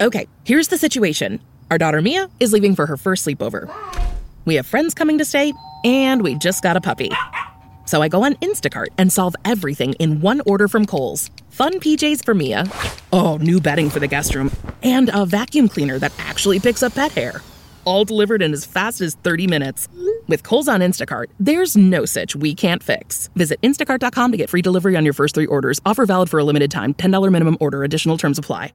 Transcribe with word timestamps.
Okay, 0.00 0.26
here's 0.44 0.68
the 0.68 0.78
situation. 0.78 1.40
Our 1.70 1.76
daughter 1.76 2.00
Mia 2.00 2.30
is 2.40 2.54
leaving 2.54 2.74
for 2.74 2.86
her 2.86 2.96
first 2.96 3.26
sleepover. 3.26 3.70
We 4.46 4.54
have 4.54 4.66
friends 4.66 4.94
coming 4.94 5.18
to 5.18 5.26
stay, 5.26 5.52
and 5.84 6.22
we 6.22 6.36
just 6.36 6.62
got 6.62 6.74
a 6.74 6.80
puppy. 6.80 7.10
So 7.84 8.00
I 8.00 8.08
go 8.08 8.24
on 8.24 8.32
Instacart 8.36 8.88
and 8.96 9.12
solve 9.12 9.36
everything 9.44 9.92
in 9.94 10.22
one 10.22 10.40
order 10.46 10.68
from 10.68 10.86
Kohl's. 10.86 11.30
Fun 11.50 11.74
PJs 11.80 12.24
for 12.24 12.32
Mia. 12.32 12.64
Oh, 13.12 13.36
new 13.36 13.60
bedding 13.60 13.90
for 13.90 14.00
the 14.00 14.06
guest 14.06 14.34
room. 14.34 14.50
And 14.82 15.10
a 15.12 15.26
vacuum 15.26 15.68
cleaner 15.68 15.98
that 15.98 16.12
actually 16.18 16.60
picks 16.60 16.82
up 16.82 16.94
pet 16.94 17.12
hair. 17.12 17.42
All 17.84 18.06
delivered 18.06 18.40
in 18.40 18.54
as 18.54 18.64
fast 18.64 19.02
as 19.02 19.16
30 19.16 19.48
minutes. 19.48 19.86
With 20.28 20.44
Kohl's 20.44 20.68
on 20.68 20.80
Instacart, 20.80 21.26
there's 21.38 21.76
no 21.76 22.06
such 22.06 22.34
we 22.34 22.54
can't 22.54 22.82
fix. 22.82 23.28
Visit 23.36 23.60
instacart.com 23.60 24.32
to 24.32 24.38
get 24.38 24.48
free 24.48 24.62
delivery 24.62 24.96
on 24.96 25.04
your 25.04 25.14
first 25.14 25.34
three 25.34 25.46
orders. 25.46 25.78
Offer 25.84 26.06
valid 26.06 26.30
for 26.30 26.38
a 26.38 26.44
limited 26.44 26.70
time. 26.70 26.94
$10 26.94 27.30
minimum 27.30 27.58
order. 27.60 27.84
Additional 27.84 28.16
terms 28.16 28.38
apply. 28.38 28.72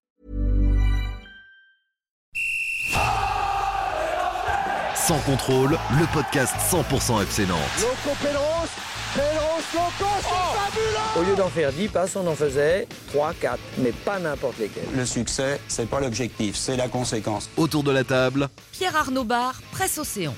Sans 5.08 5.20
contrôle, 5.20 5.78
le 6.00 6.14
podcast 6.14 6.56
100% 6.72 7.22
FC 7.22 7.46
Nantes. 7.46 7.60
Loco 7.80 8.18
Pedros, 8.24 8.68
Pedros 9.14 9.62
Loco, 9.76 10.12
c'est 10.20 10.58
fabuleux 10.58 11.20
Au 11.20 11.30
lieu 11.30 11.36
d'en 11.36 11.48
faire 11.50 11.72
10 11.72 11.90
passes, 11.90 12.16
on 12.16 12.26
en 12.26 12.34
faisait 12.34 12.88
3, 13.10 13.36
4, 13.40 13.60
mais 13.78 13.92
pas 13.92 14.18
n'importe 14.18 14.58
lesquels. 14.58 14.88
Le 14.96 15.06
succès, 15.06 15.62
c'est 15.68 15.88
pas 15.88 16.00
l'objectif, 16.00 16.56
c'est 16.56 16.76
la 16.76 16.88
conséquence. 16.88 17.52
Autour 17.56 17.84
de 17.84 17.92
la 17.92 18.04
table, 18.04 18.50
Pierre 18.72 18.96
Arnaud 18.96 19.26
Bar, 19.26 19.62
Presse 19.72 20.00
Océan. 20.00 20.34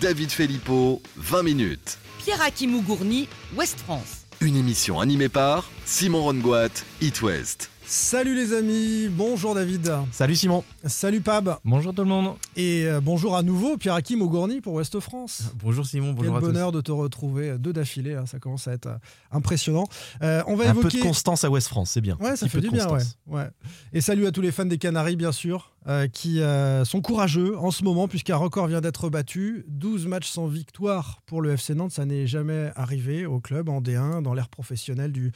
David 0.00 0.30
Filippo, 0.30 1.02
20 1.16 1.42
minutes. 1.42 1.98
Pierre 2.22 2.42
Akimou 2.42 2.80
Gourny, 2.82 3.28
Ouest 3.56 3.80
France. 3.80 4.26
Une 4.40 4.54
émission 4.54 5.00
animée 5.00 5.30
par 5.30 5.68
Simon 5.84 6.22
Rongoat, 6.22 6.68
It 7.00 7.22
West. 7.22 7.70
Salut 7.94 8.34
les 8.34 8.54
amis, 8.54 9.08
bonjour 9.10 9.54
David. 9.54 9.92
Salut 10.12 10.34
Simon. 10.34 10.64
Salut 10.86 11.20
Pab. 11.20 11.58
Bonjour 11.62 11.92
tout 11.92 12.00
le 12.00 12.08
monde. 12.08 12.36
Et 12.56 12.86
euh, 12.86 13.02
bonjour 13.02 13.36
à 13.36 13.42
nouveau 13.42 13.76
Pierre 13.76 13.92
Hakim 13.92 14.26
Gourny 14.26 14.62
pour 14.62 14.72
Ouest 14.72 14.98
France. 14.98 15.52
Bonjour 15.62 15.84
Simon, 15.84 16.14
bonjour 16.14 16.36
Quel 16.36 16.42
à 16.42 16.46
bonheur 16.52 16.72
de 16.72 16.80
te 16.80 16.90
retrouver 16.90 17.50
euh, 17.50 17.58
deux 17.58 17.74
d'affilée, 17.74 18.14
là, 18.14 18.24
ça 18.24 18.38
commence 18.38 18.66
à 18.66 18.72
être 18.72 18.86
euh, 18.86 18.96
impressionnant. 19.30 19.86
Euh, 20.22 20.42
on 20.46 20.56
va. 20.56 20.68
Un 20.68 20.70
évoquer. 20.70 20.88
peu 20.88 20.96
de 20.96 21.02
constance 21.02 21.44
à 21.44 21.50
West 21.50 21.68
France, 21.68 21.90
c'est 21.90 22.00
bien. 22.00 22.16
Ouais, 22.18 22.30
Un 22.30 22.36
ça 22.36 22.48
fait 22.48 22.62
peu 22.62 22.62
du 22.62 22.68
de 22.70 22.72
bien, 22.72 22.88
ouais. 23.26 23.50
Et 23.92 24.00
salut 24.00 24.26
à 24.26 24.32
tous 24.32 24.40
les 24.40 24.52
fans 24.52 24.64
des 24.64 24.78
Canaries, 24.78 25.16
bien 25.16 25.32
sûr, 25.32 25.72
euh, 25.88 26.06
qui 26.06 26.40
euh, 26.40 26.84
sont 26.84 27.00
courageux 27.00 27.58
en 27.58 27.72
ce 27.72 27.82
moment, 27.82 28.06
puisqu'un 28.06 28.36
record 28.36 28.68
vient 28.68 28.80
d'être 28.80 29.10
battu. 29.10 29.64
12 29.66 30.06
matchs 30.06 30.28
sans 30.28 30.46
victoire 30.46 31.20
pour 31.26 31.42
le 31.42 31.50
FC 31.54 31.74
Nantes, 31.74 31.90
ça 31.90 32.04
n'est 32.04 32.28
jamais 32.28 32.70
arrivé 32.76 33.26
au 33.26 33.40
club 33.40 33.68
en 33.68 33.80
D1, 33.80 34.22
dans 34.22 34.32
l'ère 34.32 34.48
professionnelle 34.48 35.10
du, 35.10 35.32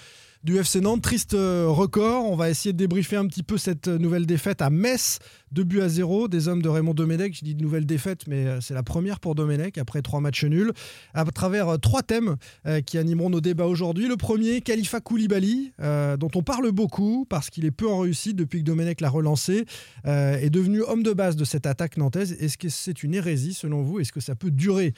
du 0.46 0.58
FC 0.58 0.80
Nantes. 0.80 1.02
Triste 1.02 1.34
euh, 1.34 1.66
record. 1.68 2.30
On 2.30 2.36
va 2.36 2.48
essayer 2.48 2.72
de 2.72 2.78
débriefer 2.78 3.16
un 3.16 3.26
petit 3.26 3.42
peu 3.42 3.58
cette 3.58 3.88
nouvelle 3.88 4.26
défaite 4.26 4.62
à 4.62 4.70
Metz. 4.70 5.18
2 5.52 5.64
buts 5.64 5.80
à 5.80 5.88
0 5.88 6.28
des 6.28 6.48
hommes 6.48 6.60
de 6.62 6.68
Raymond 6.68 6.94
Domenech. 6.94 7.38
Je 7.38 7.44
dis 7.44 7.54
de 7.54 7.62
nouvelle 7.62 7.86
défaite, 7.86 8.26
mais 8.26 8.46
euh, 8.46 8.60
c'est 8.60 8.74
la 8.74 8.82
première 8.82 9.20
pour 9.20 9.34
Domenech 9.34 9.78
après 9.78 10.02
trois 10.02 10.20
matchs 10.20 10.44
nuls. 10.44 10.72
À 11.14 11.24
travers 11.24 11.68
euh, 11.68 11.76
trois 11.78 12.02
thèmes 12.02 12.36
euh, 12.66 12.80
qui 12.80 12.98
animeront 12.98 13.30
nos 13.30 13.40
débats 13.40 13.66
aujourd'hui. 13.66 14.08
Le 14.08 14.16
premier, 14.16 14.60
Khalifa 14.60 15.00
Koulibaly, 15.00 15.72
dont 16.18 16.30
on 16.34 16.42
parle 16.42 16.70
beaucoup 16.72 17.26
parce 17.28 17.50
qu'il 17.50 17.64
est 17.64 17.70
peu 17.70 17.88
en 17.88 17.98
réussite 17.98 18.36
depuis 18.36 18.60
que 18.60 18.64
Domenech 18.64 19.00
l'a 19.00 19.08
relancé, 19.08 19.64
est 20.04 20.50
devenu 20.50 20.82
homme 20.82 21.02
de 21.02 21.12
base 21.12 21.36
de 21.36 21.44
cette 21.44 21.66
attaque 21.66 21.96
nantaise. 21.96 22.36
Est-ce 22.40 22.58
que 22.58 22.68
c'est 22.68 23.02
une 23.02 23.14
hérésie 23.14 23.54
selon 23.54 23.82
vous? 23.82 24.00
Est-ce 24.00 24.12
que 24.12 24.20
ça 24.20 24.34
peut 24.34 24.50
durer 24.50 24.94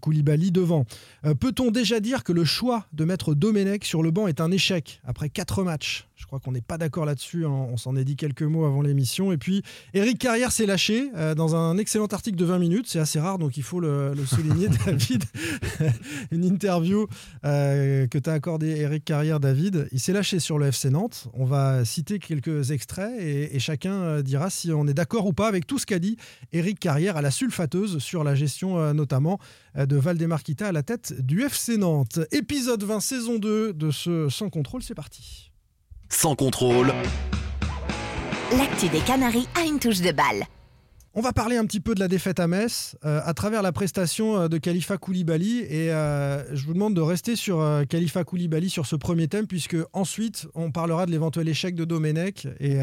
Koulibaly 0.00 0.50
devant? 0.50 0.84
Peut-on 1.40 1.70
déjà 1.70 2.00
dire 2.00 2.24
que 2.24 2.32
le 2.32 2.44
choix 2.44 2.86
de 2.92 3.04
mettre 3.04 3.34
Domenech 3.34 3.84
sur 3.84 4.02
le 4.02 4.10
banc 4.10 4.26
est 4.26 4.40
un 4.40 4.50
échec 4.50 5.00
après 5.04 5.28
quatre 5.28 5.62
matchs? 5.62 6.06
Je 6.22 6.26
crois 6.26 6.38
qu'on 6.38 6.52
n'est 6.52 6.60
pas 6.60 6.78
d'accord 6.78 7.04
là-dessus. 7.04 7.44
hein. 7.46 7.50
On 7.50 7.76
s'en 7.76 7.96
est 7.96 8.04
dit 8.04 8.14
quelques 8.14 8.42
mots 8.42 8.64
avant 8.64 8.80
l'émission. 8.80 9.32
Et 9.32 9.38
puis, 9.38 9.62
Eric 9.94 10.18
Carrière 10.18 10.52
s'est 10.52 10.64
lâché 10.64 11.10
euh, 11.16 11.34
dans 11.34 11.54
un 11.54 11.76
excellent 11.76 12.06
article 12.06 12.38
de 12.38 12.46
20 12.46 12.58
minutes. 12.58 12.86
C'est 12.88 12.98
assez 12.98 13.20
rare, 13.20 13.38
donc 13.38 13.58
il 13.58 13.62
faut 13.62 13.78
le, 13.78 14.14
souligner, 14.24 14.68
David. 14.86 15.24
Une 16.30 16.44
interview 16.44 17.06
euh, 17.44 18.06
que 18.06 18.16
tu 18.16 18.30
as 18.30 18.32
accordé 18.32 18.68
Eric 18.68 19.04
Carrière, 19.04 19.38
David. 19.38 19.88
Il 19.92 20.00
s'est 20.00 20.14
lâché 20.14 20.38
sur 20.38 20.58
le 20.58 20.66
FC 20.66 20.88
Nantes. 20.88 21.28
On 21.34 21.44
va 21.44 21.84
citer 21.84 22.18
quelques 22.18 22.70
extraits 22.70 23.20
et, 23.20 23.58
chacun 23.58 23.92
euh, 23.92 24.22
dira 24.22 24.48
si 24.48 24.72
on 24.72 24.86
est 24.86 24.94
d'accord 24.94 25.26
ou 25.26 25.34
pas 25.34 25.46
avec 25.46 25.66
tout 25.66 25.78
ce 25.78 25.84
qu'a 25.84 25.98
dit 25.98 26.16
Eric 26.52 26.80
Carrière 26.80 27.18
à 27.18 27.22
la 27.22 27.30
sulfateuse 27.30 27.98
sur 27.98 28.24
la 28.24 28.34
gestion 28.34 28.94
notamment 28.94 29.38
de 29.76 29.96
Valdemar 29.96 30.42
Kita 30.42 30.68
à 30.68 30.72
la 30.72 30.82
tête 30.82 31.14
du 31.20 31.42
FC 31.42 31.76
Nantes. 31.76 32.18
Épisode 32.32 32.82
20, 32.82 33.00
saison 33.00 33.38
2 33.38 33.72
de 33.74 33.90
ce 33.90 34.28
Sans 34.30 34.48
contrôle, 34.48 34.82
c'est 34.82 34.94
parti. 34.94 35.52
Sans 36.08 36.34
contrôle, 36.34 36.92
L'actu 38.58 38.90
des 38.90 39.00
Canaries 39.00 39.48
a 39.58 39.64
une 39.64 39.78
touche 39.78 40.02
de 40.02 40.12
balle. 40.12 40.44
On 41.14 41.22
va 41.22 41.32
parler 41.32 41.56
un 41.56 41.64
petit 41.64 41.80
peu 41.80 41.94
de 41.94 42.00
la 42.00 42.08
défaite 42.08 42.38
à 42.38 42.46
Metz 42.46 42.96
euh, 43.02 43.22
à 43.24 43.32
travers 43.32 43.62
la 43.62 43.72
prestation 43.72 44.36
euh, 44.36 44.48
de 44.48 44.58
Khalifa 44.58 44.98
Koulibaly 44.98 45.60
et 45.60 45.90
euh, 45.90 46.54
je 46.54 46.66
vous 46.66 46.74
demande 46.74 46.92
de 46.92 47.00
rester 47.00 47.34
sur 47.34 47.64
Khalifa 47.88 48.24
Koulibaly 48.24 48.68
sur 48.68 48.84
ce 48.84 48.94
premier 48.94 49.26
thème 49.26 49.46
puisque 49.46 49.76
ensuite 49.94 50.48
on 50.54 50.70
parlera 50.70 51.06
de 51.06 51.12
l'éventuel 51.12 51.48
échec 51.48 51.74
de 51.74 51.86
Domenech 51.86 52.46
et, 52.60 52.78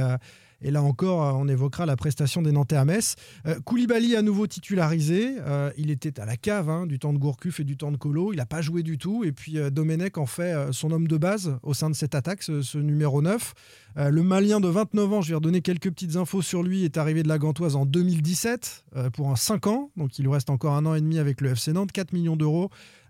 et 0.62 0.72
là 0.72 0.81
encore 0.84 1.24
euh, 1.24 1.31
on 1.34 1.47
évoquera 1.47 1.86
la 1.86 1.96
prestation 1.96 2.42
des 2.42 2.52
Nantais 2.52 2.75
à 2.75 2.86
Metz. 2.86 3.16
Euh, 3.46 3.59
Koulibaly 3.66 4.16
à 4.16 4.22
nouveau 4.22 4.47
titularisé, 4.47 5.36
euh, 5.40 5.72
il 5.78 5.92
était 5.92 6.20
à 6.20 6.25
la 6.25 6.38
cave 6.38 6.70
hein, 6.70 6.86
du 6.86 7.00
temps 7.00 7.14
de 7.14 7.18
Gourcuff 7.18 7.59
et 7.59 7.64
du 7.64 7.78
temps 7.78 7.92
de 7.92 7.97
Colo, 7.97 8.34
il 8.34 8.38
n'a 8.38 8.46
pas 8.46 8.62
joué 8.62 8.84
du 8.84 8.98
tout 8.98 9.24
et 9.24 9.31
puis 9.31 9.58
Domenech 9.72 10.18
en 10.18 10.25
fait 10.25 10.72
son 10.72 10.92
homme 10.92 11.08
de 11.08 11.18
base 11.18 11.58
au 11.64 11.74
sein 11.74 11.90
de 11.90 11.96
cette 11.96 12.16
attaque, 12.16 12.44
ce, 12.44 12.62
ce 12.62 12.78
numéro 12.78 13.22
9. 13.22 13.53
Euh, 13.98 14.09
le 14.09 14.24
Malien 14.24 14.59
de 14.59 14.68
29 14.68 15.14
ans, 15.14 15.22
je 15.22 15.30
vais 15.30 15.36
redonner 15.36 15.62
quelques 15.62 15.90
petites 15.90 16.16
infos 16.16 16.42
sur 16.42 16.64
lui, 16.64 16.84
est 16.84 16.98
arrivé 16.98 17.24
de 17.24 17.28
la 17.28 17.38
Gantoise 17.38 17.75
en 17.75 17.86
2017 17.86 18.86
euh, 18.96 19.09
pour 19.09 19.30
un 19.30 19.36
5 19.36 19.68
ans. 19.68 19.92
Donc 19.98 20.19
il 20.19 20.25
lui 20.25 20.31
reste 20.31 20.50
encore 20.50 20.75
un 20.75 20.86
an 20.86 20.96
et 20.96 21.02
demi 21.02 21.19
avec 21.19 21.42
le 21.42 21.50
FC 21.50 21.74
Nantes, 21.74 21.92
4 21.92 22.14
millions 22.14 22.36
d'euros 22.36 22.69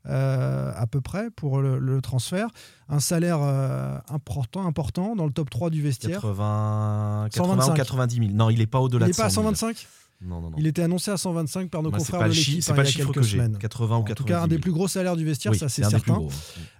euh, 0.09 0.71
à 0.75 0.87
peu 0.87 1.01
près 1.01 1.29
pour 1.31 1.59
le, 1.61 1.77
le 1.79 2.01
transfert. 2.01 2.47
Un 2.89 2.99
salaire 2.99 3.39
euh, 3.41 3.97
important, 4.09 4.65
important 4.65 5.15
dans 5.15 5.25
le 5.25 5.31
top 5.31 5.49
3 5.49 5.69
du 5.69 5.81
vestiaire. 5.81 6.21
80, 6.21 7.27
80 7.31 7.53
ou 7.53 7.57
125. 7.57 7.73
90 7.75 8.15
000. 8.17 8.29
Non, 8.33 8.49
il 8.49 8.59
n'est 8.59 8.65
pas 8.67 8.79
Il 8.79 8.83
au-delà 8.83 9.05
n'est 9.05 9.11
de 9.11 9.17
pas 9.17 9.25
à 9.25 9.29
100 9.29 9.41
000. 9.43 9.53
125 9.55 9.87
Non, 10.21 10.41
non, 10.41 10.49
non. 10.49 10.55
Il 10.57 10.65
était 10.67 10.81
annoncé 10.81 11.11
à 11.11 11.17
125 11.17 11.69
par 11.69 11.83
nos 11.83 11.91
Moi, 11.91 11.99
c'est 11.99 12.05
confrères 12.05 12.19
pas 12.21 12.29
de 12.29 12.33
l'équipe 12.33 12.61
c'est 12.63 12.71
hein, 12.71 12.75
pas 12.75 12.83
il 12.83 12.97
y 12.97 13.01
a 13.01 13.05
quelques 13.05 13.23
semaines. 13.23 13.57
80 13.57 13.95
ou 13.95 13.99
En 13.99 14.03
90 14.03 14.15
tout 14.15 14.23
cas, 14.25 14.37
un 14.37 14.41
000. 14.41 14.47
des 14.47 14.57
plus 14.57 14.71
gros 14.71 14.87
salaires 14.87 15.15
du 15.15 15.23
vestiaire, 15.25 15.51
Oui, 15.53 15.59
ça 15.59 15.69
c'est 15.69 15.83
certain. 15.83 16.13
gros. 16.15 16.29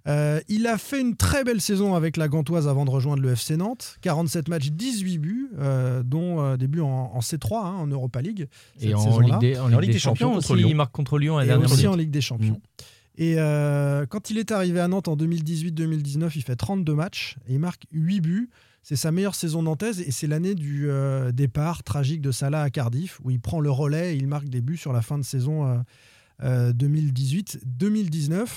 Euh, 0.07 0.41
il 0.47 0.65
a 0.65 0.77
fait 0.79 0.99
une 0.99 1.15
très 1.15 1.43
belle 1.43 1.61
saison 1.61 1.93
avec 1.95 2.17
la 2.17 2.27
Gantoise 2.27 2.67
avant 2.67 2.83
de 2.85 2.89
rejoindre 2.89 3.21
le 3.21 3.31
FC 3.33 3.55
Nantes. 3.55 3.97
47 4.01 4.47
matchs, 4.49 4.71
18 4.71 5.17
buts, 5.19 5.49
euh, 5.59 6.01
dont 6.03 6.41
euh, 6.41 6.57
des 6.57 6.67
buts 6.67 6.81
en, 6.81 7.11
en 7.13 7.19
C3, 7.19 7.57
hein, 7.57 7.75
en 7.79 7.85
Europa 7.87 8.21
League. 8.21 8.47
Et 8.81 8.95
en. 8.95 9.19
Ligue 9.19 9.39
des, 9.39 9.59
en 9.59 9.67
Ligue 9.79 9.91
des 9.91 9.99
Champions, 9.99 10.33
contre 10.33 10.51
aussi, 10.51 10.61
Lyon. 10.61 10.67
il 10.71 10.75
marque 10.75 10.91
contre 10.91 11.19
Lyon 11.19 11.37
à 11.37 11.41
la 11.41 11.45
et 11.45 11.47
dernière 11.49 11.67
aussi 11.67 11.77
minute. 11.77 11.93
en 11.93 11.95
Ligue 11.95 12.11
des 12.11 12.21
Champions. 12.21 12.59
Et 13.19 13.35
euh, 13.37 14.05
quand 14.05 14.29
il 14.29 14.37
est 14.37 14.51
arrivé 14.51 14.79
à 14.79 14.87
Nantes 14.87 15.09
en 15.09 15.17
2018-2019, 15.17 16.31
il 16.35 16.41
fait 16.41 16.55
32 16.55 16.95
matchs 16.95 17.35
et 17.49 17.53
il 17.53 17.59
marque 17.59 17.83
8 17.91 18.21
buts. 18.21 18.49
C'est 18.81 18.95
sa 18.95 19.11
meilleure 19.11 19.35
saison 19.35 19.61
nantaise 19.61 19.99
et 19.99 20.09
c'est 20.09 20.25
l'année 20.25 20.55
du 20.55 20.89
euh, 20.89 21.33
départ 21.33 21.83
tragique 21.83 22.21
de 22.21 22.31
Salah 22.31 22.61
à 22.61 22.69
Cardiff 22.69 23.19
où 23.21 23.29
il 23.29 23.41
prend 23.41 23.59
le 23.59 23.69
relais 23.69 24.15
et 24.15 24.17
il 24.17 24.25
marque 24.27 24.47
des 24.47 24.61
buts 24.61 24.77
sur 24.77 24.93
la 24.93 25.01
fin 25.01 25.17
de 25.17 25.23
saison 25.23 25.67
euh, 25.67 25.77
euh, 26.43 26.71
2018-2019. 26.71 28.47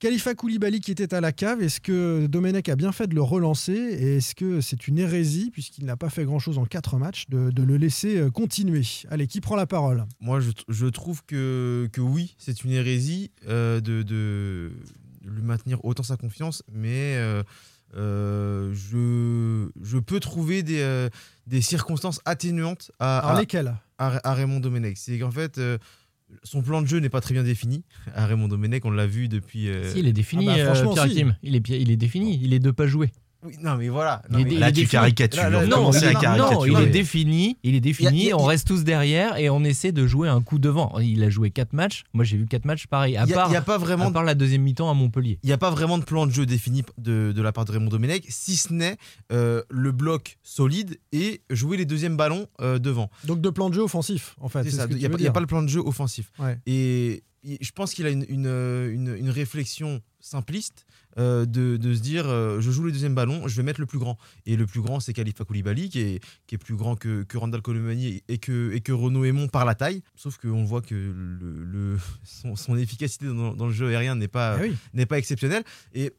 Khalifa 0.00 0.34
Koulibaly 0.34 0.80
qui 0.80 0.92
était 0.92 1.12
à 1.12 1.20
la 1.20 1.32
cave, 1.32 1.60
est-ce 1.60 1.80
que 1.80 2.26
Domenech 2.28 2.68
a 2.68 2.76
bien 2.76 2.92
fait 2.92 3.08
de 3.08 3.14
le 3.16 3.22
relancer 3.22 3.72
et 3.72 4.18
est-ce 4.18 4.34
que 4.36 4.60
c'est 4.60 4.86
une 4.86 4.96
hérésie, 4.98 5.50
puisqu'il 5.50 5.84
n'a 5.86 5.96
pas 5.96 6.08
fait 6.08 6.24
grand-chose 6.24 6.56
en 6.58 6.66
4 6.66 6.98
matchs, 6.98 7.24
de, 7.28 7.50
de 7.50 7.62
le 7.64 7.76
laisser 7.76 8.16
euh, 8.18 8.30
continuer? 8.30 8.82
Allez, 9.10 9.26
qui 9.26 9.40
prend 9.40 9.56
la 9.56 9.66
parole? 9.66 10.04
Moi, 10.20 10.38
je, 10.38 10.50
je 10.68 10.86
trouve 10.86 11.24
que, 11.24 11.88
que 11.92 12.00
oui, 12.00 12.36
c'est 12.38 12.62
une 12.62 12.70
hérésie 12.70 13.32
euh, 13.48 13.80
de, 13.80 14.02
de 14.02 14.70
lui 15.24 15.42
maintenir 15.42 15.84
autant 15.84 16.04
sa 16.04 16.16
confiance, 16.16 16.62
mais 16.72 17.16
euh, 17.16 17.42
euh, 17.96 18.72
je, 18.74 19.68
je 19.82 19.98
peux 19.98 20.20
trouver 20.20 20.62
des, 20.62 21.08
des 21.48 21.60
circonstances 21.60 22.20
atténuantes 22.24 22.92
à, 23.00 23.18
Alors 23.18 23.30
à, 23.32 23.34
à- 23.98 24.28
à 24.30 24.34
Raymond 24.34 24.60
Domenech. 24.60 24.96
C'est 24.96 25.18
qu'en 25.18 25.32
fait, 25.32 25.58
son 26.42 26.62
plan 26.62 26.82
de 26.82 26.86
jeu 26.86 26.98
n'est 26.98 27.08
pas 27.08 27.20
très 27.20 27.34
bien 27.34 27.42
défini. 27.42 27.84
À 28.14 28.26
Raymond 28.26 28.48
Domenech, 28.48 28.84
on 28.84 28.90
l'a 28.90 29.06
vu 29.06 29.28
depuis. 29.28 29.68
euh, 29.68 29.90
Si, 29.92 30.00
il 30.00 30.06
est 30.08 30.12
défini, 30.12 30.46
Ah 30.48 30.54
bah, 30.54 30.60
euh, 30.60 30.64
franchement, 30.74 30.92
Pierre 30.94 31.04
si. 31.06 31.12
Hakim. 31.12 31.36
Il 31.42 31.56
est, 31.56 31.68
il 31.68 31.90
est 31.90 31.96
défini, 31.96 32.38
il 32.42 32.52
est 32.54 32.58
de 32.58 32.70
pas 32.70 32.86
jouer. 32.86 33.10
Oui, 33.44 33.54
non, 33.62 33.76
mais 33.76 33.88
voilà. 33.88 34.22
Non, 34.30 34.38
mais- 34.40 34.50
Là, 34.58 34.68
tu 34.68 34.74
défini. 34.80 34.88
caricatures. 34.90 35.42
Là, 35.42 35.50
là, 35.50 35.66
commencez 35.76 35.98
il 36.10 36.16
à 36.26 36.36
non, 36.36 36.64
il 36.64 36.76
est 36.78 36.86
défini, 36.86 37.56
il 37.62 37.74
est 37.76 37.80
défini, 37.80 38.24
y 38.24 38.26
a- 38.26 38.28
y 38.30 38.32
a- 38.32 38.36
on 38.36 38.44
reste 38.44 38.66
tous 38.66 38.82
derrière 38.84 39.36
et 39.38 39.48
on 39.50 39.62
essaie 39.64 39.92
de 39.92 40.06
jouer 40.06 40.28
un 40.28 40.40
coup 40.42 40.58
devant. 40.58 40.98
Il 40.98 41.22
a 41.22 41.30
joué 41.30 41.50
4 41.50 41.72
matchs, 41.72 42.02
moi 42.12 42.24
j'ai 42.24 42.36
vu 42.36 42.46
4 42.46 42.64
matchs 42.64 42.86
pareil, 42.88 43.16
à 43.16 43.24
n'y 43.26 43.32
a, 43.32 43.36
part, 43.36 43.48
il 43.50 43.52
y 43.52 43.56
a 43.56 43.62
pas 43.62 43.78
vraiment 43.78 44.06
à 44.06 44.10
part 44.10 44.24
la 44.24 44.34
deuxième 44.34 44.62
mi-temps 44.62 44.90
à 44.90 44.94
Montpellier. 44.94 45.38
il 45.42 45.46
n'y 45.46 45.52
a 45.52 45.58
pas 45.58 45.70
vraiment 45.70 45.98
de 45.98 46.04
plan 46.04 46.26
de 46.26 46.32
jeu 46.32 46.46
défini 46.46 46.82
de, 46.98 47.32
de 47.34 47.42
la 47.42 47.52
part 47.52 47.64
de 47.64 47.72
Raymond 47.72 47.90
Domenech, 47.90 48.24
si 48.28 48.56
ce 48.56 48.72
n'est 48.72 48.96
euh, 49.32 49.62
le 49.70 49.92
bloc 49.92 50.38
solide 50.42 50.98
et 51.12 51.42
jouer 51.50 51.76
les 51.76 51.84
deuxièmes 51.86 52.16
ballons 52.16 52.46
euh, 52.60 52.78
devant. 52.78 53.10
Donc 53.24 53.40
de 53.40 53.50
plan 53.50 53.68
de 53.70 53.74
jeu 53.74 53.82
offensif, 53.82 54.34
en 54.40 54.48
fait. 54.48 54.62
Il 54.64 54.74
n'y 54.74 54.80
a, 55.06 55.08
pas- 55.10 55.18
y 55.18 55.40
le 55.40 55.46
plan 55.46 55.62
de 55.62 55.68
jeu 55.68 55.80
offensif. 55.80 56.30
Ouais. 56.40 56.58
Et 56.66 57.22
je 57.60 57.70
pense 57.70 57.94
qu'il 57.94 58.04
a 58.06 58.10
une, 58.10 58.26
une, 58.28 58.46
une- 58.46 59.16
une 59.16 59.30
réflexion 59.30 60.00
simpliste 60.28 60.86
euh, 61.18 61.46
de, 61.46 61.76
de 61.76 61.94
se 61.94 62.00
dire 62.00 62.24
euh, 62.28 62.60
je 62.60 62.70
joue 62.70 62.82
le 62.84 62.92
deuxième 62.92 63.14
ballon, 63.14 63.48
je 63.48 63.56
vais 63.56 63.62
mettre 63.62 63.80
le 63.80 63.86
plus 63.86 63.98
grand. 63.98 64.16
Et 64.46 64.56
le 64.56 64.66
plus 64.66 64.80
grand, 64.80 65.00
c'est 65.00 65.12
Khalifa 65.12 65.44
Koulibaly, 65.44 65.88
qui 65.88 66.00
est, 66.00 66.20
qui 66.46 66.54
est 66.54 66.58
plus 66.58 66.76
grand 66.76 66.94
que, 66.96 67.22
que 67.24 67.36
Randall 67.38 67.62
Colomani 67.62 68.22
et 68.28 68.38
que, 68.38 68.72
et 68.72 68.80
que 68.80 68.92
Renaud 68.92 69.24
Aymon 69.24 69.48
par 69.48 69.64
la 69.64 69.74
taille. 69.74 70.02
Sauf 70.16 70.36
qu'on 70.38 70.64
voit 70.64 70.82
que 70.82 70.94
le, 70.94 71.64
le- 71.64 71.98
son, 72.24 72.54
son 72.56 72.76
efficacité 72.76 73.26
dans, 73.26 73.54
dans 73.54 73.66
le 73.66 73.72
jeu 73.72 73.88
aérien 73.88 74.14
n'est 74.14 74.28
pas, 74.28 74.54
Ah 74.56 74.60
oui. 74.62 74.76
n'est 74.94 75.06
pas 75.06 75.18
exceptionnelle. 75.18 75.64
Et 75.94 76.12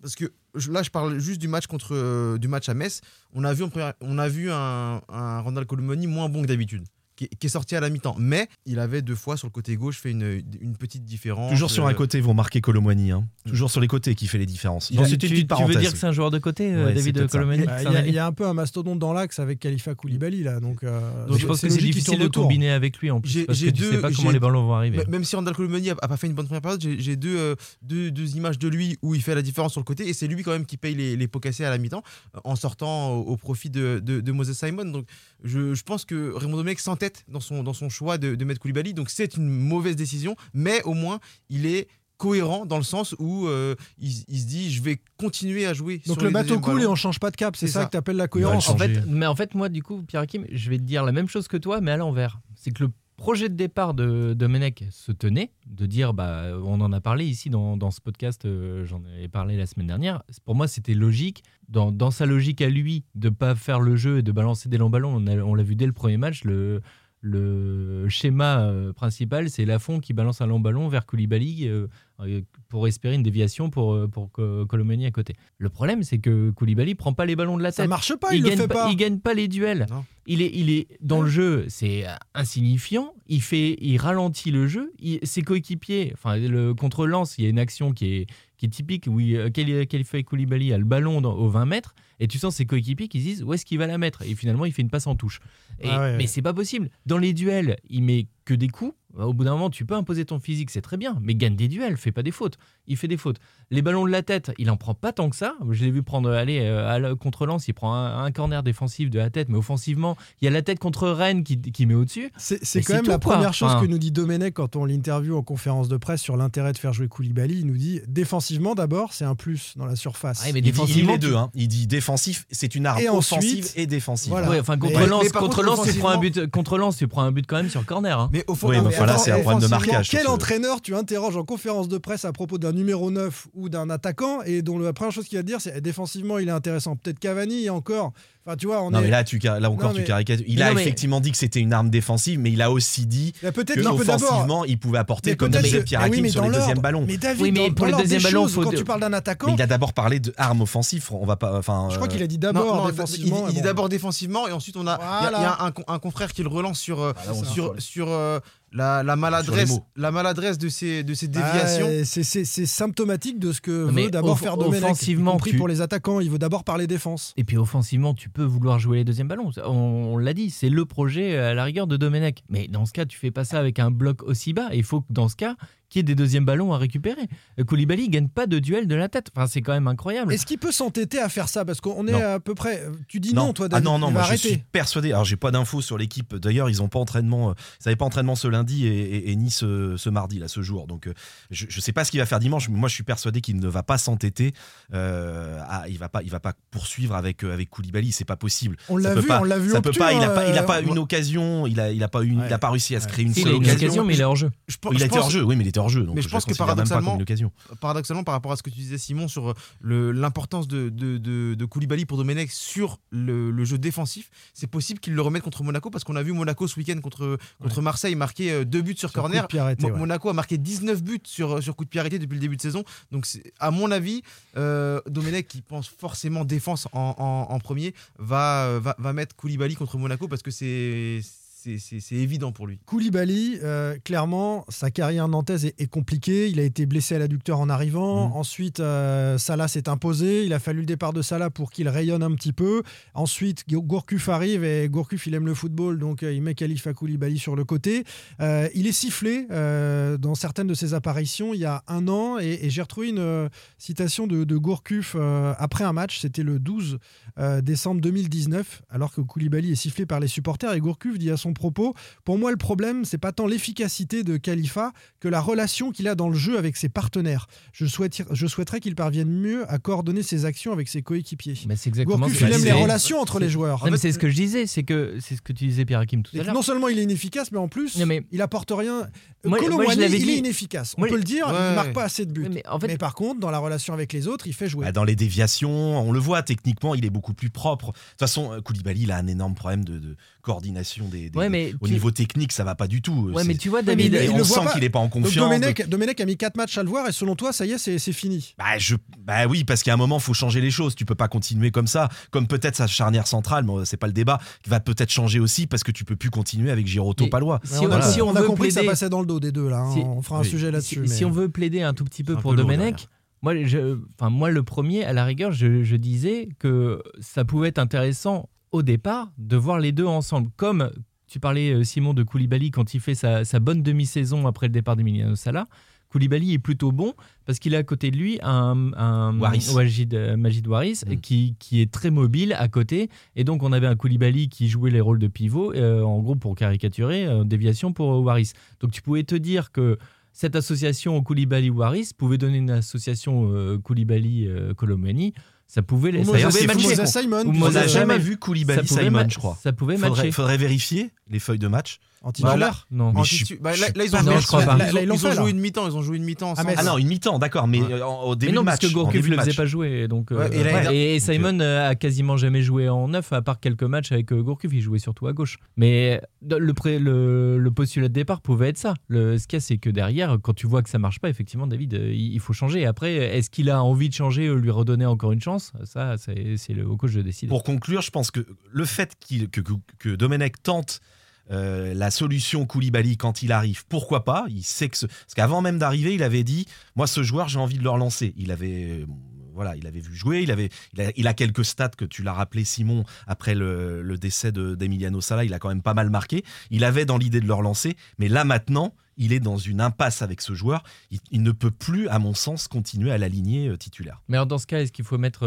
parce 0.00 0.14
que 0.14 0.32
là, 0.70 0.82
je 0.82 0.90
parle 0.90 1.18
juste 1.18 1.40
du 1.40 1.48
match 1.48 1.66
contre 1.66 1.94
euh, 1.94 2.38
du 2.38 2.46
match 2.48 2.68
à 2.68 2.74
Metz. 2.74 3.00
On 3.34 3.42
a 3.44 3.52
vu, 3.52 3.64
on 4.00 4.18
a 4.18 4.28
vu 4.28 4.50
un, 4.50 5.02
un 5.08 5.40
Randall 5.40 5.66
Colomani 5.66 6.06
moins 6.06 6.28
bon 6.28 6.42
que 6.42 6.46
d'habitude. 6.46 6.84
Qui, 7.18 7.28
qui 7.28 7.48
est 7.48 7.50
sorti 7.50 7.74
à 7.74 7.80
la 7.80 7.90
mi-temps, 7.90 8.14
mais 8.16 8.46
il 8.64 8.78
avait 8.78 9.02
deux 9.02 9.16
fois 9.16 9.36
sur 9.36 9.48
le 9.48 9.50
côté 9.50 9.74
gauche 9.74 9.98
fait 9.98 10.12
une, 10.12 10.40
une 10.60 10.76
petite 10.76 11.04
différence. 11.04 11.50
Toujours 11.50 11.68
sur 11.68 11.84
un 11.88 11.90
Euh, 11.90 11.94
côté, 11.94 12.18
ils 12.18 12.22
vont 12.22 12.32
marquer 12.32 12.60
Colomwani. 12.60 13.10
Hein. 13.10 13.26
Toujours 13.44 13.72
sur 13.72 13.80
les 13.80 13.88
côtés 13.88 14.14
qui 14.14 14.28
fait 14.28 14.38
les 14.38 14.46
différences. 14.46 14.86
Tu, 14.86 14.94
Non, 14.94 15.02
tu- 15.02 15.10
une 15.10 15.18
petite 15.18 15.52
tu 15.56 15.64
veux 15.64 15.74
dire 15.74 15.90
que 15.90 15.98
c'est 15.98 16.06
un 16.06 16.12
joueur 16.12 16.30
de 16.30 16.38
côté, 16.38 16.72
euh, 16.72 16.86
Ouais, 16.86 16.94
David. 16.94 17.26
Colomani 17.26 17.64
Bah, 17.64 17.82
Il 17.82 17.82
y, 17.82 17.86
a- 17.88 17.98
allié 17.98 18.08
il 18.10 18.14
y 18.14 18.18
a 18.20 18.26
un 18.26 18.30
peu 18.30 18.46
un 18.46 18.54
mastodonte 18.54 19.00
dans 19.00 19.12
l'axe 19.12 19.40
avec 19.40 19.58
Khalifa 19.58 19.96
Koulibaly 19.96 20.44
là, 20.44 20.60
donc, 20.60 20.84
euh, 20.84 21.26
Donc 21.26 21.38
je 21.38 21.46
pense 21.46 21.60
que 21.60 21.68
c'est 21.68 21.78
difficile 21.80 22.20
de 22.20 22.26
autour. 22.26 22.44
combiner 22.44 22.70
avec 22.70 22.98
lui 22.98 23.10
en 23.10 23.20
plus. 23.20 23.44
Parce 23.46 23.58
que 23.58 23.64
j'ai 23.66 23.72
tu 23.72 23.82
sais 23.82 23.98
pas 24.00 24.12
comment 24.12 24.30
les 24.30 24.38
ballons 24.38 24.64
vont 24.64 24.74
arriver. 24.74 25.02
Même 25.08 25.24
si 25.24 25.34
Randall 25.34 25.56
Colomani 25.56 25.90
a, 25.90 25.96
a 26.00 26.06
pas 26.06 26.16
fait 26.16 26.28
une 26.28 26.34
bonne 26.34 26.46
première 26.46 26.62
période, 26.62 26.80
j'ai 26.80 27.16
deux, 27.16 27.36
euh, 27.36 27.54
deux, 27.82 28.12
deux 28.12 28.36
images 28.36 28.60
de 28.60 28.68
lui 28.68 28.96
où 29.02 29.16
il 29.16 29.22
fait 29.24 29.34
la 29.34 29.42
différence 29.42 29.72
sur 29.72 29.80
le 29.80 29.84
côté 29.84 30.08
et 30.08 30.12
c'est 30.12 30.28
lui 30.28 30.44
quand 30.44 30.52
même 30.52 30.66
qui 30.66 30.76
paye 30.76 30.94
les, 30.94 31.16
les 31.16 31.26
pots 31.26 31.40
cassés 31.40 31.64
à 31.64 31.70
la 31.70 31.78
mi-temps 31.78 32.04
en 32.44 32.54
sortant 32.54 33.10
au, 33.16 33.22
au 33.22 33.36
profit 33.36 33.70
de, 33.70 34.00
de, 34.04 34.20
de 34.20 34.32
Moses 34.32 34.52
Simon. 34.52 34.84
Donc 34.84 35.06
je, 35.42 35.74
je 35.74 35.82
pense 35.82 36.04
que 36.04 36.32
Raymond 36.36 36.58
Domenech 36.58 36.78
s'entête 36.78 37.07
dans 37.28 37.40
son, 37.40 37.62
dans 37.62 37.74
son 37.74 37.88
choix 37.88 38.18
de, 38.18 38.34
de 38.34 38.44
mettre 38.44 38.60
Koulibaly. 38.60 38.94
Donc 38.94 39.10
c'est 39.10 39.36
une 39.36 39.48
mauvaise 39.48 39.96
décision, 39.96 40.36
mais 40.54 40.82
au 40.84 40.94
moins 40.94 41.20
il 41.50 41.66
est 41.66 41.88
cohérent 42.16 42.66
dans 42.66 42.76
le 42.76 42.82
sens 42.82 43.14
où 43.18 43.46
euh, 43.46 43.76
il, 43.98 44.24
il 44.28 44.40
se 44.40 44.46
dit 44.46 44.70
je 44.72 44.82
vais 44.82 45.00
continuer 45.16 45.66
à 45.66 45.72
jouer 45.72 46.02
Donc 46.06 46.16
sur 46.18 46.24
le 46.24 46.30
bateau 46.30 46.58
coule 46.60 46.82
et 46.82 46.86
on 46.86 46.96
change 46.96 47.20
pas 47.20 47.30
de 47.30 47.36
cap, 47.36 47.56
c'est 47.56 47.68
ça, 47.68 47.80
ça. 47.80 47.86
que 47.86 47.92
tu 47.92 47.96
appelles 47.96 48.16
la 48.16 48.28
cohérence. 48.28 48.68
En 48.68 48.76
fait, 48.76 49.02
mais 49.06 49.26
en 49.26 49.36
fait, 49.36 49.54
moi, 49.54 49.68
du 49.68 49.82
coup, 49.82 50.02
Pierre 50.02 50.22
Hakim, 50.22 50.44
je 50.50 50.70
vais 50.70 50.78
te 50.78 50.82
dire 50.82 51.04
la 51.04 51.12
même 51.12 51.28
chose 51.28 51.48
que 51.48 51.56
toi, 51.56 51.80
mais 51.80 51.92
à 51.92 51.96
l'envers. 51.96 52.40
C'est 52.56 52.72
que 52.72 52.84
le 52.84 52.90
projet 53.18 53.48
de 53.50 53.54
départ 53.54 53.92
de 53.92 54.32
Domenech 54.32 54.84
se 54.90 55.12
tenait, 55.12 55.50
de 55.66 55.84
dire, 55.84 56.14
bah, 56.14 56.44
on 56.64 56.80
en 56.80 56.92
a 56.92 57.00
parlé 57.00 57.26
ici 57.26 57.50
dans, 57.50 57.90
ce 57.90 58.00
podcast, 58.00 58.46
euh, 58.46 58.86
j'en 58.86 59.02
ai 59.20 59.28
parlé 59.28 59.56
la 59.56 59.66
semaine 59.66 59.88
dernière. 59.88 60.22
Pour 60.46 60.54
moi, 60.54 60.68
c'était 60.68 60.94
logique, 60.94 61.42
dans, 61.68 62.10
sa 62.10 62.24
logique 62.24 62.62
à 62.62 62.70
lui, 62.70 63.04
de 63.16 63.28
pas 63.28 63.54
faire 63.54 63.80
le 63.80 63.96
jeu 63.96 64.18
et 64.18 64.22
de 64.22 64.32
balancer 64.32 64.68
des 64.70 64.78
longs 64.78 64.90
on 64.94 65.54
l'a 65.54 65.62
vu 65.62 65.74
dès 65.74 65.86
le 65.86 65.92
premier 65.92 66.16
match, 66.16 66.44
le, 66.44 66.80
le 67.20 68.08
schéma 68.08 68.60
euh, 68.62 68.92
principal, 68.92 69.50
c'est 69.50 69.64
Lafont 69.64 69.98
qui 70.00 70.12
balance 70.12 70.40
un 70.40 70.46
long 70.46 70.60
ballon 70.60 70.88
vers 70.88 71.04
Koulibaly 71.06 71.68
euh, 71.68 71.86
euh, 72.20 72.40
pour 72.68 72.86
espérer 72.86 73.14
une 73.14 73.22
déviation 73.22 73.70
pour, 73.70 74.08
pour 74.10 74.30
Co- 74.30 74.66
Colomani 74.66 75.06
à 75.06 75.10
côté. 75.10 75.34
Le 75.58 75.68
problème, 75.68 76.02
c'est 76.02 76.18
que 76.18 76.50
Koulibaly 76.50 76.94
prend 76.94 77.12
pas 77.12 77.26
les 77.26 77.36
ballons 77.36 77.56
de 77.56 77.62
la 77.62 77.72
Ça 77.72 77.82
tête. 77.82 77.90
marche 77.90 78.14
pas, 78.16 78.34
il, 78.34 78.42
le 78.42 78.48
gagne 78.50 78.58
fait 78.58 78.68
pas. 78.68 78.88
il 78.90 78.96
gagne 78.96 79.18
pas 79.18 79.34
les 79.34 79.48
duels. 79.48 79.86
Non. 79.90 80.04
Il 80.26 80.42
est, 80.42 80.50
il 80.54 80.70
est 80.70 80.86
dans 81.00 81.22
le 81.22 81.28
jeu, 81.28 81.64
c'est 81.68 82.04
insignifiant. 82.34 83.14
Il 83.28 83.42
fait, 83.42 83.76
il 83.80 83.96
ralentit 83.98 84.50
le 84.50 84.66
jeu. 84.66 84.92
Il- 85.00 85.20
ses 85.22 85.42
coéquipiers, 85.42 86.10
enfin 86.14 86.36
le 86.36 86.74
contre 86.74 87.06
Lens, 87.06 87.36
il 87.38 87.44
y 87.44 87.46
a 87.46 87.50
une 87.50 87.58
action 87.58 87.92
qui 87.92 88.14
est, 88.14 88.26
qui 88.56 88.66
est 88.66 88.70
typique 88.70 89.06
où 89.08 89.20
il- 89.20 89.36
euh, 89.36 89.50
Khali- 89.50 89.86
Khalifa 89.86 90.22
Koulibaly 90.22 90.72
a 90.72 90.78
le 90.78 90.84
ballon 90.84 91.20
dans- 91.20 91.34
aux 91.34 91.48
20 91.48 91.66
mètres 91.66 91.94
et 92.20 92.28
tu 92.28 92.38
sens 92.38 92.56
ses 92.56 92.66
coéquipiers 92.66 93.08
qui 93.08 93.20
se 93.20 93.24
disent 93.26 93.42
où 93.42 93.52
est-ce 93.54 93.64
qu'il 93.64 93.78
va 93.78 93.86
la 93.86 93.98
mettre? 93.98 94.22
Et 94.22 94.34
finalement 94.34 94.64
il 94.64 94.72
fait 94.72 94.82
une 94.82 94.90
passe 94.90 95.06
en 95.06 95.14
touche. 95.14 95.40
Et- 95.80 95.88
Ah 95.90 96.00
ouais, 96.00 96.12
mais 96.12 96.18
ouais. 96.24 96.26
c'est 96.26 96.42
pas 96.42 96.54
possible. 96.54 96.90
Dans 97.06 97.18
les 97.18 97.32
duels, 97.32 97.76
il 97.88 98.02
met 98.02 98.26
que 98.44 98.54
des 98.54 98.68
coups. 98.68 98.94
Au 99.16 99.32
bout 99.32 99.44
d'un 99.44 99.52
moment, 99.52 99.70
tu 99.70 99.86
peux 99.86 99.94
imposer 99.94 100.26
ton 100.26 100.38
physique, 100.38 100.70
c'est 100.70 100.82
très 100.82 100.98
bien, 100.98 101.16
mais 101.22 101.34
gagne 101.34 101.56
des 101.56 101.66
duels, 101.66 101.96
fais 101.96 102.12
pas 102.12 102.22
des 102.22 102.30
fautes. 102.30 102.56
Il 102.86 102.96
fait 102.98 103.08
des 103.08 103.16
fautes. 103.16 103.38
Les 103.70 103.80
ballons 103.80 104.04
de 104.06 104.10
la 104.10 104.22
tête, 104.22 104.52
il 104.58 104.70
en 104.70 104.76
prend 104.76 104.94
pas 104.94 105.12
tant 105.12 105.30
que 105.30 105.34
ça. 105.36 105.54
Je 105.70 105.82
l'ai 105.84 105.90
vu 105.90 106.02
prendre, 106.02 106.30
aller 106.30 106.60
euh, 106.62 107.16
contre 107.16 107.46
Lens, 107.46 107.66
il 107.68 107.72
prend 107.74 107.94
un, 107.94 108.22
un 108.22 108.30
corner 108.30 108.62
défensif 108.62 109.08
de 109.10 109.18
la 109.18 109.30
tête, 109.30 109.48
mais 109.48 109.56
offensivement, 109.56 110.16
il 110.40 110.44
y 110.44 110.48
a 110.48 110.50
la 110.50 110.60
tête 110.62 110.78
contre 110.78 111.08
Rennes 111.08 111.42
qui, 111.42 111.58
qui 111.60 111.86
met 111.86 111.94
au-dessus. 111.94 112.30
C'est 112.36 112.82
quand 112.82 112.94
même 112.94 113.06
la 113.06 113.18
quoi. 113.18 113.32
première 113.34 113.54
chose 113.54 113.70
Enfin- 113.72 113.80
que 113.80 113.86
nous 113.90 113.98
dit 113.98 114.12
Domenech 114.12 114.52
quand 114.54 114.76
on 114.76 114.84
l'interview 114.84 115.36
en 115.36 115.42
conférence 115.42 115.88
de 115.88 115.96
presse 115.96 116.20
sur 116.20 116.36
l'intérêt 116.36 116.72
de 116.74 116.78
faire 116.78 116.92
jouer 116.92 117.08
Koulibaly. 117.08 117.60
Il 117.60 117.66
nous 117.66 117.78
dit 117.78 118.00
défensivement 118.06 118.74
d'abord, 118.74 119.14
c'est 119.14 119.24
un 119.24 119.34
plus 119.34 119.72
dans 119.76 119.86
la 119.86 119.96
surface. 119.96 120.44
Ouais, 120.44 120.52
mais 120.52 120.58
Il 120.60 120.62
dit, 120.62 120.68
il 120.68 120.72
défensivement, 120.72 121.16
deux. 121.16 121.34
Hein. 121.34 121.50
Il 121.54 121.68
dit 121.68 121.86
défensif, 122.08 122.46
c'est 122.50 122.74
une 122.74 122.86
arme 122.86 123.00
Et 123.00 123.08
offensive 123.08 123.38
ensuite, 123.64 123.72
et 123.76 123.86
défensive. 123.86 124.30
voilà. 124.30 124.48
Ouais, 124.48 124.60
enfin 124.60 124.78
contre 124.78 124.98
Mais- 124.98 125.06
Lens, 125.06 125.28
contre 125.28 125.38
contre, 125.40 125.62
Lens, 125.62 125.80
tu 125.84 125.98
prends 125.98 126.08
un 126.10 126.18
but. 126.18 126.50
Contre 126.50 126.78
Lens, 126.78 126.96
tu 126.96 127.06
prends 127.06 127.22
un 127.22 127.32
but 127.32 127.46
quand 127.46 127.56
même 127.56 127.68
sur 127.70 127.84
corner. 127.84 128.18
hein. 128.18 128.30
Mais 128.32 128.44
au 128.46 128.54
fond, 128.54 128.68
Oui, 128.70 128.76
mais 128.82 128.94
voilà, 128.96 129.18
c'est 129.18 129.30
un 129.30 129.40
problème 129.40 129.60
de 129.60 129.66
marquage. 129.66 130.08
Quel 130.10 130.26
entraîneur 130.28 130.80
tu 130.80 130.94
interroges 130.94 131.36
en 131.36 131.44
conférence 131.44 131.88
de 131.88 131.98
presse 131.98 132.24
à 132.24 132.32
propos 132.32 132.56
d'un 132.58 132.72
numéro 132.72 133.10
9 133.10 133.48
ou 133.54 133.68
d'un 133.68 133.90
attaquant 133.90 134.40
et 134.46 134.62
dont 134.62 134.78
la 134.78 134.92
première 134.92 135.12
chose 135.12 135.26
qu'il 135.28 135.38
va 135.38 135.42
te 135.42 135.46
dire 135.48 135.60
c'est 135.60 135.74
eh, 135.76 135.80
défensivement 135.80 136.38
il 136.38 136.48
est 136.48 136.52
intéressant. 136.52 136.96
Peut-être 136.96 137.18
Cavani 137.18 137.64
et 137.64 137.70
encore. 137.70 138.12
Enfin 138.46 138.56
tu 138.56 138.66
vois, 138.66 138.82
on 138.82 138.90
Non, 138.90 139.00
est. 139.00 139.02
mais 139.02 139.10
là, 139.10 139.24
tu, 139.24 139.38
là 139.38 139.58
encore, 139.70 139.90
Non, 139.90 139.94
mais- 139.96 140.04
tu 140.04 140.06
caricatures. 140.08 140.46
Il 140.48 140.56
Mais 140.56 140.62
a 140.62 140.68
non, 140.70 140.76
mais- 140.76 140.80
effectivement 140.82 141.20
dit 141.20 141.30
que 141.32 141.36
c'était 141.36 141.60
une 141.60 141.74
arme 141.74 141.90
défensive, 141.90 142.38
mais 142.38 142.50
il 142.50 142.62
a 142.62 142.70
aussi 142.70 143.04
dit 143.04 143.34
Il 143.42 143.48
a 143.48 143.52
peut-être 143.52 143.74
que 143.82 143.86
offensivement, 143.86 144.64
il 144.64 144.78
pouvait 144.78 144.96
apporter, 144.98 145.30
Mais 145.32 145.36
comme 145.36 145.50
disait 145.50 145.82
Pierre 145.82 146.00
oui, 146.04 146.18
Hakim 146.18 146.28
sur 146.30 146.42
les 146.44 146.50
deuxièmes 146.56 146.78
ballons. 146.78 147.04
Mais 147.06 147.18
David, 147.18 147.42
Oui, 147.42 147.52
mais 147.52 147.68
dans- 147.68 147.74
pour 147.74 147.86
dans 147.88 147.98
les 147.98 148.02
deuxièmes 148.04 148.22
ballons, 148.22 148.44
choses, 148.44 148.54
faut 148.54 148.62
quand 148.62 148.70
de- 148.70 148.76
tu 148.78 148.84
parles 148.84 149.00
d'un 149.00 149.10
Mais 149.10 149.16
attaquant, 149.18 149.54
il 149.54 149.60
a 149.60 149.66
d'abord 149.66 149.92
parlé 149.92 150.18
d'armes 150.20 150.62
offensives. 150.62 151.06
On 151.10 151.26
va 151.26 151.36
pas. 151.36 151.58
Enfin, 151.58 151.88
je 151.90 151.97
crois 151.98 152.08
qu'il 152.08 152.22
a 152.22 152.26
dit 152.26 152.38
d'abord 152.38 152.86
défensivement. 152.90 153.46
Il, 153.48 153.54
dit 153.54 153.62
d'abord 153.62 153.88
défensivement 153.88 154.48
et 154.48 154.52
ensuite 154.52 154.76
on 154.76 154.86
a, 154.86 154.96
il 154.96 155.00
y 155.00 155.04
a- 155.04 155.20
Voilà. 155.20 155.38
il 155.38 155.42
y 155.42 155.44
a 155.44 155.62
un, 155.62 155.70
con- 155.72 155.84
un 155.86 155.98
confrère 155.98 156.32
qui 156.32 156.42
le 156.42 156.48
relance 156.48 156.78
sur, 156.78 157.00
euh, 157.00 157.12
est 157.30 157.34
sur, 157.34 157.46
sur- 157.46 157.74
sur, 157.82 158.08
euh, 158.08 158.40
la, 158.72 159.16
maladresse, 159.16 159.78
la 159.96 160.10
maladresse 160.10 160.58
de 160.58 160.68
ces, 160.68 161.02
de 161.02 161.14
ces 161.14 161.26
Ah, 161.34 161.52
déviations. 161.52 161.88
c'est- 162.04 162.44
c'est 162.44 162.66
symptomatique 162.66 163.38
de 163.38 163.52
ce 163.52 163.60
que 163.60 163.90
Mais 163.90 164.04
veut 164.04 164.10
d'abord 164.10 164.38
faire 164.38 164.56
Domenech. 164.56 164.82
offensivement, 164.84 165.32
y 165.32 165.34
compris 165.34 165.50
tu- 165.52 165.56
pour 165.56 165.68
les 165.68 165.80
attaquants, 165.80 166.20
il 166.20 166.30
veut 166.30 166.38
d'abord 166.38 166.64
parler 166.64 166.86
défense. 166.86 167.32
Et 167.36 167.44
puis 167.44 167.56
offensivement, 167.56 168.14
tu 168.14 168.28
peux 168.28 168.44
vouloir 168.44 168.78
jouer 168.78 168.98
les 168.98 169.04
deuxièmes 169.04 169.28
ballons. 169.28 169.50
On, 169.64 169.70
on 169.70 170.16
l'a 170.18 170.34
dit, 170.34 170.50
c'est 170.50 170.68
le 170.70 170.84
projet 170.84 171.36
à 171.36 171.54
la 171.54 171.64
rigueur 171.64 171.86
de 171.86 171.96
Domenech. 171.96 172.42
Mais 172.48 172.68
dans 172.68 172.86
ce 172.86 172.92
cas, 172.92 173.06
tu 173.06 173.18
fais 173.18 173.30
pas 173.30 173.44
ça 173.44 173.58
avec 173.58 173.78
un 173.78 173.90
bloc 173.90 174.22
aussi 174.22 174.52
bas. 174.52 174.68
Il 174.72 174.84
faut 174.84 175.00
que 175.00 175.06
dans 175.10 175.28
ce 175.28 175.36
cas, 175.36 175.56
qu'il 175.90 176.00
y 176.00 176.00
ait 176.00 176.02
des 176.02 176.14
deuxièmes 176.14 176.44
ballons 176.44 176.74
à 176.74 176.76
récupérer. 176.76 177.22
Euh, 177.58 177.64
Koulibaly 177.64 178.10
gagne 178.10 178.28
pas 178.28 178.46
de 178.46 178.58
duel 178.58 178.86
de 178.88 178.94
la 178.94 179.08
tête. 179.08 179.28
Enfin, 179.34 179.46
c'est 179.46 179.62
quand 179.62 179.72
même 179.72 179.88
incroyable. 179.88 180.34
Est-ce 180.34 180.44
qu'il 180.44 180.58
peut 180.58 180.70
s'entêter 180.70 181.18
à 181.18 181.30
faire 181.30 181.48
ça 181.48 181.64
Parce 181.64 181.80
qu'on 181.80 182.06
est 182.06 182.12
Non. 182.12 182.22
à 182.34 182.40
peu 182.40 182.54
près. 182.54 182.82
Tu 183.08 183.20
dis 183.20 183.32
non, 183.32 183.54
toi, 183.54 183.64
ah 183.66 183.68
David. 183.70 183.86
non, 183.86 183.98
non, 183.98 184.08
il 184.08 184.12
moi 184.12 184.22
je 184.24 184.34
suis 184.36 184.58
persuadé. 184.58 185.12
Alors 185.12 185.24
j'ai 185.24 185.36
pas 185.36 185.50
d'infos 185.50 185.80
sur 185.80 185.96
l'équipe. 185.96 186.34
D'ailleurs, 186.36 186.68
ils 186.68 186.82
ont 186.82 186.88
pas 186.88 186.98
entraînement. 186.98 187.50
euh, 187.50 187.52
Ils 187.80 187.84
n'avaient 187.88 187.96
pas 187.96 188.04
entraînement 188.04 188.34
ce 188.36 188.48
lundi 188.48 188.57
et, 188.66 188.88
et- 188.88 189.30
et 189.32 189.36
ni 189.36 189.50
ce, 189.50 189.96
ce 189.96 190.08
mardi 190.10 190.38
là, 190.38 190.48
ce 190.48 190.62
jour. 190.62 190.86
Donc 190.86 191.06
euh, 191.06 191.14
je, 191.50 191.66
je 191.68 191.80
sais 191.80 191.92
pas 191.92 192.04
ce 192.04 192.10
qu'il 192.10 192.20
va 192.20 192.26
faire 192.26 192.38
dimanche. 192.40 192.68
Mais 192.68 192.76
moi, 192.78 192.88
je 192.88 192.94
suis 192.94 193.04
persuadé 193.04 193.40
qu'il 193.40 193.58
ne 193.58 193.68
va 193.68 193.82
pas 193.82 193.98
s'entêter. 193.98 194.52
Euh, 194.94 195.60
à- 195.68 195.88
il 195.88 195.98
va 195.98 196.08
pas, 196.08 196.22
il 196.22 196.30
va 196.30 196.40
pas 196.40 196.52
poursuivre 196.70 197.14
avec 197.14 197.44
euh, 197.44 197.52
avec 197.52 197.70
Koulibaly. 197.70 198.12
C'est 198.12 198.24
pas 198.24 198.36
possible. 198.36 198.76
On 198.88 198.96
l'a 198.96 199.14
vu, 199.14 199.26
pas- 199.26 199.40
on 199.40 199.44
l'a 199.44 199.58
vu 199.58 199.70
Ça 199.70 199.80
peut 199.82 199.92
pas. 199.92 200.12
Il 200.12 200.22
a 200.22 200.30
pas, 200.30 200.48
il 200.48 200.56
a 200.58 200.62
euh, 200.62 200.66
pas 200.66 200.80
on- 200.82 200.92
une 200.92 200.98
occasion. 200.98 201.66
Il 201.66 201.78
a, 201.80 201.92
il 201.92 202.02
a 202.02 202.08
pas 202.08 202.22
une, 202.22 202.42
il 202.46 202.52
a 202.52 202.58
pas 202.58 202.70
réussi 202.70 202.94
à 202.96 203.00
se 203.00 203.08
créer 203.08 203.24
une 203.24 203.34
seule 203.34 203.54
occasion. 203.54 203.74
occasion, 203.86 204.04
mais 204.04 204.14
il 204.14 204.20
est 204.20 204.24
hors 204.24 204.36
jeu. 204.36 204.50
Je, 204.66 204.76
il 204.92 204.98
je 204.98 205.02
a 205.02 205.06
été 205.06 205.18
hors 205.18 205.30
jeu. 205.30 205.42
Oui, 205.42 205.56
mais 205.56 205.64
il 205.64 205.68
était 205.68 205.78
hors 205.80 205.88
jeu. 205.88 206.04
Donc 206.04 206.14
Mais 206.16 206.22
je 206.22 206.28
pense 206.28 206.44
que 206.44 206.54
paradoxalement- 206.54 207.16
une 207.16 207.22
occasion. 207.22 207.52
paradoxalement, 207.80 208.24
par 208.24 208.34
rapport 208.34 208.52
à 208.52 208.56
ce 208.56 208.62
que 208.62 208.70
tu 208.70 208.78
disais, 208.78 208.98
Simon, 208.98 209.28
sur 209.28 209.54
l'importance 209.82 210.68
de, 210.68 210.88
de, 210.88 211.18
de, 211.18 211.54
de 211.54 211.64
Koulibaly 211.64 212.04
pour 212.06 212.16
Domenech 212.18 212.50
sur 212.52 212.98
le, 213.10 213.50
le 213.50 213.64
jeu 213.64 213.78
défensif, 213.78 214.30
c'est 214.54 214.66
possible 214.66 215.00
qu'il 215.00 215.14
le 215.14 215.22
remette 215.22 215.42
contre 215.42 215.62
Monaco 215.62 215.90
parce 215.90 216.04
qu'on 216.04 216.16
a 216.16 216.22
vu 216.22 216.32
Monaco 216.32 216.66
ce 216.68 216.78
week-end 216.78 217.00
contre, 217.00 217.38
contre 217.60 217.82
Marseille 217.82 218.14
marquer 218.14 218.47
euh, 218.50 218.64
deux 218.64 218.82
buts 218.82 218.94
sur, 218.96 219.12
corner. 219.12 219.42
de 219.42 219.46
pied 219.48 219.58
arrêté, 219.58 219.86
Mo- 219.86 219.92
ouais. 219.92 219.98
Monaco 219.98 220.28
a 220.28 220.32
marqué 220.32 220.58
19 220.58 221.02
buts 221.02 221.20
sur, 221.24 221.62
sur 221.62 221.76
coup 221.76 221.84
de 221.84 221.90
pied 221.90 222.00
arrêté 222.00 222.18
depuis 222.18 222.34
le 222.34 222.40
début 222.40 222.56
de 222.56 222.62
saison. 222.62 222.84
Donc, 223.12 223.26
à 223.60 223.70
mon 223.70 223.90
avis, 223.90 224.22
euh, 224.56 225.00
Domenech, 225.06 225.46
qui 225.48 225.60
pense 225.62 225.88
forcément 225.88 226.44
défense 226.44 226.86
en, 226.92 227.14
en- 227.18 227.52
en 227.54 227.58
premier, 227.60 227.94
va, 228.18 228.64
euh, 228.66 228.80
va, 228.80 228.94
va 228.98 229.12
mettre 229.12 229.34
Koulibaly 229.36 229.74
contre 229.74 229.98
Monaco 229.98 230.28
parce 230.28 230.42
que 230.42 230.50
c'est 230.50 231.20
c'est- 231.62 232.12
évident 232.12 232.52
pour 232.52 232.66
lui. 232.66 232.78
Koulibaly, 232.86 233.58
euh, 233.62 233.96
clairement, 234.04 234.64
sa 234.68 234.90
carrière 234.90 235.28
nantaise 235.28 235.64
est, 235.66 235.74
est 235.80 235.86
compliquée. 235.86 236.48
Il 236.48 236.60
a 236.60 236.62
été 236.62 236.86
blessé 236.86 237.14
à 237.14 237.18
l'adducteur 237.18 237.58
en 237.60 237.68
arrivant. 237.68 238.28
Mhm. 238.28 238.36
Ensuite, 238.36 238.80
euh, 238.80 239.38
Salah 239.38 239.68
s'est 239.68 239.88
imposé. 239.88 240.44
Il 240.44 240.52
a 240.52 240.58
fallu 240.58 240.80
le 240.80 240.86
départ 240.86 241.12
de 241.12 241.22
Salah 241.22 241.50
pour 241.50 241.70
qu'il 241.70 241.88
rayonne 241.88 242.22
un 242.22 242.34
petit 242.34 242.52
peu. 242.52 242.82
Ensuite, 243.14 243.64
Gour- 243.68 243.82
Gourcuff 243.84 244.28
arrive 244.28 244.64
et 244.64 244.88
Gourcuff, 244.88 245.26
il 245.26 245.34
aime 245.34 245.46
le 245.46 245.54
football, 245.54 245.98
donc 245.98 246.22
euh, 246.22 246.32
il 246.32 246.42
met 246.42 246.54
Khalifa 246.54 246.92
Koulibaly 246.94 247.38
sur 247.38 247.56
le 247.56 247.64
côté. 247.64 248.04
Il 248.40 248.86
est 248.86 248.92
sifflé 248.92 249.46
dans 249.48 250.34
certaines 250.34 250.66
de 250.66 250.74
ses 250.74 250.94
apparitions 250.94 251.54
il 251.54 251.60
y 251.60 251.64
a 251.64 251.82
un 251.88 252.08
an 252.08 252.38
et, 252.38 252.60
et 252.62 252.70
j'ai 252.70 252.82
retrouvé 252.82 253.08
une 253.08 253.48
citation 253.78 254.26
de, 254.26 254.44
de 254.44 254.56
Gourcuff 254.56 255.16
après 255.58 255.84
un 255.84 255.92
match. 255.92 256.20
C'était 256.20 256.42
le 256.42 256.58
12 256.58 256.98
euh, 257.38 257.60
décembre 257.60 258.00
2019, 258.00 258.82
alors 258.90 259.12
que 259.12 259.20
Koulibaly 259.20 259.72
est 259.72 259.76
sifflé 259.76 260.06
par 260.06 260.20
les 260.20 260.28
supporters 260.28 260.72
et 260.72 260.80
Gourcuff 260.80 261.18
dit 261.18 261.30
à 261.30 261.36
son 261.36 261.52
propos. 261.58 261.94
Pour 262.24 262.38
moi, 262.38 262.50
le 262.50 262.56
problème, 262.56 263.04
c'est 263.04 263.18
pas 263.18 263.32
tant 263.32 263.46
l'efficacité 263.46 264.22
de 264.22 264.36
Khalifa 264.38 264.92
que 265.20 265.28
la 265.28 265.40
relation 265.40 265.90
qu'il 265.92 266.08
a 266.08 266.14
dans 266.14 266.28
le 266.30 266.36
jeu 266.36 266.56
avec 266.56 266.76
ses 266.76 266.88
partenaires. 266.88 267.46
Je, 267.72 267.84
souhaite, 267.84 268.22
je 268.30 268.46
souhaiterais 268.46 268.80
qu'il 268.80 268.94
parvienne 268.94 269.28
mieux 269.30 269.70
à 269.70 269.78
coordonner 269.78 270.22
ses 270.22 270.44
actions 270.46 270.72
avec 270.72 270.88
ses 270.88 271.02
coéquipiers. 271.02 271.54
Mais 271.66 271.76
c'est 271.76 271.88
exactement 271.90 272.16
Gourcuff, 272.18 272.36
ce 272.38 272.40
que 272.44 272.48
il 272.48 272.52
je 272.54 272.58
aime 272.60 272.64
les 272.64 272.72
relations 272.72 273.20
entre 273.20 273.38
les 273.38 273.48
joueurs. 273.50 273.84
Non, 273.84 273.90
mais 273.90 273.98
c'est 273.98 274.12
ce 274.12 274.18
que 274.18 274.30
je 274.30 274.34
disais, 274.36 274.66
c'est 274.66 274.84
que 274.84 275.16
c'est 275.20 275.36
ce 275.36 275.42
que 275.42 275.52
tu 275.52 275.66
disais 275.66 275.84
Pierre 275.84 276.00
Hakim 276.00 276.22
tout 276.22 276.34
à 276.38 276.42
l'heure. 276.42 276.54
non 276.54 276.62
seulement 276.62 276.88
il 276.88 276.98
est 276.98 277.02
inefficace, 277.02 277.52
mais 277.52 277.58
en 277.58 277.68
plus, 277.68 277.98
Non, 277.98 278.06
mais- 278.06 278.22
il 278.32 278.40
apporte 278.40 278.70
rien. 278.70 279.08
Moi- 279.44 279.58
moi, 279.70 279.84
je 279.94 280.00
il 280.00 280.08
dit. 280.24 280.30
est 280.30 280.36
inefficace. 280.38 280.94
On 280.96 281.00
Moi, 281.02 281.08
peut 281.08 281.16
le 281.16 281.22
dire, 281.22 281.46
il 281.48 281.52
Ouais. 281.54 281.70
ne 281.70 281.74
marque 281.74 281.92
pas 281.92 282.04
assez 282.04 282.24
de 282.26 282.32
buts. 282.32 282.46
Mais 282.50 282.66
en 282.68 282.78
fait- 282.80 282.86
mais 282.88 282.96
par 282.98 283.14
contre, 283.14 283.40
dans 283.40 283.50
la 283.50 283.58
relation 283.58 283.94
avec 283.94 284.12
les 284.12 284.26
autres, 284.28 284.46
il 284.46 284.52
fait 284.52 284.68
jouer. 284.68 284.84
Bah, 284.86 284.92
dans 284.92 285.04
les 285.04 285.16
déviations, 285.16 285.70
on 286.00 286.12
le 286.12 286.18
voit 286.18 286.42
techniquement, 286.42 286.94
il 286.94 287.04
est 287.04 287.10
beaucoup 287.10 287.34
plus 287.34 287.50
propre. 287.50 287.88
De 287.88 287.92
toute 287.92 288.18
façon, 288.20 288.60
Koulibaly, 288.64 289.02
il 289.02 289.10
a 289.12 289.16
un 289.16 289.26
énorme 289.26 289.54
problème 289.54 289.84
de, 289.84 289.98
de 289.98 290.16
coordination 290.48 291.06
des. 291.08 291.28
des- 291.30 291.38
Ouais, 291.38 291.48
mais 291.50 291.74
au 291.80 291.86
tu- 291.86 291.92
niveau 291.92 292.10
technique, 292.10 292.52
ça 292.52 292.64
va 292.64 292.74
pas 292.74 292.86
du 292.88 293.02
tout. 293.02 293.12
Ouais, 293.32 293.42
C'est- 293.42 293.48
mais 293.48 293.54
tu 293.56 293.68
vois, 293.68 293.80
mais 293.82 293.86
David, 293.94 294.06
il- 294.12 294.16
et 294.16 294.24
il 294.24 294.30
on 294.30 294.44
sent 294.44 294.60
qu'il 294.72 294.82
est 294.82 294.88
pas 294.88 294.98
en 294.98 295.08
confiance. 295.08 295.34
Domenech, 295.34 295.86
Domenech 295.88 296.20
a 296.20 296.24
mis 296.24 296.36
4 296.38 296.56
matchs 296.56 296.78
à 296.78 296.82
le 296.82 296.88
voir 296.88 297.06
et 297.06 297.12
selon 297.12 297.36
toi, 297.36 297.52
ça 297.52 297.66
y 297.66 297.72
est, 297.72 297.78
c'est 297.78 297.98
c'est 297.98 298.12
fini. 298.12 298.54
Bah, 298.58 298.78
je, 298.78 298.96
bah 299.24 299.46
oui, 299.46 299.64
parce 299.64 299.82
qu'à 299.82 299.92
un 299.92 299.96
moment, 299.98 300.18
faut 300.18 300.32
changer 300.34 300.60
les 300.60 300.70
choses. 300.70 300.94
Tu 300.94 301.04
peux 301.04 301.14
pas 301.14 301.28
continuer 301.28 301.70
comme 301.70 301.86
ça. 301.86 302.08
Comme 302.30 302.46
peut-être 302.46 302.76
sa 302.76 302.86
charnière 302.86 303.26
centrale, 303.26 303.64
mais 303.66 303.84
c'est 303.84 303.96
pas 303.98 304.06
le 304.06 304.12
débat, 304.14 304.38
qui 304.62 304.70
va 304.70 304.80
peut-être 304.80 305.10
changer 305.12 305.38
aussi 305.38 305.66
parce 305.66 305.84
que 305.84 305.92
tu 305.92 306.04
peux 306.04 306.16
plus 306.16 306.30
continuer 306.30 306.70
avec 306.70 306.86
Giroto 306.86 307.24
Mais- 307.24 307.30
Palois. 307.30 307.60
Si 307.64 307.84
on- 307.86 307.90
a, 307.92 308.00
si 308.02 308.22
on 308.22 308.28
on 308.28 308.34
a 308.36 308.40
veut 308.40 308.46
compris 308.46 308.68
que 308.68 308.74
ça 308.74 308.80
plaider- 308.80 308.90
passait 308.90 309.08
dans 309.10 309.20
le 309.20 309.26
dos 309.26 309.38
des 309.40 309.52
deux 309.52 309.68
là. 309.68 309.80
hein. 309.80 309.92
Si- 309.92 310.00
on 310.00 310.22
fera 310.22 310.38
un 310.38 310.42
oui. 310.42 310.48
sujet 310.48 310.70
là-dessus. 310.70 311.06
si 311.06 311.20
mais- 311.20 311.24
on 311.26 311.30
veut 311.30 311.48
plaider 311.50 311.82
un 311.82 311.92
tout 311.92 312.04
petit 312.04 312.24
peu 312.24 312.36
pour 312.36 312.52
peu 312.52 312.56
Domenech, 312.56 313.06
moi, 313.42 313.54
je, 313.64 313.98
enfin, 314.18 314.30
moi, 314.30 314.50
le 314.50 314.62
premier, 314.62 315.04
à 315.04 315.12
la 315.12 315.24
rigueur, 315.24 315.52
je, 315.52 315.84
je 315.84 315.96
disais 315.96 316.48
que 316.58 317.02
ça 317.20 317.44
pouvait 317.44 317.68
être 317.68 317.78
intéressant 317.78 318.48
au 318.72 318.82
départ 318.82 319.32
de 319.38 319.56
voir 319.56 319.78
les 319.78 319.92
deux 319.92 320.06
ensemble. 320.06 320.50
Comme 320.56 320.90
tu 321.26 321.40
parlais, 321.40 321.70
euh, 321.72 321.84
Simon, 321.84 322.14
de 322.14 322.22
Koulibaly 322.22 322.70
quand 322.70 322.94
il 322.94 323.00
fait 323.00 323.14
sa, 323.14 323.44
sa 323.44 323.60
bonne 323.60 323.82
demi-saison 323.82 324.46
après 324.46 324.66
le 324.66 324.72
départ 324.72 324.96
d'Emiliano 324.96 325.36
Sala. 325.36 325.66
Koulibaly 326.10 326.54
est 326.54 326.58
plutôt 326.58 326.90
bon 326.90 327.12
parce 327.44 327.58
qu'il 327.58 327.74
a 327.74 327.78
à 327.78 327.82
côté 327.82 328.10
de 328.10 328.16
lui 328.16 328.38
un, 328.42 328.92
un 328.96 329.38
Waris. 329.38 329.70
Wajid, 329.74 330.14
euh, 330.14 330.38
Majid 330.38 330.66
Waris 330.66 331.02
Mm. 331.06 331.16
qui, 331.20 331.54
qui 331.58 331.82
est 331.82 331.90
très 331.92 332.10
mobile 332.10 332.54
à 332.58 332.66
côté. 332.68 333.10
Et 333.36 333.44
donc, 333.44 333.62
on 333.62 333.72
avait 333.72 333.86
un 333.86 333.94
Koulibaly 333.94 334.48
qui 334.48 334.68
jouait 334.68 334.90
les 334.90 335.02
rôles 335.02 335.18
de 335.18 335.26
pivot, 335.26 335.74
euh, 335.74 336.00
en 336.02 336.20
gros, 336.20 336.34
pour 336.34 336.54
caricaturer, 336.56 337.26
euh, 337.26 337.44
déviation 337.44 337.92
pour 337.92 338.22
Waris. 338.22 338.52
Donc, 338.80 338.92
tu 338.92 339.02
pouvais 339.02 339.22
te 339.22 339.34
dire 339.34 339.70
que 339.70 339.98
cette 340.32 340.56
association 340.56 341.20
Koulibaly-Waris 341.20 342.12
pouvait 342.16 342.38
donner 342.38 342.56
une 342.56 342.70
association 342.70 343.50
euh, 343.52 343.76
Koulibaly-Colomani. 343.78 345.34
Ça 345.68 345.82
pouvait, 345.82 346.24
ça 346.24 346.32
matcher. 346.32 347.06
Simon, 347.06 347.50
puis 347.50 347.62
On 347.62 347.70
n'a 347.70 347.86
jamais 347.86 348.18
vu 348.18 348.38
Koulibaly 348.38 348.88
Simon, 348.88 349.28
je 349.28 349.38
crois. 349.38 349.58
Ça 349.62 349.72
pouvait 349.72 349.96
Faudrait, 349.96 350.10
matcher. 350.24 350.32
faudrait 350.32 350.56
vérifier 350.56 351.10
les 351.30 351.38
feuilles 351.38 351.58
de 351.58 351.68
match. 351.68 352.00
En 352.22 352.30
Bah. 352.42 352.56
Non. 352.90 353.12
Mais 353.12 353.22
bah, 353.60 353.70
là, 353.76 354.04
ils 354.04 354.16
ont 354.16 354.22
Non, 354.22 354.32
joué- 354.32 354.40
je 354.40 354.46
crois 354.48 354.62
pas. 354.62 354.74
Ils 354.76 354.92
Là, 354.94 355.00
ont, 355.12 355.14
ils 355.16 355.26
ont 355.26 355.32
joué 355.32 355.50
une 355.52 355.60
mi-temps. 355.60 355.86
Ils 355.88 355.96
ont 355.96 356.02
joué 356.02 356.16
une 356.16 356.24
mi-temps 356.24 356.48
Ah, 356.48 356.52
ensemble. 356.52 356.68
mais 356.68 356.74
Ah 356.76 356.82
non, 356.82 356.98
une 356.98 357.06
mi-temps, 357.06 357.38
d'accord, 357.38 357.68
mais 357.68 357.80
Ouais. 357.80 357.92
euh, 357.92 358.04
en- 358.06 358.24
au 358.24 358.30
Mais 358.30 358.36
début 358.36 358.52
non, 358.54 358.62
de 358.62 358.66
parce 358.66 358.82
match. 358.82 358.90
que 358.90 358.94
Gourcuff 358.94 359.12
début 359.22 359.28
le 359.30 359.36
faisait 359.38 359.46
match. 359.50 359.56
pas 359.56 359.66
jouer. 359.66 360.08
Donc, 360.08 360.32
euh, 360.32 360.48
Ouais, 360.48 360.94
et 361.14 361.20
Simon 361.20 361.60
euh, 361.60 361.88
a 361.90 361.94
quasiment 361.94 362.36
jamais 362.36 362.62
joué 362.62 362.88
en 362.88 363.06
neuf, 363.08 363.32
à 363.32 363.40
part 363.40 363.60
quelques 363.60 363.84
matchs 363.84 364.10
avec 364.12 364.32
Gourcuff. 364.32 364.72
Il 364.72 364.80
jouait 364.80 364.98
surtout 364.98 365.28
à 365.28 365.32
gauche. 365.32 365.58
Mais 365.76 366.20
le, 366.48 366.72
pré- 366.74 366.98
le, 366.98 367.56
le 367.58 367.70
postulat 367.70 368.08
de 368.08 368.12
départ 368.14 368.40
pouvait 368.40 368.70
être 368.70 368.78
ça. 368.78 368.94
Le, 369.06 369.38
ce 369.38 369.46
qu'il 369.46 369.56
y 369.56 369.58
a, 369.58 369.60
c'est 369.60 369.78
que 369.78 369.90
derrière, 369.90 370.38
quand 370.42 370.54
tu 370.54 370.66
vois 370.66 370.82
que 370.82 370.90
ça 370.90 370.98
marche 370.98 371.20
pas, 371.20 371.28
effectivement, 371.28 371.66
David, 371.68 371.92
il, 371.92 372.32
il 372.34 372.40
faut 372.40 372.52
changer. 372.52 372.84
Après, 372.84 373.14
est-ce 373.14 373.48
qu'il 373.50 373.70
a 373.70 373.82
envie 373.82 374.08
de 374.08 374.14
changer, 374.14 374.52
lui 374.54 374.70
redonner 374.70 375.06
encore 375.06 375.30
une 375.32 375.40
chance? 375.40 375.72
Ça, 375.84 376.16
c'est 376.18 376.74
le 376.74 376.84
au 376.86 376.96
coach 376.96 377.12
de 377.12 377.22
décider. 377.22 377.48
Pour 377.48 377.62
conclure, 377.62 378.02
je 378.02 378.10
pense 378.10 378.30
que 378.30 378.44
le 378.70 378.84
fait 378.84 379.12
qu'il- 379.20 379.48
que, 379.50 379.60
que, 379.60 379.72
que 379.98 380.08
Domenech 380.16 380.54
tente 380.62 381.00
euh, 381.50 381.94
la 381.94 382.10
solution 382.10 382.66
Koulibaly 382.66 383.16
quand 383.16 383.42
il 383.42 383.52
arrive, 383.52 383.84
pourquoi 383.88 384.24
pas? 384.24 384.44
Il 384.48 384.62
sait 384.62 384.88
que 384.88 384.96
ce- 384.96 385.06
parce 385.06 385.34
qu'avant 385.34 385.60
même 385.60 385.78
d'arriver, 385.78 386.14
il 386.14 386.22
avait 386.22 386.44
dit 386.44 386.66
moi 386.96 387.06
ce 387.06 387.22
joueur 387.22 387.48
j'ai 387.48 387.58
envie 387.58 387.78
de 387.78 387.82
le 387.82 387.90
relancer. 387.90 388.34
Il 388.36 388.50
avait 388.50 389.00
euh, 389.02 389.06
voilà, 389.54 389.74
il 389.74 389.88
avait 389.88 389.98
vu 390.00 390.14
jouer, 390.14 390.42
il 390.42 390.52
avait 390.52 390.68
il 391.16 391.26
a, 391.26 391.34
quelques 391.34 391.64
stats 391.64 391.88
que 391.88 392.04
tu 392.04 392.22
l'as 392.22 392.32
rappelé 392.32 392.62
Simon 392.62 393.02
après 393.26 393.56
le, 393.56 394.16
décès 394.16 394.52
de- 394.52 394.76
d'Emiliano 394.76 395.20
Sala, 395.20 395.44
il 395.44 395.52
a 395.52 395.58
quand 395.58 395.68
même 395.68 395.82
pas 395.82 395.94
mal 395.94 396.10
marqué. 396.10 396.44
Il 396.70 396.84
avait 396.84 397.04
dans 397.04 397.18
l'idée 397.18 397.40
de 397.40 397.46
le 397.46 397.54
relancer, 397.54 397.96
mais 398.20 398.28
là 398.28 398.44
maintenant, 398.44 398.94
il 399.16 399.32
est 399.32 399.40
dans 399.40 399.56
une 399.56 399.80
impasse 399.80 400.22
avec 400.22 400.42
ce 400.42 400.54
joueur. 400.54 400.84
Il, 401.32 401.42
ne 401.42 401.50
peut 401.50 401.72
plus, 401.72 402.06
à 402.06 402.20
mon 402.20 402.34
sens, 402.34 402.68
continuer 402.68 403.10
à 403.10 403.18
l'aligner 403.18 403.66
euh, 403.66 403.76
titulaire. 403.76 404.22
Mais 404.28 404.36
alors, 404.36 404.46
dans 404.46 404.58
ce 404.58 404.66
cas, 404.68 404.78
est-ce 404.80 404.92
qu'il 404.92 405.04
faut 405.04 405.18
mettre 405.18 405.44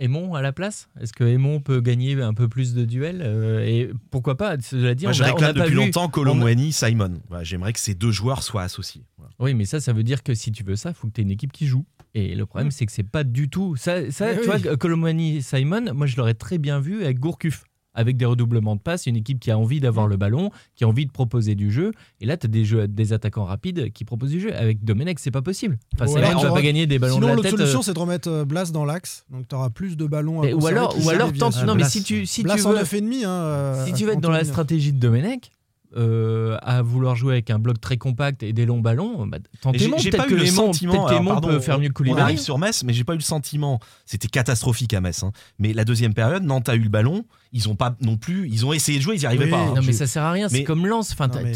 Aimon 0.00 0.34
à 0.34 0.42
la 0.42 0.52
place? 0.52 0.88
Est-ce 1.00 1.12
que 1.12 1.22
Aimon 1.24 1.60
peut 1.60 1.80
gagner 1.80 2.20
un 2.20 2.34
peu 2.34 2.48
plus 2.48 2.74
de 2.74 2.84
duels 2.84 3.22
Euh, 3.24 3.60
Et 3.64 3.90
pourquoi 4.10 4.36
pas? 4.36 4.58
Cela 4.60 4.94
dit, 4.94 5.04
Moi, 5.04 5.10
on 5.10 5.14
je 5.14 5.22
on 5.22 5.26
réclame 5.26 5.54
pas 5.54 5.60
depuis 5.60 5.70
vu- 5.70 5.76
longtemps 5.76 6.06
on 6.06 6.08
Colomwani, 6.08 6.72
Simon. 6.72 7.20
Voilà, 7.28 7.44
J'aimerais 7.44 7.72
que 7.72 7.78
ces 7.78 7.94
deux 7.94 8.10
joueurs 8.10 8.42
soient 8.42 8.62
associés. 8.62 9.04
Voilà. 9.18 9.32
Oui, 9.38 9.54
mais 9.54 9.64
ça, 9.66 9.78
ça 9.80 9.92
veut 9.92 10.02
dire 10.02 10.22
que 10.22 10.34
si 10.34 10.50
tu 10.52 10.64
veux 10.64 10.76
ça, 10.76 10.90
il 10.90 10.94
faut 10.94 11.06
que 11.08 11.12
tu 11.12 11.20
aies 11.20 11.24
une 11.24 11.30
équipe 11.30 11.52
qui 11.52 11.66
joue. 11.66 11.84
Et 12.14 12.34
le 12.34 12.44
problème, 12.46 12.70
c'est 12.72 12.86
que 12.86 12.92
c'est 12.92 13.04
pas 13.08 13.22
du 13.22 13.48
tout. 13.50 13.76
Ça, 13.76 14.10
ça 14.10 14.34
tu 14.34 14.40
oui. 14.40 14.46
vois, 14.46 14.76
Colomani 14.76 15.42
Simon, 15.42 15.92
moi, 15.94 16.06
je 16.06 16.16
l'aurais 16.16 16.34
très 16.34 16.58
bien 16.58 16.80
vu 16.80 17.04
avec 17.04 17.20
Gourcuff. 17.20 17.64
Avec 18.00 18.16
des 18.16 18.24
redoublements 18.24 18.76
de 18.76 18.80
passes, 18.80 19.06
une 19.06 19.16
équipe 19.16 19.38
qui 19.40 19.50
a 19.50 19.58
envie 19.58 19.78
d'avoir 19.78 20.06
le 20.06 20.16
ballon, 20.16 20.50
qui 20.74 20.84
a 20.84 20.88
envie 20.88 21.04
de 21.06 21.10
proposer 21.12 21.54
du 21.54 21.70
jeu. 21.70 21.92
Et 22.20 22.26
là, 22.26 22.36
tu 22.38 22.46
as 22.46 22.48
des, 22.48 22.64
jeux, 22.64 22.88
des 22.88 23.12
attaquants 23.12 23.44
rapides 23.44 23.92
qui 23.92 24.04
proposent 24.04 24.30
du 24.30 24.40
jeu. 24.40 24.54
Avec 24.56 24.82
Domenech, 24.84 25.18
c'est 25.18 25.30
pas 25.30 25.42
possible. 25.42 25.78
Enfin, 25.94 26.06
Ouais, 26.06 26.20
Simon 26.24 26.30
ne 26.32 26.34
on 26.38 26.42
va 26.42 26.48
va- 26.48 26.54
pas 26.54 26.62
gagner 26.62 26.86
des 26.86 26.98
ballons 26.98 27.14
Sinon, 27.14 27.26
de 27.26 27.30
la 27.30 27.36
l'autre 27.36 27.48
tête. 27.50 27.58
solution, 27.58 27.80
euh, 27.80 27.82
c'est 27.82 27.92
de 27.94 27.98
remettre 27.98 28.28
euh, 28.28 28.44
Blas 28.44 28.70
dans 28.72 28.84
l'axe. 28.84 29.24
Donc, 29.30 29.46
tu 29.48 29.54
auras 29.54 29.70
plus 29.70 29.96
de 29.96 30.06
ballons 30.06 30.40
à 30.42 30.46
mais- 30.46 30.52
ou 30.54 30.66
alors, 30.66 30.96
ou 31.04 31.10
alors 31.10 31.32
tente. 31.34 31.56
Non, 31.64 31.74
mais 31.74 31.80
Blas. 31.82 31.90
si 31.90 32.02
tu, 32.02 32.24
si 32.26 32.42
Blas 32.42 32.56
tu 32.56 32.64
en 32.66 32.70
veux, 32.70 32.76
9,5. 32.78 33.24
Hein, 33.24 33.84
si 33.84 33.92
euh, 33.92 33.94
tu 33.94 34.04
veux 34.06 34.12
être 34.12 34.20
dans 34.20 34.30
la 34.30 34.44
stratégie 34.44 34.92
de 34.92 34.98
Domenech, 34.98 35.50
euh, 35.96 36.56
à 36.62 36.82
vouloir 36.82 37.16
jouer 37.16 37.32
avec 37.34 37.50
un 37.50 37.58
bloc 37.58 37.80
très 37.80 37.96
compact 37.96 38.44
et 38.44 38.52
des 38.52 38.64
longs 38.64 38.78
ballons, 38.80 39.26
bah, 39.26 39.38
Et 39.52 39.56
tente 39.58 39.76
J'ai 39.76 39.86
Aimon. 39.86 39.96
j'ai 39.98 40.10
Peut-être 40.10 40.22
pas 40.22 40.28
que 40.28 40.34
eu 40.34 40.38
le 40.38 40.44
Aimon, 40.46 40.54
sentiment. 40.72 40.92
peut-être 40.92 41.20
alors, 41.20 41.24
pardon, 41.32 41.48
peut 41.48 41.58
faire 41.58 41.80
mieux 41.80 41.88
que 41.88 42.08
On 42.08 42.16
arrive 42.16 42.38
sur 42.38 42.58
Metz, 42.58 42.84
mais 42.84 42.92
j'ai 42.92 43.02
pas 43.02 43.14
eu 43.14 43.16
le 43.16 43.22
sentiment. 43.22 43.80
C'était 44.06 44.28
catastrophique 44.28 44.94
à 44.94 45.00
Metz. 45.00 45.24
hein. 45.24 45.32
Mais 45.58 45.72
la 45.72 45.84
deuxième 45.84 46.14
période, 46.14 46.44
Nantes 46.44 46.68
a 46.68 46.76
eu 46.76 46.80
le 46.80 46.88
ballon. 46.88 47.24
Ils 47.52 47.68
ont 47.68 47.74
pas 47.74 47.96
non 48.00 48.16
plus. 48.16 48.48
Ils 48.48 48.64
ont 48.64 48.72
essayé 48.72 48.98
de 48.98 49.02
jouer, 49.02 49.16
ils 49.16 49.22
y 49.22 49.26
arrivaient 49.26 49.44
Oui, 49.46 49.50
pas. 49.50 49.58
hein. 49.60 49.68
Non, 49.74 49.82
mais 49.82 49.92
Je- 49.92 49.98
ça 49.98 50.06
sert 50.06 50.22
à 50.22 50.30
rien, 50.32 50.48
c'est 50.48 50.62
comme 50.64 50.86
Lance. 50.86 51.12
Enfin, 51.12 51.26
Non, 51.26 51.34
t'as- 51.34 51.42
mais 51.42 51.52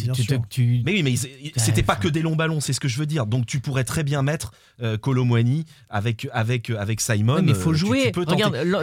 tu- 0.51 0.83
Mais 0.85 0.93
oui, 0.93 1.03
mais 1.05 1.15
c'était 1.57 1.83
pas 1.85 1.97
que 1.97 2.09
des 2.09 2.21
longs 2.23 2.35
ballons, 2.37 2.61
c'est 2.61 2.73
ce 2.73 2.81
que 2.81 2.89
je 2.89 2.99
veux 2.99 3.07
dire. 3.07 3.27
Donc 3.27 3.47
tu 3.47 3.61
pourrais 3.61 3.85
très 3.85 4.03
bien 4.03 4.23
mettre 4.23 4.53
euh, 4.83 4.97
Colomwani 4.99 5.65
avec 5.89 6.29
avec 6.33 6.71
avec 6.71 7.01
Simon. 7.01 7.35
Ouais, 7.37 7.43
mais 7.43 7.51
il 7.53 7.55
faut 7.55 7.71
euh, 7.71 7.75
tu- 7.75 7.79
jouer. 7.79 8.03
tu 8.07 8.13
peux 8.13 8.25
tenter. 8.25 8.43
Regarde, 8.45 8.67
Lan- 8.67 8.83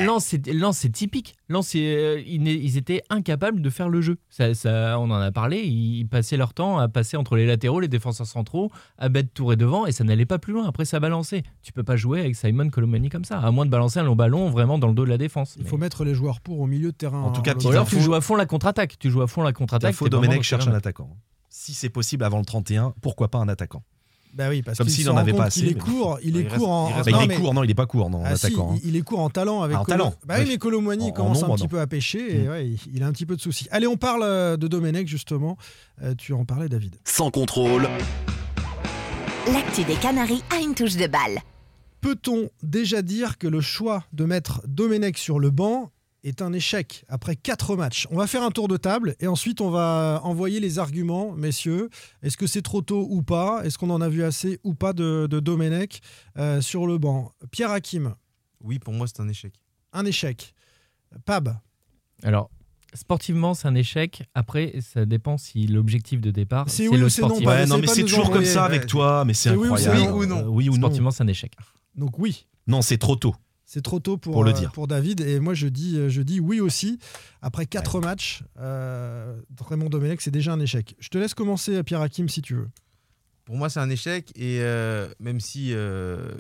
Lens, 0.53 0.77
c'est 0.77 0.89
typique. 0.91 1.36
Lens, 1.50 1.68
c'est, 1.68 1.80
euh, 1.96 2.22
ils, 2.25 2.77
étaient 2.77 3.01
incapables 3.10 3.62
de 3.62 3.70
faire 3.70 3.89
le 3.89 4.00
jeu. 4.01 4.18
Ça, 4.30 4.53
ça- 4.53 4.98
on 5.00 5.12
en 5.12 5.20
a 5.20 5.32
parlé. 5.34 5.60
Ils 5.63 6.06
passaient 6.08 6.38
leur 6.38 6.53
temps 6.53 6.77
à 6.80 6.88
passer 6.88 7.18
entre 7.18 7.36
les 7.36 7.46
latéraux, 7.46 7.82
les 7.82 7.89
défenseurs 7.89 8.25
centraux, 8.27 8.72
à 8.98 9.10
mettre 9.10 9.32
tour 9.34 9.51
et 9.51 9.58
devant, 9.58 9.86
et 9.86 9.91
ça 9.91 10.06
n'allait 10.06 10.25
pas 10.25 10.39
plus 10.39 10.53
loin. 10.53 10.65
Après, 10.68 10.86
ça 10.86 11.00
balançait. 11.01 11.44
Tu 11.62 11.74
peux 11.74 11.84
pas 11.84 11.98
jouer 11.98 12.22
avec 12.22 12.36
Simon 12.38 12.70
Colomani 12.70 13.10
comme 13.10 13.25
ça, 13.25 13.39
à 13.39 13.51
moins 13.51 13.65
de 13.65 13.72
balancer 13.72 14.00
un 14.00 14.03
long 14.03 14.15
ballon 14.15 14.50
vraiment 14.50 14.80
dans 14.80 14.88
le 14.88 14.94
dos 14.94 15.03
de 15.03 15.10
la 15.10 15.18
défense. 15.18 15.56
Il 15.58 15.63
Mais- 15.63 15.70
faut 15.70 15.77
mettre 15.77 16.06
les 16.06 16.13
joueurs 16.13 16.39
pour 16.39 16.62
au 16.62 16.68
milieu 16.68 16.91
de 16.94 16.98
terrain. 17.01 17.22
En 17.22 17.31
tout 17.31 17.41
cas, 17.41 17.51
hein, 17.51 17.53
petite 17.55 17.67
Ou 17.67 17.72
alors 17.72 17.84
info. 17.84 17.96
tu 17.98 18.01
joues 18.01 18.15
à 18.15 18.22
fond 18.22 18.36
la 18.36 18.46
contre-attaque. 18.46 18.98
Tu 19.00 19.10
joues 19.10 19.22
à 19.22 19.27
fond 19.27 19.41
la 19.41 19.53
contre-attaque. 19.53 19.93
Vraiment 19.96 20.10
Domenech 20.22 20.43
cherche 20.43 20.67
un 20.67 20.74
attaquant. 20.74 21.10
Si 21.50 21.74
c'est 21.74 21.89
possible 21.89 22.24
avant 22.24 22.39
le 22.39 22.46
31, 22.46 22.93
pourquoi 23.01 23.27
pas 23.29 23.38
un 23.39 23.50
attaquant? 23.50 23.84
Bah 24.34 24.46
oui, 24.48 24.62
parce 24.62 24.77
Comme 24.77 24.88
s'il 24.88 25.03
se 25.03 25.10
en 25.10 25.13
rend 25.13 25.17
avait 25.20 25.34
pas 25.34 25.43
assez, 25.43 25.60
est 25.67 25.74
mais- 25.74 25.79
court, 25.81 26.17
il 26.24 26.38
est 26.38 26.39
Il 26.39 26.48
reste- 26.48 26.58
court 26.60 26.70
en. 26.70 26.88
il 26.89 26.93
reste- 26.93 27.05
Bah, 27.08 27.12
non, 27.12 27.20
Il 27.20 27.24
est 27.24 27.27
mais- 27.27 27.36
court, 27.36 27.53
non, 27.53 27.63
il 27.65 27.70
est 27.70 27.74
pas 27.75 27.86
court, 27.86 28.10
non, 28.10 28.20
en 28.22 28.24
Ah, 28.24 28.29
attaquant. 28.29 28.72
hein. 28.72 28.79
il, 28.81 28.91
il 28.91 28.96
est 28.96 29.01
court 29.01 29.20
en 29.20 29.29
talent 29.29 29.62
avec 29.62 29.75
Ah, 29.75 29.81
en 29.81 29.84
Colo- 29.84 29.98
talent, 29.98 30.10
Bah 30.25 30.36
oui, 30.36 30.39
ouais. 30.39 30.46
mais 30.46 30.53
il 30.53 30.55
en 31.10 31.12
commence 31.12 31.43
un 31.43 31.50
petit 31.50 31.63
non. 31.63 31.67
peu 31.67 31.79
à 31.81 31.88
pêcher 31.88 32.38
et 32.38 32.43
Mm. 32.46 32.50
ouais, 32.50 32.67
il, 32.70 32.79
il 32.96 33.03
a 33.03 33.08
un 33.08 33.12
petit 33.12 33.25
peu 33.25 33.36
de 33.36 33.41
soucis. 33.41 33.67
Allez, 33.72 33.88
on 33.88 33.98
parle 33.98 34.22
euh, 34.24 34.55
de 34.55 34.70
Domenech 34.70 35.05
justement. 35.05 35.58
Euh, 36.01 36.15
tu 36.17 36.31
en 36.31 36.46
parlais, 36.46 36.70
David. 36.70 36.96
Sans 37.03 37.29
contrôle, 37.29 37.89
L'actu 39.51 39.84
des 39.84 39.96
Canaries 39.96 40.43
a 40.55 40.62
une 40.62 40.75
touche 40.75 40.96
de 40.96 41.08
balle. 41.08 41.39
Peut-on 42.00 42.50
déjà 42.63 43.01
dire 43.01 43.38
que 43.38 43.48
le 43.48 43.60
choix 43.60 44.03
de 44.13 44.25
mettre 44.25 44.62
Domenech 44.65 45.17
sur 45.17 45.39
le 45.39 45.50
banc 45.50 45.91
est 46.24 46.42
un 46.42 46.54
échec 46.54 47.04
après 47.08 47.36
quatre 47.36 47.75
matchs 47.75 48.08
On 48.12 48.18
va 48.18 48.28
faire 48.28 48.44
un 48.44 48.51
tour 48.51 48.68
de 48.68 48.78
table 48.78 49.16
et 49.20 49.28
ensuite 49.28 49.60
on 49.62 49.70
va 49.72 50.22
envoyer 50.24 50.60
les 50.60 50.78
arguments, 50.80 51.32
messieurs. 51.34 51.90
Est-ce 52.22 52.38
que 52.38 52.48
c'est 52.48 52.62
trop 52.62 52.82
tôt 52.82 53.08
ou 53.10 53.24
pas? 53.24 53.62
Est-ce 53.66 53.78
qu'on 53.78 53.90
en 53.90 54.01
a 54.01 54.10
vu 54.10 54.24
assez 54.24 54.60
ou 54.63 54.74
pas 54.74 54.94
de, 54.94 55.28
de 55.30 55.40
Domenech 55.40 56.01
euh, 56.38 56.62
sur 56.62 56.86
le 56.88 56.98
banc? 56.98 57.32
Pierre 57.51 57.72
Hakim, 57.72 58.16
Oui, 58.63 58.78
pour 58.80 58.94
moi, 58.94 59.08
c'est 59.08 59.20
un 59.22 59.28
échec. 59.28 59.54
un 59.94 60.06
échec. 60.06 60.54
Pab, 61.25 61.58
Alors, 62.24 62.50
sportivement, 62.94 63.54
c'est 63.54 63.68
un 63.68 63.75
échec. 63.75 64.24
Après, 64.36 64.74
ça 64.82 65.06
dépend 65.06 65.38
si 65.38 65.68
l'objectif 65.68 66.22
de 66.22 66.32
départ, 66.32 66.70
C'est 66.70 66.88
oui 66.88 66.98
le 66.98 67.06
ou 67.06 67.10
c'est 67.10 67.22
non, 67.22 67.30
Ouais, 67.40 67.63
essayez 67.63 67.82
mais 67.82 67.88
c'est 67.88 68.01
toujours 68.04 68.32
comme 68.32 68.46
ça 68.46 68.63
avec 68.66 68.82
Ouais, 68.82 68.88
toi, 68.88 69.25
mais 69.25 69.34
c'est 69.34 69.50
incroyable. 69.50 69.98
Oui 70.00 70.08
ou 70.08 70.25
non 70.25 70.40
Euh, 70.46 70.48
Oui 70.48 70.70
ou 70.70 70.74
non 70.74 70.78
Sportivement, 70.88 71.12
c'est 71.12 71.24
un 71.24 71.28
échec. 71.28 71.54
donc 71.96 72.18
oui. 72.20 72.46
Non, 72.68 72.82
c'est 72.82 72.98
trop 73.00 73.16
tôt. 73.16 73.36
C'est 73.74 73.82
trop 73.82 74.01
tôt 74.01 74.18
pour, 74.18 74.34
Pour 74.34 74.44
le 74.44 74.50
euh, 74.51 74.54
dire. 74.54 74.74
pour 74.74 74.86
David. 74.86 75.22
Et 75.22 75.40
moi, 75.40 75.54
je 75.54 75.68
dis, 75.68 76.10
je 76.10 76.22
dis 76.22 76.42
oui 76.42 76.60
aussi. 76.60 77.00
Après 77.42 77.66
quatre 77.66 78.01
matchs, 78.01 78.44
euh, 78.60 79.40
Raymond 79.62 79.88
Domenech, 79.88 80.20
c'est 80.20 80.30
déjà 80.30 80.51
un 80.51 80.60
échec. 80.60 80.94
Je 81.00 81.08
te 81.08 81.18
laisse 81.18 81.34
commencer, 81.34 81.82
Pierre 81.84 82.01
Hakim, 82.01 82.28
si 82.28 82.42
tu 82.42 82.54
veux. 82.56 82.68
Pour 83.46 83.56
moi, 83.56 83.70
c'est 83.70 83.80
un 83.80 83.90
échec. 83.90 84.30
Et 84.36 84.58
euh, 84.60 85.08
même 85.22 85.40
si 85.40 85.70
euh, 85.72 86.34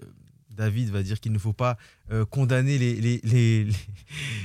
David 0.49 0.89
va 0.89 1.03
dire 1.03 1.21
qu'il 1.21 1.31
ne 1.31 1.37
faut 1.37 1.53
pas 1.53 1.77
euh, 2.11 2.25
condamner 2.25 2.77
les, 2.77 2.95
les, 2.95 3.21
les, 3.23 3.67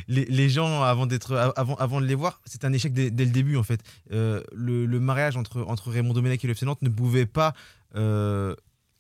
les, 0.07 0.25
les 0.25 0.49
gens 0.49 0.85
avant, 0.85 1.07
d'être, 1.07 1.35
avant, 1.57 1.75
avant 1.75 2.01
de 2.01 2.07
les 2.07 2.15
voir. 2.15 2.41
C'est 2.45 2.65
un 2.65 2.73
échec 2.73 2.93
dès, 2.93 3.11
dès 3.11 3.25
le 3.25 3.33
début, 3.33 3.57
en 3.57 3.65
fait. 3.65 3.81
Euh, 4.13 4.45
le, 4.55 4.87
le 4.87 5.01
mariage 5.01 5.37
entre, 5.37 5.63
entre 5.67 5.91
Raymond 5.91 6.15
Domenech 6.15 6.45
et 6.45 6.47
le 6.47 6.53
FC 6.53 6.65
Nantes 6.65 6.83
ne 6.83 6.89
pouvait 6.89 7.27
pas 7.27 7.53
euh, 7.97 8.55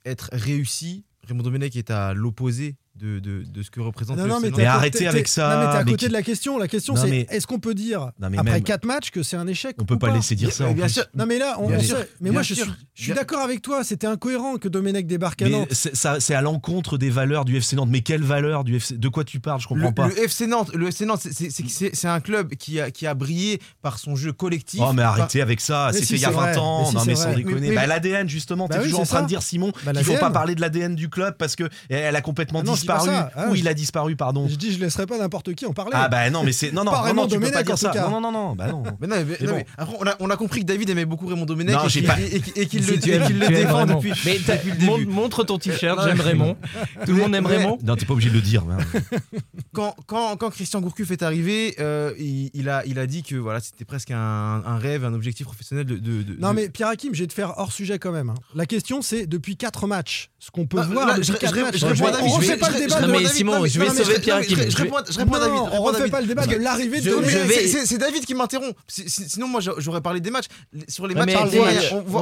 être 0.05 0.29
réussi. 0.33 1.05
Raymond 1.23 1.45
Domenech 1.45 1.77
est 1.77 1.93
à 1.93 2.15
l'opposé 2.15 2.75
de, 2.99 3.19
de, 3.19 3.43
de 3.45 3.63
ce 3.63 3.71
que 3.71 3.81
représente 3.81 4.17
Non, 4.17 4.25
le 4.25 4.29
non, 4.31 4.41
mais 4.41 4.49
FC 4.49 4.57
t'es 4.57 4.63
Nantes. 4.63 4.71
à 4.73 4.75
arrêtez 4.77 5.07
avec 5.07 5.29
ça, 5.29 5.43
Non, 5.55 5.61
mais 5.67 5.71
t'es 5.73 5.77
à 5.79 5.85
mais 5.85 5.91
côté 5.93 6.05
qui- 6.07 6.09
de 6.09 6.13
la 6.15 6.23
question. 6.23 6.59
La 6.59 6.69
question, 6.69 6.97
c'est 6.97 7.09
mais- 7.09 7.27
est-ce 7.31 7.47
qu'on 7.47 7.59
peut 7.59 7.75
dire, 7.75 8.11
Non, 8.21 8.31
mais 8.31 8.39
après 8.39 8.53
même- 8.53 8.63
4 8.63 8.85
matchs, 8.87 9.11
que 9.11 9.23
c'est 9.23 9.37
un 9.37 9.47
échec 9.47 9.77
On 9.79 9.85
peut 9.85 9.99
pas 9.99 10.09
pas 10.09 10.15
laisser 10.15 10.35
dire 10.35 10.53
ça. 10.53 10.65
Mais 10.65 10.71
en 10.71 10.75
bien 10.75 10.85
plus. 10.87 10.95
sûr. 10.95 11.05
Non, 11.15 11.27
mais 11.27 11.39
là, 11.39 11.57
on, 11.59 11.69
Bien 11.69 11.79
on 11.79 11.83
sûr. 11.83 11.97
sait. 11.99 12.09
Mais 12.21 12.25
Bien 12.31 12.33
moi, 12.33 12.43
je 12.43 12.55
sûr. 12.55 12.65
suis, 12.65 12.73
je 12.95 13.03
suis 13.03 13.13
Bien- 13.13 13.21
d'accord 13.23 13.41
avec 13.43 13.61
toi. 13.63 13.85
C'était 13.85 14.07
incohérent 14.07 14.57
que 14.57 14.69
Domenech 14.69 15.07
débarque 15.07 15.43
à 15.43 15.45
Mais 15.47 15.51
Nantes. 15.51 15.69
c'est 15.73 15.95
ça- 15.95 16.21
c'est 16.21 16.35
à 16.35 16.41
l'encontre 16.41 16.97
des 16.99 17.11
valeurs 17.11 17.45
du 17.45 17.57
FC 17.57 17.77
Nantes. 17.77 17.89
Mais 17.91 18.01
quelles 18.01 18.23
valeurs 18.23 18.65
du 18.65 18.77
FC 18.77 18.97
De 18.97 19.09
quoi 19.09 19.25
tu 19.25 19.41
parles? 19.41 19.61
Je 19.61 19.69
comprends 19.69 19.89
Le, 19.89 19.95
pas. 19.95 20.09
le 20.09 20.19
FC 20.25 20.47
Nantes, 20.47 20.71
le 20.75 20.89
FC 20.89 21.05
Nantes, 21.07 21.21
c'est- 21.31 22.07
un 22.09 22.21
club 22.21 22.55
qui 22.55 22.81
a, 22.81 22.91
qui 22.91 23.07
a 23.07 23.15
brillé 23.15 23.61
par 23.83 23.99
son 23.99 24.17
jeu 24.17 24.33
collectif. 24.33 24.81
Oh 24.83 24.93
mais 24.93 25.03
arrêtez 25.03 25.43
avec 25.43 25.61
ça, 25.61 25.91
Mais 25.93 26.01
c'était 26.01 26.15
il 26.15 26.21
y 26.21 26.25
a 26.25 26.29
c'est 26.29 26.35
20 26.35 26.41
vrai. 26.43 26.57
ans, 26.57 26.87
Mais 26.93 26.99
non 26.99 27.05
mais 27.05 27.15
sans 27.17 27.35
déconner. 27.35 27.61
Mais- 27.61 27.69
mais- 27.71 27.75
Bah, 27.75 27.87
L'ADN 27.87 28.29
justement, 28.29 28.67
Bah 28.69 28.77
t'es 28.79 28.85
toujours 28.85 29.01
en 29.01 29.05
train 29.05 29.23
de 29.23 29.27
dire 29.27 29.43
Simon 29.43 29.73
Bah, 29.85 29.93
qu'il 29.93 30.05
faut 30.05 30.17
pas 30.17 30.31
parler 30.31 30.55
de 30.55 30.61
l'ADN 30.61 30.95
du 30.95 31.09
club 31.09 31.37
parce 31.37 31.57
que 31.57 31.65
elle 31.89 32.15
a 32.17 32.21
complètement 32.21 32.61
Ah 32.61 32.65
disparu. 32.95 33.09
ça. 33.09 33.31
Ah, 33.35 33.49
Ou 33.51 33.55
je- 33.55 33.61
il 33.61 33.69
a 33.69 33.75
disparu, 33.75 34.17
pardon. 34.17 34.47
Je 34.49 34.55
dis, 34.57 34.73
je 34.73 34.79
laisserai 34.81 35.07
pas 35.07 35.19
n'importe 35.19 35.55
qui 35.55 35.67
en 35.67 35.73
parler. 35.73 35.93
Ah 35.95 36.09
bah 36.09 36.29
non 36.31 36.43
mais 36.45 36.53
c'est 36.53 36.73
non 36.73 36.85
non 36.85 36.91
Pas 36.93 36.99
non, 36.99 37.03
Raymond 37.05 37.23
non, 37.23 37.29
tu 37.29 37.39
peux 37.41 37.51
pas 37.51 37.63
dire 37.63 37.79
ça. 37.79 37.91
cas. 37.91 38.09
Non 38.09 38.21
non 38.21 38.33
non 38.33 38.55
bah 38.55 38.69
non. 38.69 38.83
Mais 39.01 39.07
non, 39.07 39.17
mais- 39.17 39.37
Mais 39.41 39.47
non, 39.47 39.53
bon. 39.59 39.65
après, 39.79 39.97
on, 40.01 40.07
a, 40.07 40.15
on 40.21 40.31
a 40.31 40.37
compris 40.37 40.61
que 40.61 40.67
David 40.67 40.91
aimait 40.91 41.05
beaucoup 41.05 41.27
Raymond 41.27 41.45
Domenech 41.47 41.75
Non, 41.75 41.85
et 41.87 41.89
j'ai 41.89 42.01
qu'il 42.01 42.09
pas- 42.09 42.21
et- 42.21 42.37
et- 42.37 42.61
et 42.63 42.67
qu'il 42.67 42.87
le, 42.87 42.97
qu'il 42.97 43.39
le 43.39 43.49
défend 43.49 43.87
depuis, 43.87 44.13
Mais 44.25 44.39
depuis 44.39 44.71
le 44.71 44.77
début. 44.77 45.07
montre 45.07 45.45
ton 45.45 45.59
t-shirt, 45.59 45.99
Non, 45.99 46.05
j'aime 46.07 46.21
Raymond. 46.21 46.57
Tout 47.05 47.13
le 47.13 47.19
monde 47.19 47.35
aime. 47.35 47.47
Raymond. 47.47 47.79
Non 47.83 47.97
t'es 47.97 48.07
pas 48.07 48.13
obligé 48.15 48.31
de 48.31 48.35
le 48.35 48.41
dire. 48.41 48.63
hein. 48.71 48.79
quand, 49.73 49.95
quand, 50.07 50.37
quand 50.37 50.51
Christian 50.51 50.81
Gourcuff 50.81 51.11
est 51.11 51.23
arrivé, 51.23 51.75
euh, 51.81 52.13
il, 52.19 52.69
a, 52.69 52.85
il 52.87 52.99
a 52.99 53.07
dit 53.07 53.23
que 53.23 53.37
voilà, 53.37 53.61
c'était 53.61 53.85
presque 53.85 54.11
un, 54.11 54.79
rêve, 54.79 55.05
un 55.05 55.15
objectif 55.15 55.47
professionnel 55.47 55.85
de. 55.85 55.97
de- 55.97 56.23
de- 56.23 56.37
Non 56.41 56.51
de- 56.51 56.55
mais 56.57 56.69
Pierre 56.69 56.89
Hakim, 56.89 57.15
je 57.15 57.21
vais 57.23 57.27
te 57.27 57.33
faire 57.35 57.55
hors 57.59 57.73
sujet 57.73 57.99
quand 57.99 58.13
même. 58.13 58.31
hein. 58.31 58.35
La 58.55 58.67
question 58.67 59.03
c'est 59.03 59.27
depuis 59.27 59.57
4 59.57 59.87
matchs, 59.87 60.31
ce 60.39 60.51
qu'on 60.51 60.67
peut 60.67 60.79
Ah, 60.81 60.87
voir 60.87 61.07
là, 61.07 61.15
depuis 61.15 61.27
je- 61.27 61.33
4 61.39 61.55
je- 61.55 61.61
matchs. 61.61 61.77
je 61.79 61.87
réponds 61.87 62.07
à 62.07 62.11
David, 62.13 62.31
le 62.77 62.87
débat 62.87 63.01
Non, 63.01 63.07
mais 63.09 63.13
David, 63.15 63.29
Simon, 63.31 63.53
non, 63.57 63.63
mais- 63.63 63.69
je 63.69 63.79
vais 63.81 63.87
non, 63.89 63.95
sauver 63.95 64.15
je- 64.17 64.21
Pierre 64.21 64.37
Hakim. 64.37 64.59
je- 64.59 64.71
je 64.71 64.77
réponds- 64.77 64.97
je 65.11 65.19
réponds 65.19 65.35
à 65.35 65.39
Non, 65.39 65.45
David. 65.47 65.59
on 65.61 65.65
je 65.67 65.71
réponds 65.71 65.77
à 65.77 65.89
refait 65.89 65.99
David. 65.99 66.13
pas 66.13 66.21
le 66.21 66.27
débat 66.27 66.47
de 66.47 66.57
l'arrivée 66.57 67.01
de 67.01 67.11
vais- 67.11 67.87
C'est- 67.87 67.99
David 67.99 68.25
qui 68.25 68.35
m'interrompt. 68.35 68.77
Sinon, 68.89 69.49
moi, 69.49 69.61
j'a- 69.61 69.75
j'aurais 69.79 70.01
parlé 70.01 70.21
des 70.21 70.31
matchs. 70.31 70.47
Sur 70.89 71.07
les 71.07 71.15
matchs, 71.15 71.35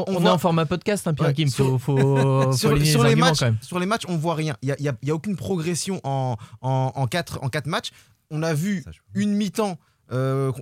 on 0.07 0.25
est 0.25 0.29
en 0.29 0.39
format 0.39 0.67
podcast, 0.67 1.07
hein, 1.07 1.15
Pierre 1.15 1.29
Hakim. 1.31 1.49
sur- 1.49 1.79
les 3.05 3.15
matchs, 3.15 3.43
sur 3.63 3.79
les 3.79 3.87
matchs, 3.87 4.03
on 4.09 4.17
voit 4.17 4.35
rien. 4.35 4.57
Il 4.63 4.67
n'y 4.67 4.73
a, 4.73 4.77
il 5.03 5.09
y 5.09 5.11
a- 5.11 5.15
aucune 5.15 5.37
progression 5.37 6.01
en, 6.05 6.37
en, 6.61 7.07
quatre, 7.07 7.39
matchs. 7.67 7.91
On 8.31 8.43
a 8.43 8.55
vu 8.55 8.85
une 9.15 9.33
mi-temps 9.35 9.79
euh, 10.13 10.53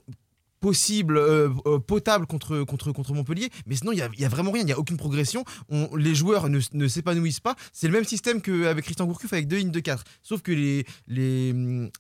possible, 0.63 1.19
euh, 1.19 1.51
euh, 1.67 1.79
potable 1.79 2.25
contre, 2.27 2.63
contre, 2.65 2.93
contre 2.93 3.13
Montpellier, 3.13 3.51
mais 3.67 3.75
sinon 3.77 3.93
il 3.93 3.97
n'y 3.97 4.01
a, 4.01 4.09
y 4.17 4.25
a 4.25 4.29
vraiment 4.29 4.53
rien, 4.53 4.63
il 4.63 4.67
n'y 4.67 4.73
a 4.73 4.79
aucune 4.79 4.97
progression. 4.97 5.45
On- 5.69 5.95
les 5.97 6.15
joueurs 6.15 6.49
ne, 6.49 6.61
ne 6.73 6.89
s'épanouissent 6.89 7.41
pas. 7.41 7.57
C'est 7.73 7.89
le 7.89 7.93
même 7.93 8.05
système 8.05 8.41
qu'avec 8.41 8.85
Christian 8.85 9.05
Gourcuff 9.07 9.33
avec 9.33 9.49
deux 9.49 9.57
lignes 9.59 9.73
de 9.73 9.81
4. 9.81 10.05
Sauf 10.23 10.41
que 10.41 10.53
les, 10.53 10.87
les, 11.09 11.53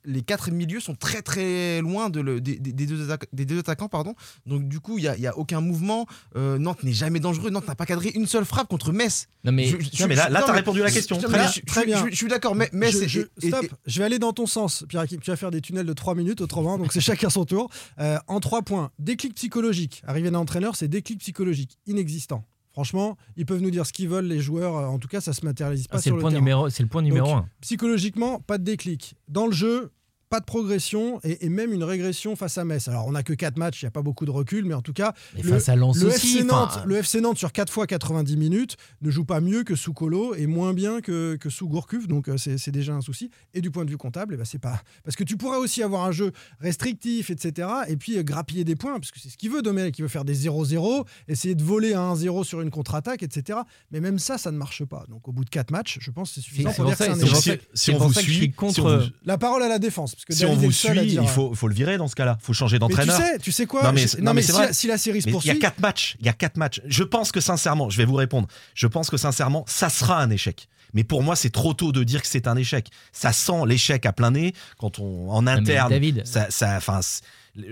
les 0.05 0.23
quatre 0.23 0.51
milieux 0.53 0.81
sont 0.81 0.95
très 0.95 1.23
très 1.23 1.81
loin 1.81 2.09
de 2.09 2.21
le- 2.21 2.41
des, 2.41 2.57
deux, 2.59 3.09
des 3.33 3.45
deux 3.45 3.59
attaquants. 3.59 3.89
Pardon. 3.89 4.15
Donc 4.47 4.69
du 4.69 4.79
coup, 4.81 4.97
il 4.99 5.03
n'y 5.03 5.09
a, 5.09 5.17
il 5.17 5.23
y 5.23 5.27
a 5.27 5.37
aucun 5.37 5.61
mouvement. 5.61 6.07
Euh, 6.37 6.57
Nantes 6.57 6.85
n'est 6.85 6.93
jamais 6.93 7.19
dangereux. 7.21 7.51
Nantes 7.51 7.67
n'a 7.67 7.75
pas 7.75 7.85
cadré 7.87 8.11
une 8.15 8.27
seule 8.29 8.45
frappe 8.45 8.69
contre 8.69 8.93
Metz. 8.93 9.27
Non, 9.45 9.51
mais 9.51 9.67
Je- 9.67 9.77
je- 9.81 10.03
Non, 10.03 10.09
mais 10.09 10.15
là- 10.15 10.29
là, 10.29 10.41
t'as 10.47 10.53
mais- 10.53 10.59
répondu 10.59 10.81
à 10.83 10.85
la 10.85 10.91
question. 10.93 11.19
je- 11.21 11.27
Très 11.27 11.49
je- 11.53 11.61
Très 11.67 11.85
bien. 11.85 12.05
Je, 12.07 12.11
je 12.13 12.17
suis 12.17 12.29
d'accord, 12.29 12.55
mais, 12.55 12.71
mais 12.73 12.93
Je- 12.93 13.09
je- 13.09 13.21
et- 13.43 13.49
stop, 13.49 13.65
et- 13.65 13.71
je 13.87 13.99
vais 13.99 14.05
aller 14.05 14.21
dans 14.21 14.33
ton 14.33 14.47
sens, 14.47 14.85
Pierre 14.89 15.03
Hakim. 15.03 15.19
Tu 15.21 15.31
vas 15.33 15.37
faire 15.37 15.51
des 15.51 15.61
tunnels 15.61 15.87
de 15.87 15.93
3 15.93 16.15
minutes 16.15 16.41
autrement, 16.41 16.79
donc 16.79 16.93
c'est 16.93 17.01
chacun 17.01 17.29
son 17.29 17.45
tour. 17.45 17.69
Euh, 17.99 18.19
en 18.29 18.39
3 18.53 18.61
points, 18.61 18.91
déclic 18.99 19.35
psychologique. 19.35 20.03
Arriver 20.07 20.31
d'un 20.31 20.39
entraîneur, 20.39 20.77
c'est 20.77 20.87
déclic 20.87 21.21
psychologique, 21.21 21.79
inexistant. 21.87 22.45
Franchement, 22.71 23.17
ils 23.39 23.47
peuvent 23.47 23.63
nous 23.63 23.71
dire 23.71 23.87
ce 23.87 23.95
qu'ils 23.95 24.11
veulent, 24.11 24.27
les 24.27 24.41
joueurs. 24.41 24.75
En 24.91 24.99
tout 24.99 25.09
cas, 25.09 25.23
ça 25.23 25.33
se 25.33 25.43
matérialise 25.43 25.87
pas 25.89 25.97
Ah, 25.97 26.01
c'est 26.03 26.11
sur 26.11 26.17
le 26.17 26.19
le 26.19 26.21
point 26.21 26.31
terrain. 26.33 26.41
numéro, 26.43 26.69
c'est 26.69 26.83
le 26.83 26.89
point 26.91 27.01
numéro 27.01 27.29
Donc, 27.29 27.37
un. 27.37 27.49
Psychologiquement, 27.63 28.41
pas 28.41 28.59
de 28.59 28.65
déclic. 28.65 29.15
Dans 29.27 29.47
le 29.47 29.53
jeu, 29.53 29.91
pas 30.33 30.41
de 30.41 30.47
progression 30.47 31.21
et, 31.25 31.45
et 31.45 31.49
même 31.51 31.75
une 31.75 31.85
régression 31.85 32.37
face 32.37 32.57
à 32.57 32.65
Metz. 32.65 32.89
Alors, 32.89 33.07
on 33.07 33.13
n'a 33.13 33.23
que 33.23 33.35
4 33.35 33.59
matchs, 33.59 33.83
il 33.83 33.85
n'y 33.85 33.89
a 33.89 33.91
pas 33.91 34.01
beaucoup 34.01 34.25
de 34.25 34.31
recul, 34.31 34.65
mais 34.65 34.73
en 34.73 34.81
tout 34.81 34.95
cas, 34.95 35.13
Mais 35.37 35.43
le- 35.43 35.51
face 35.51 35.69
à 35.69 35.77
Lens 35.77 36.01
le 36.01 36.09
aussi. 36.09 36.39
FC, 36.39 36.45
Nantes, 36.45 36.71
enfin, 36.73 36.85
le 36.87 36.97
FC 36.97 37.21
Nantes 37.21 37.37
sur 37.37 37.53
4 37.53 37.71
fois 37.71 37.87
90 37.87 38.37
minutes 38.39 38.77
ne 39.03 39.11
joue 39.11 39.25
pas 39.27 39.41
mieux 39.43 39.63
que 39.63 39.75
sous 39.77 39.93
Colo 39.93 40.35
et 40.35 40.47
moins 40.47 40.73
bien 40.73 41.03
que, 41.03 41.37
que 41.37 41.51
sous 41.51 41.69
Gourcuff, 41.69 42.09
donc 42.09 42.29
euh, 42.29 42.37
c'est 42.39 42.57
c'est 42.57 42.71
déjà 42.71 42.95
un 42.95 43.03
souci. 43.03 43.31
Et 43.53 43.61
du 43.61 43.71
point 43.71 43.85
de 43.85 43.91
vue 43.91 43.99
comptable, 43.99 44.33
eh 44.35 44.37
ben, 44.39 44.45
c'est 44.47 44.59
pas 44.59 44.81
parce 45.05 45.17
que 45.17 45.25
tu 45.25 45.37
pourrais 45.37 45.59
aussi 45.59 45.83
avoir 45.83 46.05
un 46.07 46.13
jeu 46.13 46.33
restrictif, 46.61 47.29
etc. 47.31 47.69
Et 47.89 47.97
puis 47.97 48.17
euh, 48.19 48.23
grappiller 48.23 48.65
des 48.65 48.77
points, 48.77 48.99
parce 48.99 49.11
que 49.11 49.21
c'est 49.21 49.29
ce 49.29 49.37
qu'il 49.37 49.51
veut 49.51 49.61
Domenech, 49.63 49.99
il 49.99 50.03
veut 50.03 50.09
faire 50.09 50.25
des 50.25 50.35
0-0, 50.49 51.05
essayer 51.29 51.55
de 51.55 51.63
voler 51.63 51.93
à 51.93 52.01
1-0 52.15 52.45
sur 52.45 52.61
une 52.63 52.71
contre-attaque, 52.71 53.23
etc. 53.23 53.59
Mais 53.91 54.01
même 54.01 54.19
ça, 54.19 54.39
ça 54.39 54.51
ne 54.51 54.57
marche 54.57 54.85
pas. 54.85 55.05
Donc 55.09 55.29
au 55.29 55.33
bout 55.33 55.45
de 55.45 55.51
4 55.51 55.71
matchs, 55.71 55.99
je 56.01 56.11
pense 56.11 56.31
que 56.31 56.35
c'est 56.37 56.41
suffisant 56.41 56.73
pour 56.73 56.87
dire 56.87 56.97
que 56.97 57.05
c'est 57.05 57.11
un 57.11 57.19
échec. 57.19 57.61
Si 57.75 57.91
on 57.91 57.99
vous 57.99 58.13
suit, 58.15 58.35
si 58.39 58.53
contre. 58.53 58.83
on 58.85 58.99
vous- 58.99 59.05
La 59.25 59.37
parole 59.39 59.63
à 59.63 59.69
la 59.69 59.79
défense, 59.79 60.15
Si 60.29 60.45
on 60.47 60.55
vous 60.55 60.71
suit, 60.73 60.91
dire- 61.07 61.23
il 61.23 61.29
faut, 61.29 61.55
faut 61.55 61.69
le 61.69 61.75
virer 61.75 61.99
dans 61.99 62.09
ce 62.09 62.15
cas-là. 62.15 62.39
faut 62.41 62.53
changer 62.53 62.77
Mais 62.79 62.87
tu 62.87 62.91
d'entraîneur. 62.93 63.21
sais, 63.21 63.39
tu 63.39 63.53
sais 63.53 63.67
quoi 63.67 63.83
Non, 63.85 63.93
mais 63.93 64.03
Je- 64.03 64.07
c'est- 64.09 64.19
non, 64.19 64.25
non, 64.27 64.31
mais 64.31 64.37
mais 64.37 64.43
c'est 64.43 64.47
si, 64.53 64.53
vrai. 64.59 64.67
la, 64.67 64.73
si 64.73 64.87
la 64.87 64.99
série 64.99 65.21
se 65.23 65.27
Mais 65.27 65.31
il 65.31 65.33
y 65.33 65.35
poursuit, 65.35 65.51
a 65.51 65.55
quatre 65.57 65.81
matchs. 65.81 66.17
Il 66.21 66.27
y 66.27 66.29
a 66.29 66.33
quatre 66.33 66.57
matchs. 66.57 66.81
Je 66.87 67.03
pense 67.05 67.33
que 67.33 67.41
sincèrement, 67.41 67.91
je 67.91 67.97
vais 67.97 68.05
vous 68.05 68.15
répondre. 68.15 68.47
Je 68.75 68.87
pense 68.87 69.11
que 69.11 69.17
sincèrement, 69.17 69.65
ça 69.67 69.89
sera 69.89 70.21
un 70.23 70.31
échec. 70.31 70.69
Mais 70.95 71.05
pour 71.05 71.23
moi, 71.23 71.37
c'est 71.37 71.51
trop 71.51 71.73
tôt 71.75 71.91
de 71.91 72.05
dire 72.05 72.21
que 72.21 72.29
c'est 72.29 72.47
un 72.47 72.57
échec. 72.57 72.89
Ça 73.13 73.33
sent 73.33 73.63
l'échec 73.67 74.05
à 74.07 74.13
plein 74.13 74.31
nez 74.31 74.55
quand 74.79 74.99
on 74.99 75.31
en 75.31 75.43
mais 75.43 75.51
interne. 75.53 75.91
David. 75.91 76.23
ça, 76.27 76.47
ça, 76.51 76.79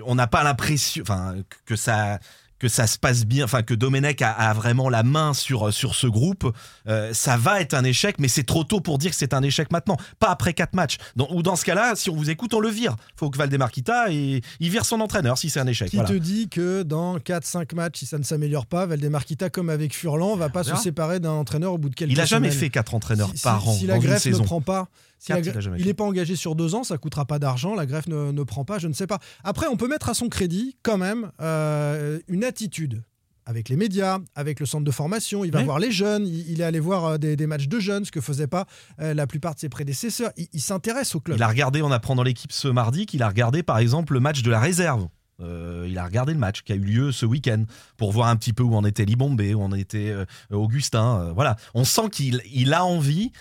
on 0.06 0.14
n'a 0.14 0.26
pas 0.26 0.42
l'impression, 0.42 1.02
enfin, 1.02 1.34
que 1.66 1.76
ça 1.76 2.18
que 2.60 2.68
ça 2.68 2.86
se 2.86 2.98
passe 2.98 3.24
bien, 3.24 3.44
enfin 3.46 3.62
que 3.62 3.74
Domenech 3.74 4.22
a, 4.22 4.30
a 4.30 4.52
vraiment 4.52 4.88
la 4.88 5.02
main 5.02 5.34
sur 5.34 5.72
sur 5.72 5.94
ce 5.96 6.06
groupe, 6.06 6.54
euh, 6.86 7.12
ça 7.12 7.36
va 7.36 7.60
être 7.60 7.74
un 7.74 7.82
échec, 7.82 8.16
mais 8.20 8.28
c'est 8.28 8.44
trop 8.44 8.62
tôt 8.62 8.80
pour 8.80 8.98
dire 8.98 9.10
que 9.10 9.16
c'est 9.16 9.34
un 9.34 9.42
échec 9.42 9.72
maintenant, 9.72 9.96
pas 10.18 10.28
après 10.28 10.52
quatre 10.54 10.74
matchs. 10.74 10.98
Dans- 11.16 11.28
ou 11.32 11.42
dans 11.42 11.56
ce 11.56 11.64
cas-là, 11.64 11.94
si 11.96 12.10
on 12.10 12.14
vous 12.16 12.30
écoute, 12.30 12.54
on 12.54 12.60
le 12.60 12.68
vire. 12.68 12.94
Faut 13.16 13.30
que 13.30 13.38
Valdemar 13.38 13.70
quitta 13.72 14.12
et 14.12 14.42
il 14.60 14.70
vire 14.70 14.84
son 14.84 15.00
entraîneur 15.00 15.38
si 15.38 15.50
c'est 15.50 15.58
un 15.58 15.66
échec. 15.66 15.88
Qui 15.90 15.96
Voilà. 15.96 16.10
te 16.10 16.14
dit 16.18 16.48
que 16.48 16.82
dans 16.82 17.18
4-5 17.18 17.74
matchs, 17.74 18.00
si 18.00 18.06
ça 18.06 18.18
ne 18.18 18.22
s'améliore 18.24 18.66
pas, 18.66 18.84
Valdemar 18.86 19.24
Kita, 19.24 19.48
comme 19.50 19.70
avec 19.70 19.94
Furlan, 19.96 20.36
va 20.36 20.50
pas 20.50 20.62
se 20.62 20.76
séparer 20.76 21.18
d'un 21.18 21.30
entraîneur 21.32 21.72
au 21.72 21.78
bout 21.78 21.88
de 21.88 21.94
quelques 21.94 22.12
Il 22.12 22.20
a 22.20 22.26
jamais 22.26 22.48
semaines. 22.50 22.60
fait 22.60 22.70
quatre 22.70 22.94
entraîneurs 22.94 23.30
Si- 23.34 23.42
par 23.42 23.62
si- 23.62 23.68
an 23.68 23.72
Si 23.72 23.86
la 23.86 23.98
greffe 23.98 24.26
ne 24.26 24.32
saison. 24.32 24.44
prend 24.44 24.60
pas, 24.60 24.88
si 25.20 25.32
il 25.76 25.84
n'est 25.84 25.94
pas 25.94 26.04
engagé 26.04 26.34
sur 26.34 26.54
deux 26.54 26.74
ans, 26.74 26.82
ça 26.82 26.96
coûtera 26.96 27.26
pas 27.26 27.38
d'argent, 27.38 27.74
la 27.74 27.84
greffe 27.84 28.08
ne, 28.08 28.32
ne 28.32 28.42
prend 28.42 28.64
pas, 28.64 28.78
je 28.78 28.88
ne 28.88 28.94
sais 28.94 29.06
pas. 29.06 29.18
Après, 29.44 29.66
on 29.66 29.76
peut 29.76 29.86
mettre 29.86 30.08
à 30.08 30.14
son 30.14 30.30
crédit 30.30 30.78
quand 30.82 30.96
même 30.96 31.30
euh, 31.42 32.18
une 32.26 32.42
attitude 32.42 33.02
avec 33.44 33.68
les 33.68 33.76
médias, 33.76 34.18
avec 34.34 34.60
le 34.60 34.66
centre 34.66 34.84
de 34.84 34.90
formation, 34.90 35.44
il 35.44 35.50
va 35.52 35.62
voir 35.62 35.78
les 35.78 35.90
jeunes, 35.90 36.26
il, 36.26 36.50
il 36.50 36.60
est 36.60 36.64
allé 36.64 36.80
voir 36.80 37.04
euh, 37.04 37.18
des, 37.18 37.36
des 37.36 37.46
matchs 37.46 37.68
de 37.68 37.80
jeunes, 37.80 38.04
ce 38.06 38.10
que 38.10 38.20
faisaient 38.20 38.46
pas 38.46 38.64
euh, 39.00 39.12
la 39.12 39.26
plupart 39.26 39.54
de 39.54 39.60
ses 39.60 39.68
prédécesseurs. 39.68 40.30
Il, 40.38 40.46
il 40.54 40.60
s'intéresse 40.60 41.14
au 41.14 41.20
club. 41.20 41.36
Il 41.36 41.42
a 41.42 41.48
regardé, 41.48 41.82
on 41.82 41.90
apprend 41.90 42.14
dans 42.14 42.22
l'équipe 42.22 42.52
ce 42.52 42.68
mardi 42.68 43.04
qu'il 43.04 43.22
a 43.22 43.28
regardé 43.28 43.62
par 43.62 43.78
exemple 43.78 44.14
le 44.14 44.20
match 44.20 44.42
de 44.42 44.50
la 44.50 44.60
réserve. 44.60 45.08
Euh, 45.42 45.86
il 45.88 45.98
a 45.98 46.04
regardé 46.04 46.32
le 46.32 46.38
match 46.38 46.62
qui 46.62 46.72
a 46.72 46.76
eu 46.76 46.80
lieu 46.80 47.12
ce 47.12 47.26
week-end 47.26 47.64
pour 47.98 48.12
voir 48.12 48.28
un 48.28 48.36
petit 48.36 48.52
peu 48.52 48.62
où 48.62 48.74
en 48.74 48.84
était 48.84 49.04
Libombé, 49.04 49.54
où 49.54 49.62
en 49.62 49.72
était 49.72 50.14
Augustin. 50.50 51.32
voilà, 51.34 51.56
on 51.74 51.84
sent 51.84 52.08
qu'il 52.10 52.42
il 52.52 52.72
a 52.72 52.84
envie. 52.84 53.32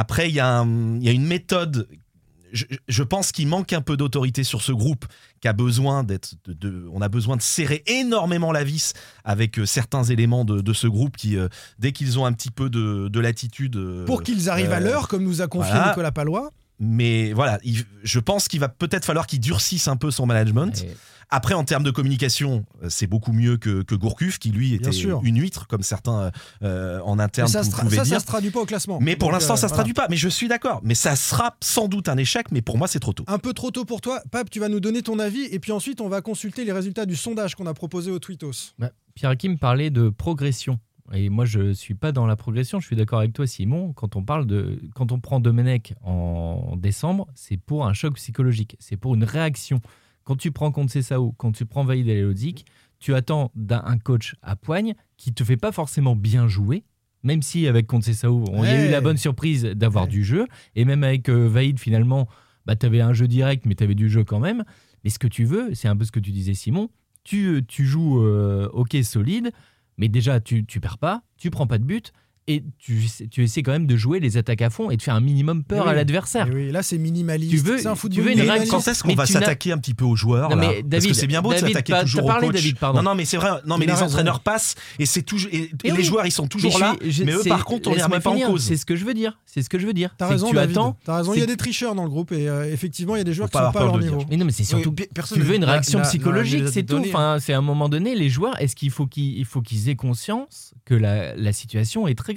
Après, 0.00 0.28
il 0.30 0.34
y, 0.34 0.40
a 0.40 0.62
y 0.64 1.10
une 1.12 1.26
méthode. 1.26 1.86
Je, 2.52 2.64
je 2.88 3.02
pense 3.04 3.30
qu'il 3.32 3.46
manque 3.46 3.72
un 3.72 3.80
peu 3.80 3.96
d'autorité 3.96 4.42
sur 4.44 4.60
ce 4.62 4.72
groupe, 4.72 5.04
qui 5.40 5.46
a 5.46 5.52
besoin 5.52 6.02
d'être. 6.02 6.34
De, 6.46 6.52
de- 6.52 6.88
on 6.92 7.00
a 7.00 7.08
besoin 7.08 7.36
de 7.36 7.42
serrer 7.42 7.82
énormément 7.86 8.50
la 8.50 8.64
vis 8.64 8.92
avec 9.24 9.58
euh, 9.58 9.66
certains 9.66 10.02
éléments 10.04 10.44
de, 10.44 10.60
de 10.60 10.72
ce 10.72 10.86
groupe 10.88 11.16
qui, 11.16 11.36
euh, 11.36 11.48
dès 11.78 11.92
qu'ils 11.92 12.18
ont 12.18 12.24
un 12.26 12.32
petit 12.32 12.50
peu 12.50 12.68
de, 12.70 13.08
de 13.08 13.20
latitude, 13.20 13.76
euh, 13.76 14.04
Pour 14.04 14.22
qu'ils 14.24 14.48
arrivent 14.50 14.72
à 14.72 14.80
l'heure, 14.80 15.06
comme 15.06 15.22
nous 15.22 15.42
a 15.42 15.46
confié 15.48 15.70
voilà. 15.72 15.88
Nicolas 15.90 16.12
Palois. 16.12 16.50
mais 16.80 17.32
voilà, 17.34 17.58
il- 17.62 17.84
je 18.02 18.18
pense 18.18 18.48
qu'il 18.48 18.58
va 18.60 18.68
peut-être 18.68 19.04
falloir 19.04 19.26
qu'il 19.28 19.38
durcisse 19.40 19.86
un 19.86 19.96
peu 19.96 20.10
son 20.10 20.26
management. 20.26 20.82
Et- 20.82 20.96
Après, 21.30 21.54
en 21.54 21.64
termes 21.64 21.84
de 21.84 21.90
communication, 21.90 22.64
euh, 22.82 22.88
c'est 22.88 23.06
beaucoup 23.06 23.32
mieux 23.32 23.56
que, 23.56 23.82
que 23.82 23.94
Gourcuff, 23.94 24.38
qui 24.38 24.50
lui 24.50 24.74
était 24.74 24.92
sûr. 24.92 25.20
une 25.24 25.40
huître, 25.40 25.66
comme 25.68 25.82
certains 25.82 26.32
euh, 26.62 27.00
en 27.04 27.18
interne 27.18 27.48
Mais 27.48 27.52
ça, 27.52 27.62
se 27.62 27.70
pouvaient 27.70 27.96
ça, 27.96 28.04
ça 28.04 28.10
dire. 28.10 28.20
se 28.20 28.26
traduit 28.26 28.50
pas 28.50 28.60
au 28.60 28.66
classement. 28.66 28.98
mais 29.00 29.16
pour 29.16 29.30
l'instant, 29.30 29.54
euh, 29.54 29.56
ça 29.56 29.68
se 29.68 29.72
voilà. 29.72 29.76
traduit 29.76 29.94
pas. 29.94 30.06
Mais 30.10 30.16
je 30.16 30.28
suis 30.28 30.48
d'accord. 30.48 30.80
Mais 30.82 30.94
ça 30.94 31.14
sera 31.14 31.56
sans 31.62 31.88
doute 31.88 32.08
un 32.08 32.16
échec. 32.16 32.50
Mais 32.50 32.62
pour 32.62 32.78
moi, 32.78 32.88
c'est 32.88 33.00
trop 33.00 33.12
tôt. 33.12 33.24
Un 33.28 33.38
peu 33.38 33.52
trop 33.52 33.70
tôt 33.70 33.84
pour 33.84 34.00
toi. 34.00 34.20
Pape, 34.30 34.50
tu 34.50 34.58
vas 34.58 34.68
nous 34.68 34.80
donner 34.80 35.02
ton 35.02 35.18
avis 35.18 35.44
et 35.44 35.60
puis 35.60 35.72
ensuite 35.72 36.00
on 36.00 36.08
va 36.08 36.20
consulter 36.20 36.64
les 36.64 36.72
résultats 36.72 37.06
du 37.06 37.16
sondage 37.16 37.54
qu'on 37.54 37.66
a 37.66 37.74
proposé 37.74 38.10
au 38.10 38.18
Tweetos. 38.18 38.74
Bah, 38.78 38.90
Pierre 39.14 39.30
Hakim 39.30 39.58
parlait 39.58 39.90
de 39.90 40.08
progression. 40.08 40.78
Et 41.12 41.28
moi, 41.28 41.44
je 41.44 41.72
suis 41.72 41.94
pas 41.94 42.12
dans 42.12 42.26
la 42.26 42.36
progression. 42.36 42.78
Je 42.78 42.86
suis 42.86 42.96
d'accord 42.96 43.18
avec 43.18 43.32
toi, 43.32 43.46
Simon. 43.46 43.92
Quand 43.92 44.14
on 44.14 44.22
parle 44.22 44.46
de, 44.46 44.80
quand 44.94 45.10
on 45.10 45.18
prend 45.18 45.40
Domenech 45.40 45.94
en 46.02 46.76
décembre, 46.76 47.26
c'est 47.34 47.56
pour 47.56 47.86
un 47.86 47.92
choc 47.94 48.14
psychologique. 48.14 48.76
C'est 48.78 48.96
pour 48.96 49.14
une 49.14 49.24
réaction. 49.24 49.80
Quand 50.30 50.36
tu 50.36 50.52
prends 50.52 50.72
Sao, 50.86 51.32
quand 51.38 51.50
tu 51.50 51.66
prends 51.66 51.82
Vaïd 51.82 52.06
Elodzik, 52.06 52.64
tu 53.00 53.16
attends 53.16 53.50
d'un 53.56 53.82
un 53.84 53.98
coach 53.98 54.36
à 54.42 54.54
poigne 54.54 54.94
qui 55.16 55.34
te 55.34 55.42
fait 55.42 55.56
pas 55.56 55.72
forcément 55.72 56.14
bien 56.14 56.46
jouer, 56.46 56.84
Même 57.24 57.42
si 57.42 57.66
avec 57.66 57.88
Conceição, 57.88 58.44
on 58.52 58.62
y 58.62 58.68
a 58.68 58.86
eu 58.86 58.90
la 58.92 59.00
bonne 59.00 59.16
surprise 59.16 59.64
d'avoir 59.64 60.06
du 60.06 60.22
jeu. 60.22 60.46
Et 60.76 60.84
même 60.84 61.02
avec 61.02 61.28
euh, 61.28 61.48
Vaïd, 61.48 61.80
finalement, 61.80 62.28
bah, 62.64 62.76
tu 62.76 62.86
avais 62.86 63.00
un 63.00 63.12
jeu 63.12 63.26
direct, 63.26 63.66
mais 63.66 63.74
tu 63.74 63.82
avais 63.82 63.96
du 63.96 64.08
jeu 64.08 64.22
quand 64.22 64.38
même. 64.38 64.62
Mais 65.02 65.10
ce 65.10 65.18
que 65.18 65.26
tu 65.26 65.44
veux, 65.44 65.74
c'est 65.74 65.88
un 65.88 65.96
peu 65.96 66.04
ce 66.04 66.12
que 66.12 66.20
tu 66.20 66.30
disais, 66.30 66.54
Simon. 66.54 66.90
Tu, 67.24 67.46
euh, 67.46 67.62
tu 67.66 67.84
joues 67.84 68.24
euh, 68.24 68.68
ok 68.72 68.98
solide, 69.02 69.50
mais 69.98 70.06
déjà, 70.06 70.38
tu, 70.38 70.64
tu 70.64 70.78
perds 70.78 70.98
pas, 70.98 71.24
tu 71.38 71.50
prends 71.50 71.66
pas 71.66 71.78
de 71.78 71.84
but. 71.84 72.12
Et 72.52 72.64
tu, 72.78 73.00
tu 73.30 73.44
essaies 73.44 73.62
quand 73.62 73.70
même 73.72 73.86
de 73.86 73.96
jouer 73.96 74.18
les 74.18 74.36
attaques 74.36 74.62
à 74.62 74.70
fond 74.70 74.90
et 74.90 74.96
de 74.96 75.02
faire 75.02 75.14
un 75.14 75.20
minimum 75.20 75.62
peur 75.62 75.84
Mais 75.84 75.90
à 75.90 75.92
oui. 75.92 75.96
l'adversaire. 75.98 76.48
Oui, 76.52 76.70
là, 76.72 76.82
c'est 76.82 76.98
minimaliste. 76.98 77.50
Tu 77.52 77.58
veux- 77.58 77.78
c'est 77.78 77.86
un 77.86 77.92
tu 77.94 77.98
football 78.00 78.24
veux 78.24 78.32
une 78.32 78.40
réaction 78.40 78.78
quand 78.78 78.88
est-ce 78.88 79.02
qu'on 79.04 79.14
va 79.14 79.26
tu 79.26 79.32
s'attaquer 79.34 79.70
un 79.72 79.78
petit 79.78 79.94
peu 79.94 80.04
aux 80.04 80.16
joueurs 80.16 80.50
Non, 80.50 80.56
là 80.56 80.60
mais 80.62 80.66
Parce 80.78 80.88
David, 80.88 81.10
que 81.10 81.16
c'est 81.16 81.26
bien 81.28 81.42
beau 81.42 81.50
de 81.50 81.54
David, 81.60 81.68
s'attaquer 81.68 81.92
t'as- 81.92 82.02
toujours 82.02 82.26
parlé, 82.26 82.48
coach. 82.48 82.56
David, 82.56 82.78
pardon. 82.78 83.02
non, 83.02 83.10
non, 83.10 83.14
mais 83.16 83.24
c'est 83.24 83.36
vrai. 83.36 83.50
Non, 83.66 83.78
mais 83.78 83.86
les 83.86 83.92
raison. 83.92 84.06
entraîneurs 84.06 84.40
passent 84.40 84.74
et 84.98 85.06
c'est 85.06 85.22
toujours. 85.22 85.50
Et 85.52 85.70
Mais 85.84 85.90
les 85.90 85.96
oui. 85.98 86.04
joueurs, 86.04 86.26
ils 86.26 86.32
sont 86.32 86.48
toujours 86.48 86.72
Mais 86.74 86.80
là. 86.80 86.96
je 87.04 87.10
je- 87.10 87.24
mais 87.24 87.32
eux, 87.32 87.42
par 87.48 87.64
contre, 87.64 87.88
on 87.90 87.94
les 87.94 88.02
remet 88.02 88.18
pas 88.20 88.30
en 88.30 88.40
cause. 88.40 88.62
C'est 88.64 88.76
ce 88.76 88.84
que 88.86 88.96
je 88.96 89.04
veux 89.04 89.14
dire. 89.14 89.38
C'est 89.46 89.62
ce 89.62 89.68
que 89.68 89.78
je 89.78 89.86
veux 89.86 89.92
dire. 89.92 90.14
T'as 90.18 90.26
raison, 90.28 90.48
tu 90.48 90.54
David. 90.56 90.76
attends. 90.76 90.96
T'as 91.04 91.18
raison. 91.18 91.34
Il 91.34 91.40
y 91.40 91.42
a 91.42 91.46
des 91.46 91.56
tricheurs 91.56 91.94
dans 91.94 92.04
le 92.04 92.10
groupe 92.10 92.32
et 92.32 92.48
euh, 92.48 92.72
effectivement, 92.72 93.14
il 93.16 93.18
y 93.18 93.22
a 93.22 93.24
des 93.24 93.32
joueurs 93.32 93.48
qui 93.50 93.58
sont 93.58 93.70
pas 93.72 93.80
à 93.80 93.84
leur 93.84 93.98
de 93.98 94.02
niveau. 94.02 94.16
dire. 94.18 94.26
Mais 94.30 94.36
non, 94.36 94.44
mais 94.44 94.52
c'est 94.52 94.64
surtout. 94.64 94.92
Oui, 94.98 95.06
tu 95.34 95.40
veux 95.40 95.54
une 95.54 95.64
réaction 95.64 96.00
psychologique, 96.02 96.64
c'est 96.72 96.82
tout. 96.82 96.96
hein. 96.96 97.02
Enfin, 97.06 97.36
c'est 97.40 97.52
à 97.52 97.58
un 97.58 97.62
moment 97.62 97.88
donné, 97.88 98.14
les 98.16 98.28
joueurs, 98.28 98.60
est-ce 98.60 98.74
qu'il 98.74 98.90
faut 98.90 99.06
qu'ils 99.06 99.88
aient 99.88 99.94
conscience 99.96 100.74
que 100.84 100.94
la, 100.94 101.36
la 101.36 101.52
situation 101.52 102.08
est 102.08 102.14
très 102.16 102.34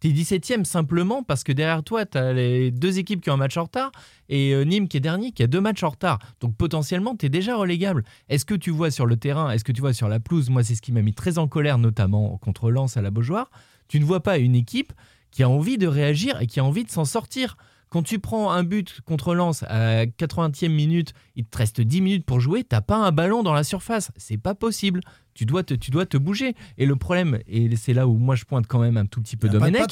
T'es 0.00 0.08
17ème 0.08 0.64
simplement 0.64 1.22
parce 1.22 1.44
que 1.44 1.52
derrière 1.52 1.82
toi, 1.82 2.04
t'as 2.06 2.32
les 2.32 2.70
deux 2.70 2.98
équipes 2.98 3.20
qui 3.20 3.30
ont 3.30 3.34
un 3.34 3.38
match 3.38 3.56
en 3.56 3.64
retard 3.64 3.92
et 4.28 4.54
euh, 4.54 4.64
Nîmes 4.64 4.88
qui 4.88 4.96
est 4.96 5.00
dernier 5.00 5.32
qui 5.32 5.42
a 5.42 5.46
deux 5.46 5.60
matchs 5.60 5.82
en 5.82 5.90
retard. 5.90 6.18
Donc 6.40 6.56
potentiellement, 6.56 7.16
t'es 7.16 7.28
déjà 7.28 7.56
relégable. 7.56 8.04
Est-ce 8.28 8.44
que 8.44 8.54
tu 8.54 8.70
vois 8.70 8.90
sur 8.90 9.06
le 9.06 9.16
terrain, 9.16 9.50
est-ce 9.50 9.64
que 9.64 9.72
tu 9.72 9.80
vois 9.80 9.92
sur 9.92 10.08
la 10.08 10.20
pelouse 10.20 10.50
Moi, 10.50 10.62
c'est 10.62 10.74
ce 10.74 10.82
qui 10.82 10.92
m'a 10.92 11.02
mis 11.02 11.14
très 11.14 11.38
en 11.38 11.48
colère, 11.48 11.78
notamment 11.78 12.36
contre 12.38 12.70
Lens 12.70 12.96
à 12.96 13.02
la 13.02 13.10
Beaujoire. 13.10 13.50
Tu 13.88 14.00
ne 14.00 14.04
vois 14.04 14.22
pas 14.22 14.38
une 14.38 14.54
équipe 14.54 14.92
qui 15.30 15.42
a 15.42 15.48
envie 15.48 15.78
de 15.78 15.86
réagir 15.86 16.40
et 16.40 16.46
qui 16.46 16.60
a 16.60 16.64
envie 16.64 16.84
de 16.84 16.90
s'en 16.90 17.04
sortir. 17.04 17.56
Quand 17.94 18.02
tu 18.02 18.18
prends 18.18 18.50
un 18.50 18.64
but 18.64 19.02
contre 19.04 19.36
Lens 19.36 19.62
à 19.68 20.04
80e 20.04 20.68
minute, 20.68 21.12
il 21.36 21.44
te 21.44 21.56
reste 21.56 21.80
10 21.80 22.00
minutes 22.00 22.26
pour 22.26 22.40
jouer, 22.40 22.64
t'as 22.64 22.80
pas 22.80 22.96
un 22.96 23.12
ballon 23.12 23.44
dans 23.44 23.52
la 23.52 23.62
surface. 23.62 24.10
C'est 24.16 24.36
pas 24.36 24.56
possible. 24.56 25.00
Tu 25.34 25.44
dois, 25.46 25.62
te, 25.64 25.74
tu 25.74 25.90
dois 25.90 26.06
te 26.06 26.16
bouger. 26.16 26.54
Et 26.78 26.86
le 26.86 26.96
problème, 26.96 27.38
et 27.48 27.68
c'est 27.76 27.92
là 27.92 28.06
où 28.06 28.14
moi 28.16 28.36
je 28.36 28.44
pointe 28.44 28.66
quand 28.68 28.78
même 28.78 28.96
un 28.96 29.06
tout 29.06 29.20
petit 29.20 29.36
peu 29.36 29.48
Domenech, 29.48 29.82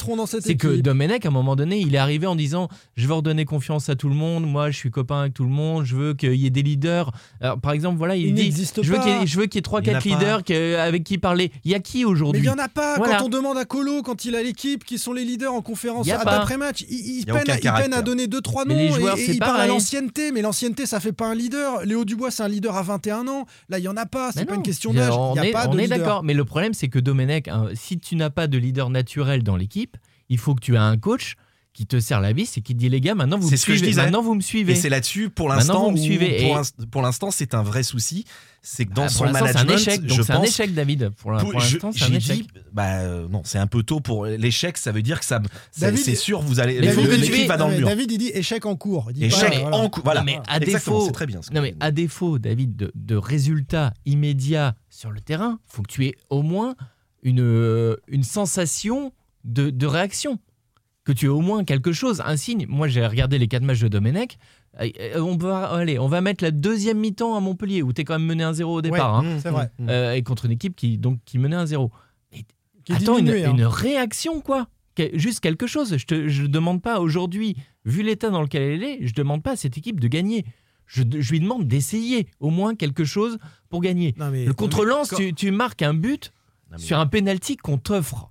c'est 0.41 0.57
que. 0.57 0.81
Domenech, 0.81 1.25
à 1.27 1.29
un 1.29 1.33
moment 1.33 1.57
donné, 1.57 1.81
il 1.81 1.95
est 1.95 1.99
arrivé 1.99 2.27
en 2.27 2.37
disant 2.37 2.69
Je 2.97 3.07
veux 3.07 3.15
redonner 3.15 3.45
confiance 3.45 3.89
à 3.89 3.97
tout 3.97 4.09
le 4.09 4.15
monde, 4.15 4.47
moi 4.47 4.71
je 4.71 4.77
suis 4.77 4.91
copain 4.91 5.21
avec 5.23 5.35
tout 5.35 5.45
le 5.45 5.51
monde, 5.51 5.85
je 5.85 5.97
veux 5.97 6.15
qu'il 6.15 6.35
y 6.35 6.47
ait 6.47 6.51
des 6.51 6.63
leaders. 6.63 7.11
Alors, 7.41 7.59
par 7.59 7.73
exemple, 7.73 7.99
voilà, 7.99 8.15
il, 8.17 8.27
Il 8.29 8.35
dit 8.35 8.43
Je 8.83 8.93
veux 8.93 8.99
qu'il 8.99 9.11
y 9.11 9.27
qu'il 9.49 9.61
y 9.61 9.65
ait 9.65 9.81
Il 9.83 9.89
y 9.89 9.95
en 9.95 9.97
a 9.97 10.01
3-4 10.01 10.03
pas. 10.03 10.19
leaders 10.19 10.45
que- 10.45 10.77
avec 10.77 11.05
qui 11.05 11.19
parler. 11.19 11.51
Il 11.65 11.71
y 11.71 11.75
a 11.75 11.81
qui 11.81 11.99
Mais 11.99 12.05
aujourd'hui 12.05 12.41
il 12.41 12.45
n'y 12.45 12.49
en 12.49 12.59
a 12.59 12.69
pas. 12.69 12.97
Voilà. 12.97 13.17
Quand 13.19 13.27
on 13.27 13.29
demande 13.29 13.59
à 13.59 13.65
Colo, 13.65 14.03
quand 14.03 14.25
il 14.25 14.37
a 14.37 14.43
l'équipe, 14.43 14.85
qui 14.85 14.99
sont 14.99 15.13
les 15.13 15.25
leaders 15.25 15.53
en 15.53 15.63
conférence 15.63 16.07
d'après-match, 16.07 16.85
il, 16.89 16.99
il 16.99 17.27
Y 17.27 17.31
a 17.31 17.35
peine, 17.35 17.57
il 17.63 17.73
peine 17.73 17.93
à 17.95 18.03
donner 18.03 18.27
2-3 18.27 18.67
noms. 18.67 18.75
Mais 18.75 18.89
les 18.89 18.93
joueurs, 18.93 19.19
et, 19.19 19.23
et 19.23 19.31
il 19.33 19.39
parle 19.39 19.61
à 19.61 19.67
l'ancienneté. 19.67 20.33
Mais 20.33 20.43
l'ancienneté, 20.43 20.87
ça 20.87 21.01
fait 21.01 21.13
pas 21.13 21.27
un 21.27 21.35
leader. 21.35 21.85
Léo 21.85 22.05
Dubois, 22.05 22.31
c'est 22.31 22.43
un 22.43 22.49
leader 22.49 22.77
à 22.77 22.83
21 22.83 23.27
ans. 23.29 23.47
Là, 23.69 23.79
il 23.79 23.85
y 23.85 23.89
en 23.89 23.97
a 23.97 24.07
pas. 24.07 24.31
C'est 24.33 24.41
Mais 24.41 24.47
pas 24.47 24.55
une 24.55 24.63
question 24.63 24.93
d'âge. 24.93 25.13
On 25.33 25.79
est, 25.79 25.87
on 25.87 25.89
d'accord. 25.89 26.23
Mais 26.23 26.35
le 26.35 26.45
problème, 26.45 26.75
c'est 26.75 26.89
que 26.89 26.99
Domenech, 26.99 27.49
hein, 27.49 27.69
si 27.75 27.99
tu 27.99 28.17
n'as 28.17 28.31
pas 28.31 28.47
de 28.47 28.59
leader 28.59 28.91
naturel 28.91 29.43
dans 29.43 29.57
l'équipe, 29.57 29.97
il 30.29 30.39
faut 30.39 30.55
que 30.55 30.61
tu 30.61 30.75
aies 30.75 30.79
un 30.79 30.97
coach 30.97 31.37
qui 31.75 31.87
te 31.87 31.99
serre 32.01 32.21
la 32.21 32.33
vis 32.35 32.59
et 32.59 32.61
qui 32.61 32.75
dit 32.75 32.91
les 32.91 33.01
gars, 33.01 33.15
maintenant 33.15 33.39
vous 33.39 33.47
C'est 33.49 33.53
me 33.53 33.57
ce 33.57 33.67
que 33.67 33.73
je 33.73 33.79
suivez. 33.79 33.91
disais. 33.93 34.03
Maintenant 34.03 34.21
vous 34.23 34.35
me 34.35 34.43
suivez. 34.43 34.73
Et 34.73 34.77
c'est 34.77 34.91
là-dessus, 34.91 35.31
pour 35.31 35.49
l'instant, 35.49 35.85
vous 35.85 35.93
me 35.93 35.99
où- 35.99 36.03
suivez. 36.03 36.37
pour 36.43 36.51
Et- 36.51 36.55
l'inst- 36.55 36.87
pour 36.91 37.01
l'instant, 37.03 37.31
c'est 37.31 37.55
un 37.55 37.63
vrai 37.63 37.83
souci. 37.83 38.27
C'est 38.61 38.85
que 38.85 38.93
dans 38.93 39.05
Ah, 39.05 39.09
son 39.09 39.25
management, 39.25 39.71
un 39.71 39.75
échec. 39.75 40.01
Donc 40.03 40.19
je 40.19 40.23
c'est 40.23 40.33
un 40.33 40.37
pense 40.37 40.49
échec, 40.49 40.75
David. 40.75 41.11
Pour, 41.17 41.37
je- 41.39 41.53
l'instant, 41.57 41.91
c'est 41.91 42.05
un 42.05 42.09
j'ai 42.09 42.17
échec. 42.17 42.37
dit, 42.43 42.49
bah 42.73 42.99
euh, 43.01 43.27
non, 43.29 43.41
c'est 43.45 43.59
un 43.59 43.67
peu 43.67 43.83
tôt 43.83 44.01
pour 44.01 44.27
l'échec. 44.27 44.77
Ça 44.77 44.93
veut 44.93 45.01
dire 45.03 45.19
que 45.19 45.25
ça, 45.25 45.41
ça- 45.73 45.87
David- 45.87 46.05
c'est 46.05 46.15
sûr, 46.15 46.43
vous 46.43 46.61
allez. 46.61 46.79
L'équipe 46.79 47.49
va 47.49 47.57
dans 47.57 47.69
le 47.69 47.79
mur. 47.79 47.89
David, 47.89 48.13
il 48.13 48.19
dit 48.19 48.31
échec 48.35 48.67
en 48.67 48.77
cours. 48.77 49.07
Il 49.11 49.15
dit 49.15 49.25
Échec 49.25 49.51
pas, 49.55 49.59
voilà. 49.61 49.77
en 49.79 49.89
coup. 49.89 50.01
Voilà. 50.05 50.21
Non, 50.21 50.27
mais 50.27 50.39
à 50.47 50.59
Exactement, 50.59 50.97
défaut, 50.99 51.07
c'est 51.07 51.13
très 51.13 51.27
bien. 51.27 51.41
ce 51.43 51.49
que 51.49 51.55
non, 51.55 51.63
mais 51.63 51.75
à 51.81 51.91
défaut, 51.91 52.39
David, 52.39 52.77
de, 52.77 52.93
de 52.95 53.17
résultats 53.17 53.95
immédiats 54.05 54.77
sur 54.91 55.11
le 55.11 55.21
terrain, 55.21 55.59
faut 55.67 55.81
que 55.83 55.91
tu 55.91 56.05
aies 56.05 56.15
au 56.29 56.43
moins 56.43 56.77
une, 57.23 57.41
euh, 57.41 57.97
une 58.09 58.25
sensation 58.25 59.13
de, 59.45 59.71
de 59.71 59.87
réaction. 59.87 60.39
Que 61.05 61.13
tu 61.13 61.27
aies 61.27 61.31
au 61.31 61.41
moins 61.41 61.65
quelque 61.65 61.93
chose, 61.93 62.23
un 62.25 62.37
signe. 62.37 62.65
Moi, 62.69 62.87
j'ai 62.87 63.05
regardé 63.05 63.37
les 63.39 63.49
quatre 63.49 63.65
matchs 63.65 63.81
de 63.81 63.89
Domenech. 63.89 64.39
Euh, 64.81 64.89
euh, 65.01 65.21
On 65.21 65.37
va, 65.37 65.67
allez, 65.73 65.99
on 65.99 66.07
va 66.07 66.21
mettre 66.21 66.45
la 66.45 66.53
deuxième 66.53 66.99
mi-temps 67.01 67.35
à 67.37 67.41
Montpellier, 67.41 67.83
où 67.83 67.93
tu 67.93 68.03
es 68.03 68.05
quand 68.05 68.15
même 68.19 68.27
mené 68.27 68.45
1-0 68.45 68.63
au 68.65 68.83
départ. 68.83 69.21
Ouais, 69.23 69.29
hein. 69.29 69.39
c'est 69.43 69.51
vrai. 69.51 69.71
Mm. 69.79 69.89
Euh, 69.89 70.15
et 70.15 70.23
contre 70.23 70.45
une 70.47 70.53
équipe 70.53 70.77
qui, 70.77 70.99
donc, 70.99 71.19
qui 71.25 71.39
menait 71.39 71.57
1-0. 71.57 71.91
Qui 72.85 72.93
est 72.93 72.97
Attends, 72.97 73.19
une, 73.19 73.27
diminué, 73.27 73.45
hein. 73.45 73.51
une 73.53 73.65
réaction, 73.65 74.41
quoi. 74.41 74.69
Juste 75.15 75.41
quelque 75.41 75.67
chose. 75.67 75.97
Je 76.09 76.43
ne 76.43 76.47
demande 76.49 76.83
pas 76.83 77.01
aujourd'hui, 77.01 77.57
vu 77.85 78.03
l'état 78.03 78.31
dans 78.31 78.43
lequel 78.43 78.63
elle 78.63 78.83
est, 78.83 78.99
je 79.07 79.15
demande 79.15 79.43
pas 79.43 79.53
à 79.53 79.57
cette 79.57 79.79
équipe 79.79 79.99
de 80.01 80.09
gagner. 80.09 80.45
Je, 80.87 81.03
je 81.19 81.31
lui 81.31 81.41
demande 81.41 81.67
d'essayer 81.69 82.27
au 82.41 82.51
moins 82.51 82.75
quelque 82.75 83.05
chose 83.05 83.39
pour 83.71 83.81
gagner. 83.81 84.15
Non, 84.19 84.31
mais- 84.31 84.45
Le 84.45 84.53
contre 84.53 84.85
Lens, 84.85 85.11
quand- 85.11 85.17
tu, 85.17 85.33
tu 85.33 85.51
marques 85.53 85.83
un 85.83 85.95
but 85.95 86.33
Non, 86.71 86.77
mais- 86.79 86.83
sur 86.85 86.99
un 86.99 87.07
penalty 87.07 87.57
qu'on 87.57 87.79
t'offre. 87.79 88.31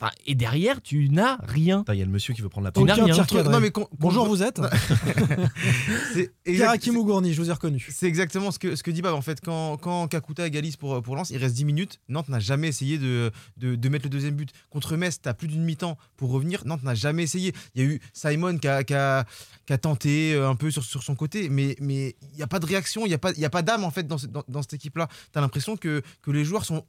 Enfin, 0.00 0.12
et 0.26 0.34
derrière, 0.34 0.80
tu 0.80 1.08
n'as 1.10 1.36
rien. 1.42 1.84
Il 1.92 1.94
y 1.98 2.02
a 2.02 2.04
le 2.06 2.10
monsieur 2.10 2.32
qui 2.32 2.40
veut 2.40 2.48
prendre 2.48 2.64
la 2.66 2.72
cadré. 2.72 3.12
Non, 3.50 3.60
mais 3.60 3.70
con- 3.70 3.88
Bonjour, 3.98 4.26
vous 4.26 4.42
êtes 4.42 4.60
C'est 6.14 6.30
Pierre 6.44 6.70
Hakim 6.70 6.94
je 6.94 7.40
vous 7.40 7.50
ai 7.50 7.52
reconnu. 7.52 7.84
C'est 7.90 8.06
exactement 8.06 8.50
ce 8.50 8.58
que, 8.58 8.76
ce 8.76 8.82
que 8.82 8.90
dit 8.90 9.02
Bab. 9.02 9.14
En 9.14 9.22
fait, 9.22 9.40
quand, 9.40 9.76
quand 9.76 10.08
Kakuta 10.08 10.46
égalise 10.46 10.76
pour, 10.76 11.02
pour 11.02 11.16
Lens, 11.16 11.30
il 11.30 11.36
reste 11.38 11.54
10 11.54 11.64
minutes. 11.64 12.00
Nantes 12.08 12.28
n'a 12.28 12.40
jamais 12.40 12.68
essayé 12.68 12.98
de, 12.98 13.30
de, 13.56 13.74
de 13.76 13.88
mettre 13.88 14.04
le 14.04 14.10
deuxième 14.10 14.34
but. 14.34 14.50
Contre 14.70 14.96
Metz, 14.96 15.20
tu 15.22 15.28
as 15.28 15.34
plus 15.34 15.48
d'une 15.48 15.62
mi-temps 15.62 15.96
pour 16.16 16.30
revenir. 16.30 16.62
Nantes 16.66 16.82
n'a 16.82 16.94
jamais 16.94 17.22
essayé. 17.24 17.52
Il 17.74 17.82
y 17.82 17.86
a 17.86 17.88
eu 17.88 18.00
Simon 18.12 18.58
qui 18.58 18.68
a, 18.68 18.84
qui 18.84 18.94
a- 18.94 19.24
qui 19.66 19.72
a 19.74 19.78
tenté 19.78 20.34
euh, 20.34 20.48
un 20.48 20.56
peu 20.56 20.70
sur, 20.70 20.82
sur 20.82 21.02
son 21.02 21.14
côté, 21.14 21.48
mais 21.48 21.76
mais 21.80 22.16
il 22.32 22.36
n'y 22.36 22.42
a 22.42 22.46
pas 22.48 22.58
de 22.58 22.66
réaction, 22.66 23.04
il 23.06 23.08
n'y 23.08 23.14
a 23.14 23.18
pas, 23.18 23.30
il 23.32 23.38
y 23.40 23.44
a 23.44 23.50
pas 23.50 23.62
d'âme 23.62 23.84
en 23.84 23.90
fait 23.92 24.04
dans, 24.04 24.16
dans, 24.28 24.42
dans 24.48 24.62
cette 24.62 24.74
équipe-là. 24.74 25.06
Tu 25.32 25.38
as 25.38 25.40
l'impression 25.40 25.76
que, 25.76 26.02
que 26.22 26.30
les 26.32 26.44
joueurs 26.44 26.64
sont. 26.64 26.84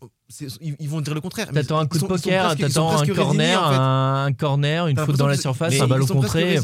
Ils, 0.62 0.76
ils 0.80 0.90
vont 0.90 1.02
dire 1.02 1.14
le 1.14 1.22
contraire. 1.22 1.48
mais 1.54 1.62
T'attends 1.62 1.80
un 1.80 1.86
coup 1.86 1.98
de 1.98 2.04
poker, 2.08 2.56
t'attends 2.74 3.01
un 3.02 3.06
corner, 3.16 3.64
en 3.64 3.70
fait. 3.72 3.78
un 3.78 4.34
corner, 4.34 4.88
une 4.88 4.98
faute 4.98 5.18
dans 5.18 5.28
la 5.28 5.38
surface, 5.38 5.80
un 5.80 5.88
ballon 5.88 6.06
contré. 6.06 6.60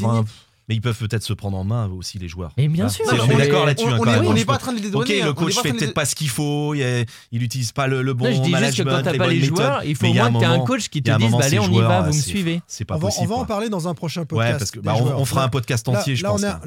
Mais 0.70 0.74
ils 0.74 0.82
peuvent 0.82 0.98
peut-être 0.98 1.22
se 1.22 1.32
prendre 1.32 1.56
en 1.56 1.64
main 1.64 1.88
aussi 1.88 2.18
les 2.18 2.28
joueurs. 2.28 2.52
Mais 2.58 2.68
bien 2.68 2.88
Voilà. 2.88 3.22
sûr. 3.24 3.26
On 3.26 3.30
est 3.30 3.36
d'accord 3.46 3.64
là-dessus. 3.64 3.86
on- 3.86 3.90
hein, 3.90 3.96
on 4.00 4.04
quand 4.04 4.10
est- 4.10 4.16
même. 4.16 4.26
on 4.26 4.30
Je 4.32 4.36
n'est 4.36 4.44
pas 4.44 4.56
en 4.56 4.58
train 4.58 4.72
de 4.74 4.76
les 4.80 4.88
Ok, 4.88 5.06
dédouaner, 5.06 5.22
hein, 5.22 5.26
le 5.28 5.32
coach 5.32 5.54
fait 5.62 5.72
peut-être 5.72 5.94
pas 5.94 6.04
ce 6.04 6.14
qu'il 6.14 6.28
faut, 6.28 6.74
il 6.74 7.06
il 7.32 7.42
utilise 7.42 7.72
pas 7.72 7.86
le, 7.86 8.02
le 8.02 8.12
bon 8.12 8.26
Non, 8.26 8.32
je 8.36 8.42
dis 8.42 8.54
juste 8.54 8.76
que 8.76 8.82
quand 8.82 9.02
t'as 9.02 9.16
pas 9.16 9.28
les 9.28 9.36
méthodes. 9.40 9.56
joueurs, 9.56 9.82
il 9.84 9.96
faut 9.96 10.08
au 10.08 10.12
y 10.12 10.18
a 10.18 10.28
moins 10.28 10.28
un 10.28 10.34
que 10.34 10.38
t'aies 10.40 10.60
un 10.60 10.64
coach 10.66 10.88
qui 10.90 11.02
te 11.02 11.10
dise 11.10 11.30
bah, 11.30 11.38
allez, 11.40 11.58
on 11.58 11.70
y 11.72 11.80
va, 11.80 12.02
vous 12.02 12.14
me 12.14 12.20
suivez. 12.20 12.60
C'est 12.66 12.84
pas 12.84 12.96
on 12.96 12.98
va, 12.98 13.06
possible. 13.06 13.32
on 13.32 13.36
va 13.36 13.40
en 13.40 13.44
parler 13.46 13.70
dans 13.70 13.88
un 13.88 13.94
prochain 13.94 14.26
podcast. 14.26 14.52
Ouais, 14.52 14.58
parce 14.58 14.70
que 14.70 14.80
des 14.80 14.84
bah, 14.84 14.94
on, 15.16 15.24
fera 15.24 15.44
un 15.44 15.48
podcast 15.48 15.88
Là- 15.88 16.00
entier, 16.00 16.16
je 16.16 16.22
là, 16.22 16.28
pense. 16.32 16.44
hein, 16.44 16.60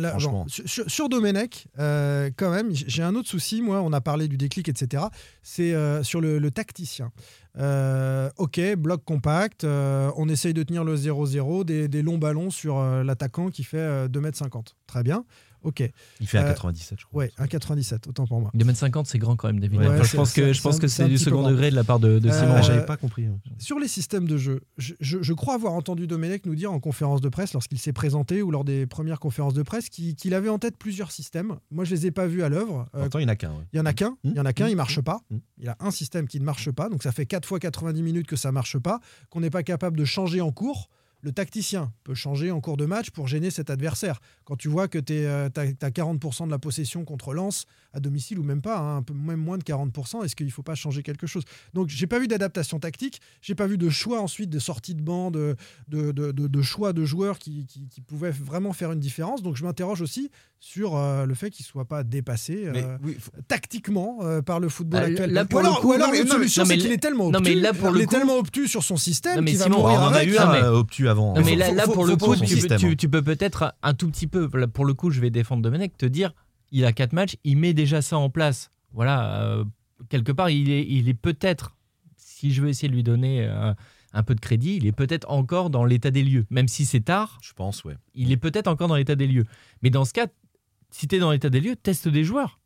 sur, 0.88 1.08
Domenech, 1.08 1.68
euh, 1.78 2.32
quand 2.36 2.50
même, 2.50 2.70
j'ai 2.74 3.04
un 3.04 3.14
autre 3.14 3.30
souci. 3.30 3.62
Moi, 3.62 3.82
on 3.86 3.94
a 3.94 4.02
parlé 4.02 4.28
du 4.28 4.38
déclic, 4.38 4.68
etc. 4.68 5.04
C'est 5.44 5.76
sur 6.02 6.22
le, 6.22 6.40
le 6.40 6.50
tacticien. 6.50 7.12
Euh, 7.58 8.30
ok, 8.38 8.60
bloc 8.78 9.04
compact. 9.04 9.64
euh, 9.64 10.12
on 10.16 10.30
essaye 10.30 10.54
de 10.54 10.64
tenir 10.64 10.84
le 10.84 10.96
0-0, 10.96 11.64
des, 11.66 11.88
des 11.88 12.02
longs 12.02 12.18
ballons 12.18 12.50
sur 12.50 12.78
euh, 12.78 13.04
l'attaquant 13.04 13.50
qui 13.50 13.64
fait 13.64 13.78
euh, 13.78 14.08
2m50. 14.08 14.74
Très 14.88 15.04
bien. 15.04 15.26
Ok. 15.64 15.84
Il 16.20 16.28
fait 16.28 16.38
Euh, 16.40 16.42
à 16.42 16.50
97, 16.50 17.00
je 17.00 17.06
crois. 17.06 17.20
Ouais, 17.24 17.32
1,97, 17.38 18.08
autant 18.08 18.26
pour 18.26 18.40
moi. 18.42 18.52
2m50, 18.56 19.06
c'est 19.06 19.20
grand 19.20 19.36
quand 19.36 19.48
même, 19.48 19.60
David. 19.60 19.80
Ouais, 19.80 19.88
Enfin, 19.88 20.04
je 20.04 20.16
pense 20.16 20.34
que, 20.34 20.42
c'est- 20.48 20.54
je 20.54 20.62
pense 20.62 20.80
que 20.80 20.88
c'est 20.88 21.08
du 21.08 21.18
second 21.18 21.48
degré 21.48 21.70
de 21.72 21.76
la 21.76 21.84
part 21.84 22.00
de, 22.00 22.20
de 22.20 22.30
Euh, 22.30 22.32
Simon. 22.32 22.54
Ah, 22.56 22.60
euh, 22.60 22.62
J'avais 22.64 22.86
pas 22.86 22.98
compris. 22.98 23.28
Sur 23.60 23.78
les 23.80 23.88
systèmes 23.88 24.28
de 24.28 24.38
jeu, 24.38 24.62
je, 24.78 24.94
je- 25.00 25.22
je 25.22 25.34
crois 25.34 25.54
avoir 25.56 25.74
entendu 25.74 26.08
Domenech 26.08 26.46
nous 26.46 26.56
dire 26.56 26.72
en 26.72 26.80
conférence 26.80 27.22
de 27.22 27.30
presse, 27.30 27.54
lorsqu'il 27.54 27.78
s'est 27.80 27.94
présenté 27.94 28.42
ou 28.42 28.52
lors 28.52 28.64
des 28.64 28.86
premières 28.88 29.20
conférences 29.20 29.54
de 29.54 29.62
presse, 29.64 29.90
qu'il 29.90 30.34
avait 30.34 30.50
en 30.50 30.58
tête 30.60 30.78
plusieurs 30.78 31.12
systèmes. 31.12 31.58
Moi, 31.70 31.84
je 31.86 31.92
les 31.94 32.08
ai 32.08 32.12
pas 32.12 32.28
vus 32.28 32.44
à 32.44 32.50
l'œuvre. 32.50 32.88
Euh, 32.96 33.02
Pourtant, 33.02 33.20
il 33.20 33.26
n'y 33.26 33.30
en 33.30 33.34
a 33.34 33.36
qu'un. 33.36 33.50
ouais. 33.52 33.66
il 33.74 33.78
y 33.78 33.80
en 33.80 33.86
a 33.86 33.94
qu'un, 33.94 34.16
il 34.24 34.34
y 34.36 34.40
en 34.40 34.46
a 34.46 34.54
qu'un, 34.54 34.68
il 34.68 34.76
marche 34.76 35.02
pas. 35.02 35.22
Mmh. 35.30 35.38
Il 35.60 35.70
a 35.70 35.78
un 35.80 35.92
système 35.92 36.28
qui 36.28 36.40
ne 36.40 36.46
marche 36.46 36.72
pas, 36.72 36.90
donc 36.90 37.04
ça 37.04 37.12
fait 37.12 37.26
4 37.26 37.46
fois 37.48 37.60
90 37.60 38.02
minutes 38.02 38.28
que 38.28 38.36
ça 38.36 38.52
marche 38.52 38.78
pas, 38.80 39.00
qu'on 39.30 39.42
n'est 39.42 39.50
pas 39.52 39.64
capable 39.64 39.98
de 39.98 40.06
changer 40.06 40.42
en 40.42 40.52
cours. 40.52 40.90
Le 41.24 41.32
tacticien 41.32 41.92
peut 42.04 42.16
changer 42.16 42.50
en 42.52 42.60
cours 42.62 42.78
de 42.78 42.86
match 42.86 43.12
pour 43.12 43.28
gêner 43.28 43.52
cet 43.52 43.70
adversaire. 43.70 44.20
Quand 44.44 44.56
tu 44.56 44.68
vois 44.70 44.88
que 44.88 44.98
tu 44.98 45.26
as, 45.26 45.50
40% 45.50 46.46
de 46.48 46.52
la 46.52 46.58
possession 46.60 47.06
contre 47.06 47.34
Lens 47.34 47.66
à 47.94 48.00
domicile 48.00 48.40
ou 48.40 48.44
même 48.44 48.62
pas, 48.62 48.80
hein, 48.80 48.98
un 48.98 49.04
peu 49.04 49.14
même 49.14 49.40
moins 49.40 49.58
de 49.58 49.64
40%, 49.64 50.24
est-ce 50.24 50.36
qu'il 50.36 50.46
ne 50.48 50.52
faut 50.52 50.64
pas 50.64 50.76
changer 50.76 51.04
quelque 51.04 51.28
chose? 51.28 51.44
Donc 51.74 51.90
j'ai 51.90 52.08
pas 52.08 52.20
vu 52.20 52.28
d'adaptation 52.28 52.80
tactique, 52.80 53.22
j'ai 53.42 53.54
pas 53.54 53.68
vu 53.68 53.78
de 53.78 53.90
choix 53.90 54.22
ensuite 54.22 54.50
de 54.50 54.60
sortie 54.60 54.96
de 54.96 55.02
banc, 55.02 55.30
de, 55.30 55.56
de, 55.90 56.12
de- 56.12 56.32
de- 56.32 56.48
de 56.48 56.62
choix 56.62 56.94
de 56.94 57.04
joueurs 57.06 57.38
qui, 57.38 57.66
qui- 57.68 57.88
qui 57.88 58.02
pouvaient 58.02 58.32
vraiment 58.32 58.74
faire 58.74 58.92
une 58.92 59.00
différence. 59.00 59.44
Donc 59.44 59.58
je 59.58 59.64
m'interroge 59.64 60.02
aussi 60.02 60.32
sur 60.60 60.96
euh, 60.96 61.26
le 61.26 61.34
fait 61.34 61.50
qu'il 61.50 61.66
soit 61.66 61.86
pas 61.86 62.04
dépassé 62.04 62.70
Mais 62.72 62.84
euh, 62.84 62.98
oui, 63.04 63.18
faut- 63.20 63.32
tactiquement 63.48 64.20
euh, 64.22 64.42
par 64.42 64.60
le 64.60 64.70
football 64.70 65.02
Bah, 65.02 65.06
actuel. 65.08 65.34
là, 65.34 65.44
ou 65.52 65.58
alors, 65.58 65.76
le 65.76 65.82
coup- 65.82 65.88
ou 65.90 65.92
alors 65.94 66.08
non, 66.08 66.14
mais- 66.14 66.20
une 66.22 66.28
non, 66.28 66.34
solution, 66.34 66.66
c'est 66.66 66.78
qu'il 66.78 66.92
est 66.92 66.98
tellement 66.98 67.30
non, 67.32 67.40
obtus, 67.40 67.56
mais 67.56 67.62
là, 67.62 67.74
pour 67.74 67.90
il 67.90 67.96
le 67.96 68.02
est 68.02 68.06
coup- 68.06 68.16
tellement 68.16 68.38
obtus 68.38 68.68
sur 68.68 68.84
son 68.84 68.96
système 68.98 69.44
qu'il 69.44 69.58
va 69.58 69.68
mourir 69.70 70.00
on 70.00 70.04
en 70.06 70.14
a 70.14 70.24
eu 70.24 70.38
un 70.38 70.72
obtus 70.72 71.10
avant. 71.12 71.36
Non, 71.36 71.42
mais 71.46 71.56
là, 71.56 71.68
faut- 71.68 71.76
là, 71.76 71.84
faut- 71.84 71.92
pour 71.94 72.04
faut 72.04 72.10
le 72.10 72.18
coup, 72.18 72.36
tu, 72.36 72.58
tu- 72.58 72.74
hein. 72.74 72.96
tu 72.98 73.08
peux 73.10 73.22
peut-être 73.22 73.76
un 73.84 73.94
tout 73.94 74.10
petit 74.10 74.26
peu, 74.28 74.50
pour 74.68 74.86
le 74.86 74.94
coup, 74.96 75.12
je 75.12 75.22
vais 75.22 75.30
défendre 75.30 75.62
Domenech, 75.62 75.96
te 75.98 76.06
dire, 76.08 76.34
il 76.72 76.84
a 76.86 76.92
quatre 76.94 77.14
matchs, 77.14 77.36
il 77.44 77.58
met 77.58 77.74
déjà 77.74 78.02
ça 78.02 78.18
en 78.18 78.30
place. 78.30 78.72
Voilà, 78.94 79.42
euh, 79.44 79.64
quelque 80.10 80.32
part, 80.32 80.50
il 80.50 80.70
est, 80.72 80.86
il 80.88 81.08
est 81.08 81.14
peut-être, 81.14 81.76
si 82.18 82.52
je 82.52 82.62
veux 82.62 82.70
essayer 82.70 82.90
de 82.90 82.94
lui 82.96 83.04
donner 83.04 83.46
euh, 83.48 83.74
un 84.14 84.24
peu 84.24 84.36
de 84.36 84.40
crédit, 84.42 84.76
il 84.78 84.86
est 84.88 84.92
peut-être 84.92 85.30
encore 85.30 85.70
dans 85.70 85.86
l'état 85.86 86.12
des 86.12 86.24
lieux. 86.24 86.46
Même 86.50 86.68
si 86.68 86.86
c'est 86.86 87.00
tard, 87.02 87.40
Je 87.42 87.54
pense, 87.54 87.84
ouais. 87.84 87.96
il 88.16 88.32
est 88.32 88.38
peut-être 88.38 88.68
encore 88.68 88.88
dans 88.88 88.96
l'état 88.98 89.16
des 89.16 89.28
lieux. 89.28 89.46
Mais 89.84 89.90
dans 89.90 90.04
ce 90.06 90.14
cas, 90.14 90.28
si 90.90 91.08
tu 91.08 91.16
es 91.16 91.20
dans 91.20 91.32
l'état 91.32 91.50
des 91.50 91.62
lieux, 91.62 91.76
teste 91.76 92.08
des 92.10 92.24
joueurs. 92.24 92.60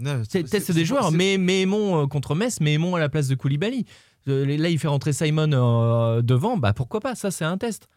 Non, 0.00 0.22
Teste 0.24 0.70
des 0.72 0.84
joueurs. 0.84 1.10
Mais, 1.10 1.38
mais 1.38 1.62
Aimon 1.62 2.02
euh, 2.02 2.06
contre 2.06 2.36
Metz, 2.36 2.60
mais 2.60 2.74
Aimon 2.74 2.94
à 2.94 3.00
la 3.00 3.08
place 3.08 3.26
de 3.26 3.34
Koulibaly. 3.34 3.84
Euh, 4.28 4.56
Là, 4.58 4.68
il 4.68 4.78
fait 4.78 4.88
rentrer 4.88 5.12
Simon 5.12 5.50
euh, 5.52 6.22
devant. 6.22 6.56
Bah 6.56 6.72
pourquoi 6.72 7.00
pas 7.00 7.14
Ça, 7.14 7.30
c'est 7.30 7.44
un 7.44 7.58
test. 7.58 7.88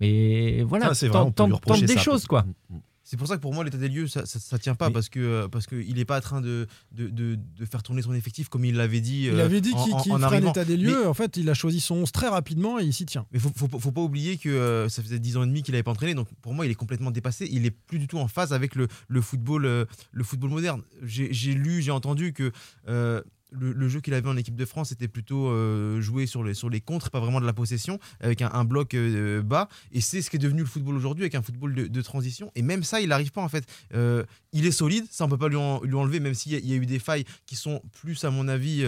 Mais 0.00 0.62
voilà, 0.62 0.86
Ah, 0.90 0.92
vrai, 1.08 1.30
tente, 1.32 1.80
des 1.80 1.94
ça, 1.94 2.00
choses, 2.00 2.26
quoi. 2.26 2.42
Mm, 2.42 2.74
mm. 2.76 2.80
C'est 3.02 3.16
pour 3.16 3.26
ça 3.26 3.36
que 3.36 3.40
pour 3.42 3.52
moi, 3.52 3.64
l'état 3.64 3.76
des 3.76 3.88
lieux, 3.88 4.06
ça, 4.06 4.24
ça, 4.24 4.38
ça 4.38 4.56
tient 4.56 4.76
pas 4.76 4.86
Mais- 4.86 4.92
parce 4.94 5.08
que 5.08 5.18
euh, 5.18 5.48
parce 5.48 5.66
qu'il 5.66 5.94
n'est 5.96 6.04
pas 6.04 6.18
en 6.18 6.20
train 6.20 6.40
de, 6.40 6.68
de, 6.92 7.08
de, 7.08 7.34
de 7.58 7.64
faire 7.66 7.82
tourner 7.82 8.02
son 8.02 8.14
effectif 8.14 8.48
comme 8.48 8.64
il 8.64 8.76
l'avait 8.76 9.00
dit. 9.00 9.24
Il 9.24 9.30
euh, 9.34 9.44
avait 9.44 9.60
dit 9.60 9.72
en- 9.74 9.82
qu'il 9.84 9.92
en 9.94 9.98
ferait 9.98 10.12
un 10.12 10.22
arrivant. 10.22 10.50
état 10.52 10.64
des 10.64 10.76
lieux. 10.76 11.08
En 11.08 11.14
fait, 11.14 11.36
il 11.36 11.50
a 11.50 11.54
choisi 11.54 11.80
son 11.80 11.96
11 11.96 12.12
très 12.12 12.28
rapidement 12.28 12.78
et 12.78 12.84
il 12.84 12.92
s'y 12.92 13.06
tient. 13.06 13.26
Mais 13.32 13.40
faut, 13.40 13.50
faut, 13.56 13.80
faut 13.80 13.90
pas 13.90 14.00
oublier 14.00 14.36
que 14.36 14.48
euh, 14.48 14.88
ça 14.88 15.02
faisait 15.02 15.18
10 15.18 15.38
ans 15.38 15.42
et 15.42 15.46
demi 15.46 15.64
qu'il 15.64 15.72
n'avait 15.72 15.82
pas 15.82 15.90
entraîné, 15.90 16.14
donc 16.14 16.28
pour 16.40 16.54
moi 16.54 16.66
il 16.66 16.70
est 16.70 16.74
complètement 16.76 17.10
dépassé. 17.10 17.48
Il 17.50 17.66
est 17.66 17.72
plus 17.72 17.98
du 17.98 18.06
tout 18.06 18.18
en 18.18 18.28
phase 18.28 18.52
avec 18.52 18.76
le, 18.76 18.86
le 19.08 19.20
football, 19.20 19.64
euh, 19.66 19.86
le 20.12 20.22
football 20.22 20.50
moderne. 20.50 20.82
J'ai 21.02 21.32
j'ai 21.32 21.52
lu, 21.54 21.82
j'ai 21.82 21.90
entendu 21.90 22.32
que 22.32 22.52
euh, 22.88 23.22
le, 23.52 23.88
jeu 23.88 24.00
qu'il 24.00 24.14
avait 24.14 24.28
en 24.28 24.36
équipe 24.36 24.56
de 24.56 24.64
France 24.64 24.92
était 24.92 25.08
plutôt 25.08 25.48
euh, 25.48 26.00
joué 26.00 26.26
sur 26.26 26.42
les, 26.42 26.80
contres, 26.80 27.10
pas 27.10 27.20
vraiment 27.20 27.40
de 27.40 27.46
la 27.46 27.52
possession, 27.52 27.98
avec 28.20 28.42
un, 28.42 28.64
bloc 28.64 28.94
euh, 28.94 29.42
bas. 29.42 29.68
Et 29.92 30.00
c'est 30.00 30.22
ce 30.22 30.30
qui 30.30 30.36
est 30.36 30.40
devenu 30.40 30.60
le 30.60 30.66
football 30.66 30.96
aujourd'hui, 30.96 31.24
avec 31.24 31.34
un 31.34 31.42
football 31.42 31.74
de, 31.74 32.02
transition. 32.02 32.50
Et 32.54 32.62
même 32.62 32.82
ça, 32.82 33.00
il 33.00 33.08
n'arrive 33.08 33.30
pas 33.30 33.42
en 33.42 33.48
fait. 33.48 33.64
Euh, 33.94 34.24
il 34.52 34.66
est 34.66 34.72
solide, 34.72 35.06
ça 35.10 35.24
on 35.24 35.28
peut 35.28 35.38
pas 35.38 35.48
lui, 35.48 35.56
en- 35.56 35.82
lui 35.82 35.94
enlever, 35.94 36.20
même 36.20 36.34
s'il 36.34 36.52
y, 36.52 36.72
a- 36.72 36.76
eu 36.76 36.86
des 36.86 36.98
failles 36.98 37.24
qui 37.46 37.56
sont 37.56 37.82
plus, 37.92 38.24
à 38.24 38.30
mon 38.30 38.48
avis, 38.48 38.84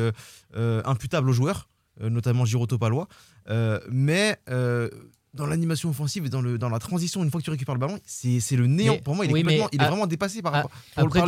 imputables 0.55 1.29
aux 1.29 1.35
joueurs, 1.35 1.69
notamment 2.01 2.45
Giroto 2.45 2.79
Palois. 2.79 3.09
Mais 3.91 4.39
dans 5.35 5.47
l'animation 5.47 5.89
offensive 5.89 6.27
et 6.27 6.29
dans, 6.29 6.43
le, 6.43 6.59
dans 6.59 6.69
la 6.69 6.79
transition, 6.79 7.23
une 7.25 7.31
fois 7.31 7.41
que 7.41 7.45
tu 7.47 7.51
récupères 7.51 7.75
le 7.75 7.81
ballon, 7.81 7.99
c'est 8.05 8.39
c'est 8.41 8.57
le 8.57 8.67
néant. 8.67 8.93
Mais- 8.95 9.01
pour 9.01 9.15
moi, 9.15 9.25
il 9.25 9.31
est, 9.31 9.33
oui, 9.33 9.41
complètement- 9.43 9.65
mais 9.65 9.69
il 9.73 9.81
est 9.81 9.85
à- 9.85 9.89
vraiment 9.89 10.07
dépassé 10.07 10.43
par 10.43 10.55
à- 10.55 10.57
rapport 10.63 10.71
Après. 10.97 11.21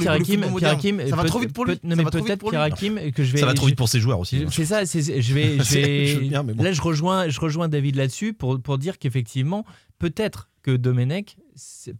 Hakim, 0.66 1.00
Ça 1.08 1.16
va 1.16 1.24
trop 1.24 1.38
vite 1.40 1.52
pour 1.52 1.64
lui. 1.64 1.78
non, 1.82 1.90
Ça 1.90 1.96
mais 1.96 2.04
va 2.04 2.10
trop 2.10 2.18
vite 2.18 2.26
peut-être 2.26 3.12
que 3.14 3.24
je 3.24 3.32
vais. 3.32 3.38
Ça 3.38 3.46
va 3.46 3.54
trop 3.54 3.66
vite 3.66 3.76
pour 3.76 3.88
ses 3.88 4.00
joueurs 4.00 4.18
aussi. 4.20 4.36
hein. 4.36 4.48
C'est 4.50 4.66
ça, 4.66 4.84
je 4.84 4.98
vais, 5.34 5.58
je 5.64 5.74
vais- 5.74 6.06
je 6.06 6.18
veux 6.18 6.28
bien, 6.28 6.42
mais 6.42 6.52
bon. 6.52 6.62
là 6.62 6.72
je 6.72 6.82
rejoins, 6.82 7.28
je 7.28 7.40
rejoins 7.40 7.68
David 7.68 7.96
là-dessus 7.96 8.32
pour, 8.34 8.60
pour 8.60 8.76
dire 8.78 8.98
qu'effectivement, 8.98 9.64
peut-être 9.98 10.50
que 10.62 10.76
Domenech 10.76 11.36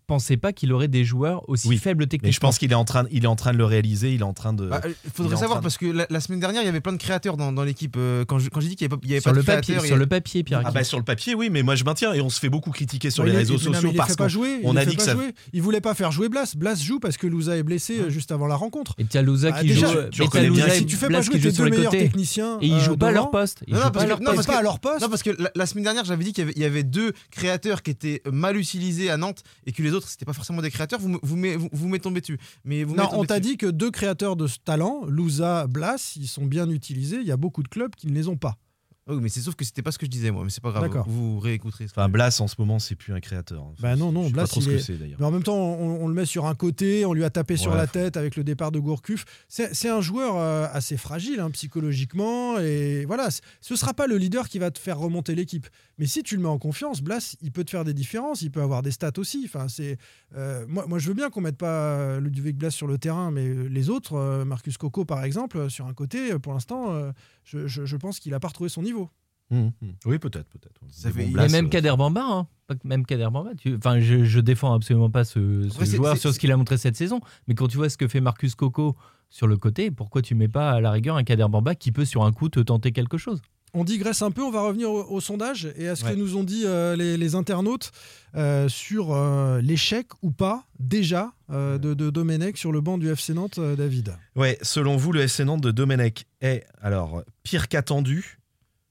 pensait 0.07 0.37
pas 0.37 0.53
qu'il 0.53 0.73
aurait 0.73 0.89
des 0.89 1.05
joueurs 1.05 1.49
aussi 1.49 1.69
Oui, 1.69 1.79
faibles 1.79 2.07
techniquement. 2.07 2.29
Mais 2.29 2.33
je 2.33 2.41
pense 2.41 2.59
qu'il 2.59 2.71
est 2.73 2.75
en 2.77 2.85
train, 2.85 3.05
il 3.11 3.25
est 3.25 3.29
en 3.29 3.37
train 3.37 3.53
de 3.53 3.59
le 3.59 3.65
réaliser. 3.65 4.13
Il 4.13 4.21
est 4.21 4.25
en 4.25 4.33
train 4.35 4.53
de. 4.53 4.67
Bah, 4.67 4.81
il 4.85 4.95
il 5.05 5.11
faudrait 5.11 5.37
savoir 5.37 5.59
de- 5.59 5.63
parce 5.63 5.79
que 5.79 5.87
la, 5.87 6.07
la 6.11 6.21
semaine 6.21 6.41
dernière, 6.41 6.63
il 6.63 6.67
y 6.67 6.69
avait 6.69 6.81
plein 6.81 6.93
de 6.93 6.99
créateurs 6.99 7.37
dans, 7.37 7.53
dans 7.53 7.63
l'équipe. 7.65 7.95
euh, 7.97 8.25
quand 8.25 8.39
j'ai 8.39 8.49
dit 8.69 8.77
qu'il 8.77 8.87
n'y 8.89 8.93
avait 8.93 9.01
pas, 9.01 9.05
il 9.05 9.11
y 9.11 9.13
avait 9.15 9.21
sur 9.21 9.31
pas 9.31 9.37
le 9.37 9.43
de 9.43 9.47
papier, 9.47 9.75
créateurs, 9.75 9.87
sur 9.87 9.97
a- 9.97 9.99
le 9.99 10.07
papier, 10.07 10.43
Pierre 10.45 10.63
Ah 10.65 10.71
bah 10.71 10.85
sur 10.85 10.99
le 10.99 11.05
papier, 11.05 11.35
oui, 11.35 11.51
mais 11.51 11.63
moi 11.63 11.75
je 11.75 11.85
maintiens 11.85 12.13
et 12.15 12.21
on 12.21 12.31
se 12.31 12.41
fait 12.41 12.49
beaucoup 12.49 12.71
critiquer 12.71 13.11
sur 13.11 13.25
Ouais, 13.25 13.31
les 13.31 13.37
réseaux 13.37 13.55
il- 13.55 13.61
sociaux 13.61 13.91
il 13.93 13.97
parce 13.97 14.17
qu'on 14.17 14.29
jouer. 14.29 14.61
on 14.65 14.73
il 14.73 14.79
a 14.79 14.85
dit 14.85 14.93
que 14.93 14.97
pas 14.99 15.05
ça. 15.05 15.13
jouer. 15.13 15.35
Il 15.53 15.63
voulait 15.63 15.81
pas 15.81 15.95
faire 15.95 16.11
jouer 16.13 16.29
Blas. 16.29 16.55
Blas 16.57 16.75
joue 16.77 16.99
parce 17.01 17.17
que 17.17 17.27
Louza 17.27 17.57
est 17.57 17.63
blessé 17.63 18.01
euh, 18.01 18.11
juste 18.11 18.33
avant 18.33 18.47
la 18.47 18.57
rencontre. 18.57 18.95
Et 18.99 19.05
Tialouza 19.05 19.51
Ah, 19.55 19.61
qui 19.61 19.69
déjà, 19.69 19.87
joue. 19.93 20.09
tu 20.11 20.23
reconnais 20.23 20.51
bien 20.51 20.69
Si 20.71 20.87
tu 20.87 20.97
fais 20.97 21.09
pas 21.09 21.21
jouer 21.23 21.39
tes 21.41 21.53
deux 21.53 21.71
meilleurs 21.71 21.93
techniciens, 21.93 22.59
Et 22.61 22.67
ils 22.67 22.75
euh, 22.75 22.81
jouent 22.81 22.97
pas 22.97 23.09
à 23.09 23.13
leur 23.13 23.31
poste. 23.31 23.63
Non, 23.69 23.79
pas 23.79 23.91
parce 23.91 24.03
à 24.03 24.05
que- 24.05 24.09
leur 24.11 24.19
non, 24.21 24.25
poste. 24.27 24.37
parce 24.37 24.47
pas 24.47 24.59
à 24.59 24.63
leur 24.63 24.81
poste. 24.81 25.01
Non, 25.03 25.09
parce 25.09 25.23
que 25.23 25.31
la, 25.55 25.67
semaine 25.67 25.85
dernière, 25.85 26.05
j'avais 26.05 26.25
dit 26.25 26.33
qu'il 26.33 26.53
y 26.59 26.65
avait 26.65 26.83
deux 26.83 27.13
créateurs 27.31 27.83
qui 27.83 27.91
étaient 27.91 28.23
mal 28.31 28.57
utilisés 28.57 29.11
à 29.11 29.17
Nantes 29.17 29.43
et 29.67 29.73
que 29.73 29.83
les 29.83 29.93
autres, 29.93 30.09
c'était 30.09 30.25
pas 30.25 30.33
forcément 30.33 30.63
des 30.63 30.71
créateurs. 30.71 31.01
Vous 31.01 31.19
vous 31.23 31.99
tombé 31.99 32.21
dessus. 32.21 32.39
Mais 32.65 32.85
vous 32.85 32.95
Non, 32.95 33.09
on 33.13 33.25
t'a 33.25 33.41
dit 33.41 33.57
que 33.57 33.67
deux 33.67 33.91
créateurs 33.91 34.37
de 34.37 34.47
ce 34.47 34.59
talent, 34.59 35.05
Louza, 35.07 35.67
Blas, 35.67 36.15
ils 36.17 36.29
sont 36.29 36.45
bien 36.45 36.69
utilisés. 36.71 37.19
Il 37.21 37.27
y 37.27 37.33
a 37.33 37.37
beaucoup 37.37 37.63
de 37.63 37.69
clubs 37.69 37.95
qui 37.95 38.07
ne 38.07 38.15
les 38.15 38.29
ont 38.29 38.37
pas. 38.37 38.59
Ah 39.07 39.13
Oui, 39.13 39.21
mais 39.23 39.29
c'est 39.29 39.41
sauf 39.41 39.55
que 39.55 39.65
c'était 39.67 39.83
pas 39.83 39.93
ce 39.93 39.99
que 39.99 40.07
je 40.07 40.11
disais, 40.11 40.31
moi. 40.31 40.45
Mais 40.45 40.51
c'est 40.51 40.63
pas 40.63 40.71
grave. 40.71 40.85
D'accord. 40.85 41.05
Vous 41.07 41.39
réécouterez. 41.39 41.85
Enfin, 41.85 42.09
Blas 42.09 42.41
en 42.41 42.49
ce 42.49 42.55
moment, 42.59 42.79
c'est 42.79 42.95
plus 42.95 43.13
un 43.13 43.21
créateur. 43.21 43.63
Enfin, 43.65 43.75
Bah 43.83 43.97
non, 43.97 44.13
non, 44.13 44.23
je 44.23 44.27
sais 44.29 44.33
Blas, 44.33 44.43
pas 44.45 44.49
trop 44.49 44.61
il 44.61 44.65
ce 44.65 44.69
que 44.71 44.75
est- 44.77 44.79
c'est 44.81 44.97
d'ailleurs. 44.97 45.19
Mais 45.21 45.27
en 45.27 45.31
même 45.31 45.43
temps, 45.43 45.57
on, 45.59 46.05
on 46.05 46.09
le 46.09 46.15
met 46.15 46.25
sur 46.25 46.47
un 46.47 46.55
côté, 46.55 47.05
on 47.05 47.13
lui 47.13 47.23
a 47.25 47.29
tapé 47.31 47.57
sur 47.59 47.75
la 47.75 47.87
tête 47.87 48.17
avec 48.17 48.35
le 48.37 48.45
départ 48.45 48.73
de 48.73 48.79
Gourcuff. 48.79 49.27
C'est 49.47 49.75
c'est 49.75 49.91
un 49.91 50.01
joueur 50.01 50.37
euh, 50.39 50.67
assez 50.73 50.97
fragile 50.97 51.39
hein, 51.41 51.51
psychologiquement. 51.51 52.59
Et 52.61 53.05
voilà, 53.05 53.29
ce 53.61 53.77
sera 53.77 53.93
pas 53.95 54.07
le 54.07 54.17
leader 54.17 54.49
qui 54.49 54.59
va 54.59 54.71
te 54.71 54.79
faire 54.79 54.99
remonter 54.99 55.35
l'équipe. 55.35 55.67
Mais 55.99 56.07
si 56.07 56.23
tu 56.23 56.37
le 56.37 56.43
mets 56.43 56.49
en 56.49 56.59
confiance, 56.59 57.03
Blas, 57.03 57.37
il 57.43 57.53
peut 57.53 57.63
te 57.65 57.71
faire 57.71 57.85
des 57.85 57.95
différences. 57.95 58.41
Il 58.43 58.51
peut 58.51 58.63
avoir 58.63 58.83
des 58.83 58.91
stats 58.91 59.13
aussi. 59.19 59.43
Enfin, 59.45 59.69
c'est 59.69 59.99
euh, 60.37 60.65
moi, 60.67 60.87
moi, 60.89 60.99
je 60.99 61.09
veux 61.09 61.15
bien 61.15 61.29
qu'on 61.31 61.43
mette 61.43 61.59
pas 61.59 61.67
euh, 61.99 62.21
Ludovic 62.21 62.57
Blas 62.57 62.71
sur 62.71 62.87
le 62.87 62.97
terrain, 62.99 63.31
mais 63.31 63.53
les 63.69 63.91
autres, 63.91 64.15
euh, 64.15 64.45
Marcus 64.47 64.79
Coco 64.79 65.05
par 65.05 65.23
exemple, 65.25 65.69
sur 65.69 65.87
un 65.87 65.93
côté, 65.95 66.39
pour 66.39 66.55
l'instant, 66.55 66.93
euh, 66.95 67.13
je, 67.45 67.67
je- 67.67 67.85
je 67.85 67.97
pense 67.99 68.19
qu'il 68.19 68.33
a 68.33 68.41
pas 68.41 68.49
retrouvé 68.49 68.71
son 68.71 68.81
niveau. 68.83 68.94
Hum, 69.51 69.73
hum. 69.83 69.93
Oui, 70.07 70.19
peut-être, 70.19 70.49
peut-être. 70.49 70.81
Bon, 70.81 71.23
il 71.23 71.33
y 71.33 71.39
a 71.39 71.49
même 71.49 71.69
Kader 71.69 71.95
Bamba, 71.99 72.23
hein. 72.25 72.47
Même 72.83 73.05
Kader 73.05 73.29
Bamba. 73.31 73.51
tu- 73.57 73.77
Enfin, 73.77 74.01
je, 74.01 74.25
je 74.25 74.41
défends 74.41 74.73
absolument 74.73 75.11
pas 75.11 75.25
ce, 75.25 75.69
ce 75.69 75.75
Après, 75.75 75.87
c'est- 75.87 75.97
joueur 75.97 76.17
sur 76.17 76.33
ce 76.33 76.39
qu'il 76.39 76.51
a 76.51 76.57
montré 76.57 76.79
cette 76.79 76.97
saison. 76.97 77.21
Mais 77.47 77.55
quand 77.55 77.69
tu 77.69 77.77
vois 77.77 77.91
ce 77.91 77.99
que 77.99 78.09
fait 78.09 78.21
Marcus 78.23 78.55
Coco 78.55 78.97
sur 79.29 79.47
le 79.47 79.57
côté, 79.59 79.91
pourquoi 79.91 80.23
tu 80.23 80.35
mets 80.35 80.49
pas 80.49 80.71
à 80.73 80.81
la 80.81 80.91
rigueur 80.91 81.17
un 81.17 81.25
Kader 81.25 81.47
Bamba 81.51 81.75
qui 81.75 81.93
peut 81.93 82.07
sur 82.07 82.25
un 82.25 82.33
coup 82.33 82.49
te 82.49 82.59
tenter 82.61 82.91
quelque 82.93 83.19
chose? 83.19 83.43
On 83.77 83.83
digresse 83.85 84.23
un 84.23 84.31
peu, 84.31 84.43
on 84.43 84.51
va 84.53 84.63
revenir 84.63 84.89
au, 84.91 85.03
au 85.05 85.21
sondage 85.21 85.69
et 85.77 85.89
à 85.89 85.97
ce 85.97 86.05
Ouais. 86.05 86.13
que 86.13 86.17
nous 86.17 86.37
ont 86.37 86.45
dit 86.45 86.63
euh, 86.65 86.95
les, 86.97 87.17
les 87.17 87.35
internautes 87.35 87.91
euh, 88.37 88.69
sur 88.69 89.13
euh, 89.13 89.61
l'échec 89.61 90.07
ou 90.23 90.31
pas 90.31 90.65
déjà 90.79 91.33
euh, 91.51 91.77
de, 91.77 91.93
de 91.93 92.09
Domenech 92.09 92.57
sur 92.57 92.71
le 92.73 92.81
banc 92.81 92.99
du 92.99 93.11
FC 93.11 93.35
Nantes, 93.35 93.59
euh, 93.59 93.75
David? 93.77 94.17
Ouais, 94.37 94.59
selon 94.63 94.97
vous, 94.97 95.11
le 95.13 95.23
FC 95.23 95.45
Nantes 95.45 95.61
de 95.61 95.73
Domenech 95.73 96.25
est 96.41 96.65
alors 96.81 97.25
pire 97.43 97.67
qu'attendu, 97.69 98.39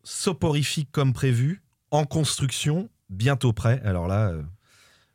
soporifique 0.03 0.89
comme 0.91 1.13
prévu, 1.13 1.61
en 1.91 2.05
construction, 2.05 2.89
bientôt 3.09 3.53
prêt. 3.53 3.81
Alors 3.83 4.07
là, 4.07 4.29
euh, 4.29 4.43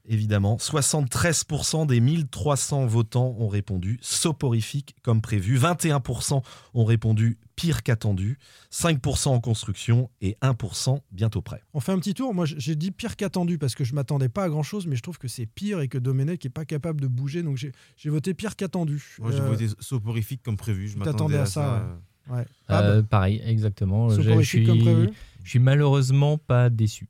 évidemment, 0.07 0.57
73% 0.57 1.87
des 1.87 2.01
1300 2.01 2.87
votants 2.87 3.35
ont 3.38 3.48
répondu 3.48 3.98
soporifique 4.01 4.94
comme 5.03 5.20
prévu, 5.20 5.59
21% 5.59 6.42
ont 6.74 6.85
répondu 6.85 7.38
pire 7.57 7.83
qu'attendu, 7.83 8.38
5% 8.72 9.29
en 9.31 9.40
construction 9.40 10.09
et 10.20 10.37
1% 10.42 11.01
bientôt 11.11 11.42
prêt. 11.42 11.61
On 11.74 11.81
fait 11.81 11.90
un 11.92 11.98
petit 11.98 12.14
tour. 12.14 12.33
Moi, 12.33 12.46
j'ai 12.46 12.77
dit 12.77 12.92
pire 12.92 13.16
qu'attendu 13.16 13.59
parce 13.59 13.74
que 13.74 13.83
je 13.83 13.94
m'attendais 13.94 14.29
pas 14.29 14.44
à 14.44 14.48
grand 14.48 14.62
chose, 14.62 14.87
mais 14.87 14.94
je 14.94 15.03
trouve 15.03 15.18
que 15.18 15.27
c'est 15.29 15.46
pire 15.46 15.81
et 15.81 15.88
que 15.88 15.98
Domenech 15.98 16.46
est 16.46 16.51
pas 16.51 16.64
capable 16.64 17.01
de 17.01 17.09
bouger. 17.09 17.42
Donc 17.42 17.57
j'ai 17.57 18.11
voté 18.11 18.33
pire 18.33 18.55
qu'attendu. 18.55 19.16
Moi, 19.18 19.33
j'ai 19.33 19.40
Euh, 19.40 19.48
voté 19.48 19.66
soporifique 19.81 20.42
comme 20.44 20.57
prévu. 20.57 20.87
Je 20.88 20.92
tu 20.92 20.98
m'attendais 21.01 21.12
t'attendais 21.16 21.38
à 21.38 21.42
à 21.42 21.46
ça. 21.46 21.53
ça, 21.53 22.01
ouais. 22.31 22.41
euh. 22.41 22.45
Ah, 22.69 22.83
Euh, 22.83 23.03
Pareil, 23.03 23.43
exactement. 23.47 24.11
Je, 24.11 24.21
suis, 24.43 24.64
prévu. 24.64 25.11
je 25.45 25.51
suis 25.51 25.59
malheureusement 25.59 26.38
pas 26.38 26.69
déçu. 26.71 27.09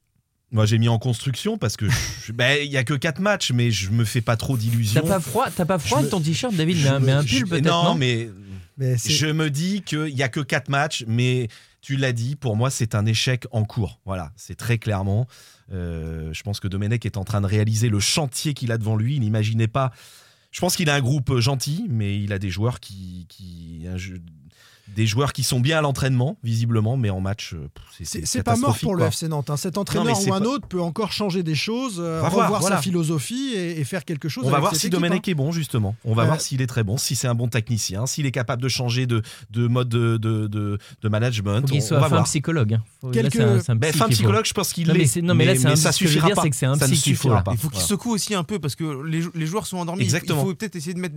Moi, 0.50 0.64
j'ai 0.64 0.78
mis 0.78 0.88
en 0.88 0.98
construction 0.98 1.58
parce 1.58 1.76
que 1.76 1.86
ben, 2.32 2.58
il 2.64 2.70
y 2.70 2.76
a 2.78 2.84
que 2.84 2.94
4 2.94 3.20
matchs, 3.20 3.52
mais 3.52 3.70
je 3.70 3.90
me 3.90 4.04
fais 4.04 4.22
pas 4.22 4.36
trop 4.36 4.56
d'illusions. 4.56 5.02
T'as 5.02 5.06
pas 5.08 5.20
froid, 5.20 5.46
t'as 5.54 5.66
pas 5.66 5.78
froid 5.78 5.98
avec 5.98 6.10
ton 6.10 6.20
t-shirt, 6.20 6.54
David 6.54 6.78
Mais 6.82 6.88
un, 6.88 7.00
me- 7.00 7.06
mais 7.06 7.12
un 7.12 7.22
je- 7.22 7.38
pull 7.40 7.48
peut-être 7.48 7.66
Non, 7.66 7.84
non 7.84 7.94
mais 7.94 8.30
je 8.78 9.26
me 9.26 9.50
dis 9.50 9.82
qu'il 9.82 10.14
n'y 10.14 10.22
a 10.22 10.28
que 10.28 10.40
4 10.40 10.70
matchs, 10.70 11.04
mais 11.06 11.48
tu 11.82 11.96
l'as 11.96 12.12
dit, 12.12 12.34
pour 12.34 12.56
moi, 12.56 12.70
c'est 12.70 12.94
un 12.94 13.04
échec 13.04 13.46
en 13.50 13.64
cours. 13.64 14.00
Voilà, 14.06 14.32
c'est 14.36 14.54
très 14.56 14.78
clairement. 14.78 15.26
Euh, 15.70 16.32
je 16.32 16.42
pense 16.44 16.60
que 16.60 16.68
Domenech 16.68 17.04
est 17.04 17.18
en 17.18 17.24
train 17.24 17.42
de 17.42 17.46
réaliser 17.46 17.90
le 17.90 18.00
chantier 18.00 18.54
qu'il 18.54 18.72
a 18.72 18.78
devant 18.78 18.96
lui. 18.96 19.16
Il 19.16 19.20
n'imaginait 19.20 19.68
pas. 19.68 19.92
Je 20.50 20.60
pense 20.60 20.76
qu'il 20.76 20.88
a 20.88 20.94
un 20.94 21.00
groupe 21.00 21.38
gentil, 21.40 21.84
mais 21.90 22.18
il 22.18 22.32
a 22.32 22.38
des 22.38 22.48
joueurs 22.48 22.80
qui. 22.80 23.26
qui 23.28 23.84
un 23.86 23.98
jeu- 23.98 24.22
des 24.96 25.06
joueurs 25.06 25.32
qui 25.32 25.42
sont 25.44 25.60
bien 25.60 25.78
à 25.78 25.80
l'entraînement, 25.80 26.36
visiblement, 26.42 26.96
mais 26.96 27.10
en 27.10 27.20
match, 27.20 27.54
euh, 27.54 27.68
c'est- 28.02 28.42
pas 28.42 28.56
mort 28.56 28.76
pour 28.78 28.94
le 28.94 29.00
quoi. 29.02 29.08
FC 29.08 29.28
Nantes. 29.28 29.48
hein. 29.50 29.56
Cet 29.56 29.74
mais 29.74 29.78
entraîneur 29.78 30.18
ou 30.26 30.34
un 30.34 30.40
pas- 30.40 30.46
autre 30.46 30.66
peut 30.66 30.80
encore 30.80 31.12
changer 31.12 31.42
des 31.42 31.54
choses, 31.54 31.98
euh, 32.00 32.18
On 32.18 32.22
va 32.22 32.28
revoir 32.28 32.48
voir, 32.48 32.62
sa 32.62 32.68
voilà. 32.68 32.82
philosophie 32.82 33.52
et, 33.54 33.78
et 33.80 33.84
faire 33.84 34.04
quelque 34.04 34.28
chose. 34.28 34.44
On 34.46 34.50
va 34.50 34.58
voir 34.58 34.72
cette 34.72 34.80
si 34.80 34.86
équipe, 34.88 34.98
hein. 34.98 35.02
Domenech 35.02 35.28
est 35.28 35.34
bon, 35.34 35.52
justement. 35.52 35.94
On 36.04 36.14
va 36.14 36.22
Euh, 36.22 36.26
voir 36.26 36.40
s'il 36.40 36.60
est 36.62 36.66
très 36.66 36.82
bon, 36.84 36.96
si 36.96 37.14
c'est 37.16 37.28
un 37.28 37.34
bon 37.34 37.48
technicien, 37.48 38.06
s'il 38.06 38.26
est 38.26 38.30
capable 38.32 38.62
de 38.62 38.68
changer 38.68 39.06
de, 39.06 39.22
de 39.50 39.66
mode 39.68 39.88
de, 39.88 40.16
de, 40.16 40.46
de, 40.48 40.78
de 41.02 41.08
management. 41.08 41.60
Faut 41.60 41.66
qu'il 41.68 41.82
on, 41.82 41.86
soit 41.86 41.98
on 41.98 42.00
va 42.00 42.08
voir. 42.08 42.24
psychologue. 42.24 42.74
hein. 42.74 42.82
Faut- 43.00 43.12
là, 43.12 43.20
un- 43.24 43.60
c'est 43.60 43.70
un 43.72 43.76
Ben, 43.76 43.92
psy 43.92 44.02
psychologue, 44.10 44.44
je 44.46 44.52
pense 44.54 44.72
qu'il 44.72 44.88
mais 44.88 44.94
l'est. 44.94 45.22
non, 45.22 45.34
mais 45.34 45.44
là, 45.44 45.54
c'est 45.54 45.66
un- 45.66 45.76
ça 45.76 45.92
suffira 45.92 46.30
pas. 46.30 46.42
c'est 46.52 46.66
un 46.66 46.76
là. 46.76 47.44
Il 47.52 47.58
faut 47.58 47.68
qu'il 47.68 47.80
secoue 47.80 48.10
aussi 48.10 48.34
un 48.34 48.44
peu 48.44 48.58
parce 48.58 48.74
que 48.74 49.02
les, 49.06 49.20
jou- 49.22 49.30
les 49.34 49.46
joueurs 49.46 49.66
sont 49.66 49.78
endormis. 49.78 50.02
Il 50.04 50.10
faut- 50.10 50.16
Exactement. 50.16 50.42
Il 50.42 50.46
faut 50.48 50.54
peut-être 50.54 50.76
essayer 50.76 50.94
de 50.94 50.98
mettre. 51.00 51.14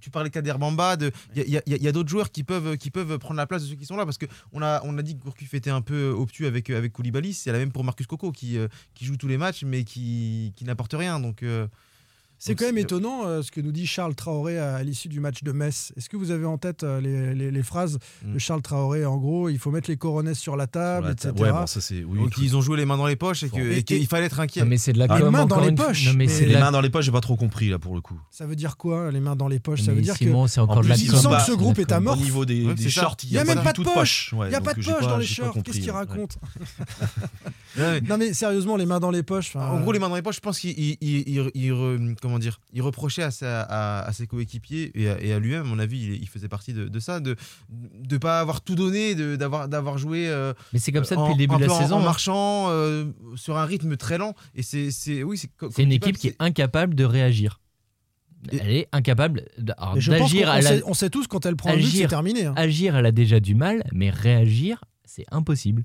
tu 0.00 0.10
parlais 0.10 0.28
de 0.28 0.34
Kader 0.34 0.54
Bamba. 0.58 0.96
de- 0.96 1.10
Il 1.34 1.48
y 1.50 1.56
a, 1.56 1.62
il 1.66 1.78
il 1.80 1.92
d'autres 1.92 2.08
joueurs 2.10 2.30
qui 2.30 2.42
peuvent, 2.44 2.76
qui 2.76 2.90
prendre 3.18 3.36
la 3.36 3.46
place 3.46 3.62
de 3.62 3.68
ceux 3.68 3.76
qui 3.76 3.86
sont 3.86 3.96
là 3.96 4.04
parce 4.04 4.18
a, 4.62 4.80
on 4.84 4.98
a 4.98 5.02
dit 5.02 5.16
que 5.16 5.22
Gourcuff 5.22 5.54
était 5.54 5.70
un 5.70 5.82
peu 5.82 6.10
obtus 6.10 6.46
avec, 6.46 6.70
avec 6.70 6.92
Koulibaly. 6.92 7.34
C'est 7.34 7.52
la 7.52 7.58
même 7.58 7.72
pour 7.72 7.84
Marcus 7.84 8.06
Coco 8.06 8.32
qui, 8.32 8.58
euh, 8.58 8.68
qui 8.94 9.04
joue 9.04 9.16
tous 9.16 9.28
les 9.28 9.38
matchs 9.38 9.64
mais 9.64 9.84
qui, 9.84 10.52
qui 10.56 10.64
n'apporte 10.64 10.94
rien. 10.94 11.20
Donc. 11.20 11.44
C'est 12.38 12.54
quand 12.56 12.66
même 12.66 12.76
étonnant 12.78 13.24
euh, 13.26 13.42
ce 13.42 13.50
que 13.50 13.60
nous 13.60 13.72
dit 13.72 13.86
Charles 13.86 14.14
Traoré 14.14 14.58
à, 14.58 14.74
à 14.76 14.82
l'issue 14.82 15.08
du 15.08 15.18
match 15.20 15.42
de 15.42 15.52
Metz. 15.52 15.92
Est-ce 15.96 16.08
que 16.10 16.16
vous 16.16 16.30
avez 16.30 16.44
en 16.44 16.58
tête 16.58 16.82
euh, 16.82 17.00
les, 17.00 17.34
les- 17.34 17.50
les 17.50 17.62
phrases 17.62 17.98
de 18.22 18.38
Charles 18.38 18.60
Traoré 18.60 19.06
En 19.06 19.16
gros, 19.16 19.48
il 19.48 19.58
faut 19.58 19.70
mettre 19.70 19.88
les 19.88 19.96
coronets 19.96 20.34
sur 20.34 20.56
la 20.56 20.66
table, 20.66 21.06
Sur 21.18 21.28
la 21.28 21.32
etc. 21.32 21.44
Ouais, 21.44 21.52
bon, 21.60 21.66
ça 21.66 21.80
c'est. 21.80 22.04
Oui, 22.04 22.18
Donc 22.18 22.36
ils 22.38 22.54
ont 22.56 22.60
joué 22.60 22.76
les 22.76 22.84
mains 22.84 22.96
dans 22.98 23.06
les 23.06 23.16
poches 23.16 23.44
et 23.44 23.48
que- 23.50 23.80
qu'il 23.80 24.06
fallait 24.06 24.26
être 24.26 24.40
inquiet. 24.40 24.60
Non, 24.60 24.66
mais 24.66 24.76
c'est 24.78 24.92
de 24.92 24.98
la 24.98 25.06
Ah, 25.08 25.18
les 25.18 25.30
mains 25.30 25.46
dans 25.46 25.60
les 25.60 25.68
une 25.68 25.74
poches, 25.76 26.06
Non, 26.06 26.12
mais 26.16 26.26
mais 26.26 26.40
les 26.46 26.52
la 26.52 26.60
mains 26.60 26.72
dans 26.72 26.80
les 26.82 26.90
poches, 26.90 27.06
j'ai 27.06 27.12
pas 27.12 27.20
trop 27.22 27.36
compris 27.36 27.70
là 27.70 27.78
pour 27.78 27.94
le 27.94 28.00
coup. 28.02 28.20
Ça 28.30 28.46
veut 28.46 28.56
dire 28.56 28.76
quoi, 28.76 29.10
les 29.10 29.20
mains 29.20 29.36
dans 29.36 29.48
les 29.48 29.58
poches? 29.60 29.82
Ça 29.82 29.92
veut 29.92 30.02
dire 30.02 30.16
Simon, 30.16 30.46
c'est 30.46 30.60
En 30.60 30.64
encore 30.64 30.82
de 30.82 30.88
la 30.88 30.94
plus, 30.96 31.04
Il 31.04 31.10
pas- 31.12 31.38
que 31.38 31.44
ce 31.46 31.52
groupe 31.56 31.78
est 31.78 31.92
amorphe. 31.92 32.20
Au 32.20 32.22
niveau 32.24 32.44
des, 32.44 32.76
shorts, 32.90 33.16
Il 33.24 33.30
n'y 33.30 33.38
a 33.38 33.44
même 33.44 33.62
pas 33.62 33.72
de 33.72 33.82
poche. 33.82 34.30
Il 34.32 34.48
n'y 34.48 34.54
a 34.54 34.60
pas 34.60 34.74
de 34.74 34.82
poche 34.82 35.02
dans 35.06 35.16
les 35.16 35.26
shorts. 35.26 35.56
Qu'est-ce 35.64 35.78
qu'il 35.80 35.90
raconte? 35.90 36.36
Ouais. 37.76 38.00
Non 38.02 38.18
mais 38.18 38.32
sérieusement, 38.32 38.76
les 38.76 38.86
mains 38.86 39.00
dans 39.00 39.10
les 39.10 39.22
poches. 39.22 39.56
En 39.56 39.80
gros, 39.80 39.92
les 39.92 39.98
mains 39.98 40.08
dans 40.08 40.14
les 40.16 40.22
poches, 40.22 40.36
je 40.36 40.40
pense 40.40 40.58
qu'il 40.60 40.70
il, 40.78 40.96
il- 41.00 41.28
il- 41.28 41.50
il 41.54 41.72
re- 41.72 42.14
comment 42.20 42.38
dire, 42.38 42.60
il 42.72 42.82
reprochait 42.82 43.22
à, 43.22 43.30
sa- 43.30 43.62
à- 43.62 44.00
à 44.06 44.12
ses 44.12 44.26
coéquipiers 44.26 44.90
et 44.94 45.08
à, 45.08 45.20
et 45.20 45.32
à 45.32 45.38
lui-même, 45.38 45.62
à 45.62 45.64
mon 45.64 45.78
avis, 45.78 45.98
il, 46.02 46.14
il 46.22 46.28
faisait 46.28 46.48
partie 46.48 46.72
de, 46.72 46.88
de 46.88 47.00
ça, 47.00 47.20
de 47.20 47.36
ne 48.10 48.16
pas 48.18 48.40
avoir 48.40 48.60
tout 48.60 48.74
donné, 48.74 49.14
de- 49.14 49.36
d'avoir 49.36 49.68
d'avoir 49.68 49.98
joué. 49.98 50.28
euh, 50.28 50.52
Mais 50.72 50.78
c'est 50.78 50.92
comme 50.92 51.04
ça 51.04 51.16
en- 51.18 51.22
depuis 51.22 51.34
le 51.34 51.38
début 51.48 51.60
de 51.60 51.66
la 51.66 51.72
en- 51.72 51.80
saison. 51.80 51.96
En 51.96 52.00
hein. 52.00 52.04
marchant 52.04 52.66
euh, 52.70 53.06
sur 53.36 53.56
un 53.58 53.64
rythme 53.64 53.96
très 53.96 54.18
lent. 54.18 54.34
Et 54.54 54.62
c'est, 54.62 54.90
c'est, 54.90 55.22
oui, 55.22 55.36
c'est. 55.38 55.82
une 55.82 55.92
équipe 55.92 56.16
qui 56.18 56.28
est 56.28 56.36
incapable 56.38 56.94
de 56.94 57.04
réagir. 57.04 57.60
Et- 58.52 58.58
Elle 58.60 58.70
est 58.72 58.88
incapable 58.92 59.46
d'agir. 59.58 60.48
on 60.84 60.90
on 60.90 60.94
sait 60.94 61.08
tous 61.08 61.26
quand 61.26 61.46
elle 61.46 61.56
prend 61.56 61.70
un 61.70 61.76
but, 61.76 61.82
c'est 61.84 61.88
Agir. 61.96 62.08
terminé. 62.10 62.44
hein. 62.44 62.52
Agir, 62.56 62.94
elle 62.94 63.06
a 63.06 63.12
déjà 63.12 63.40
du 63.40 63.54
mal, 63.54 63.82
mais 63.92 64.10
réagir, 64.10 64.84
c'est 65.06 65.24
impossible. 65.30 65.84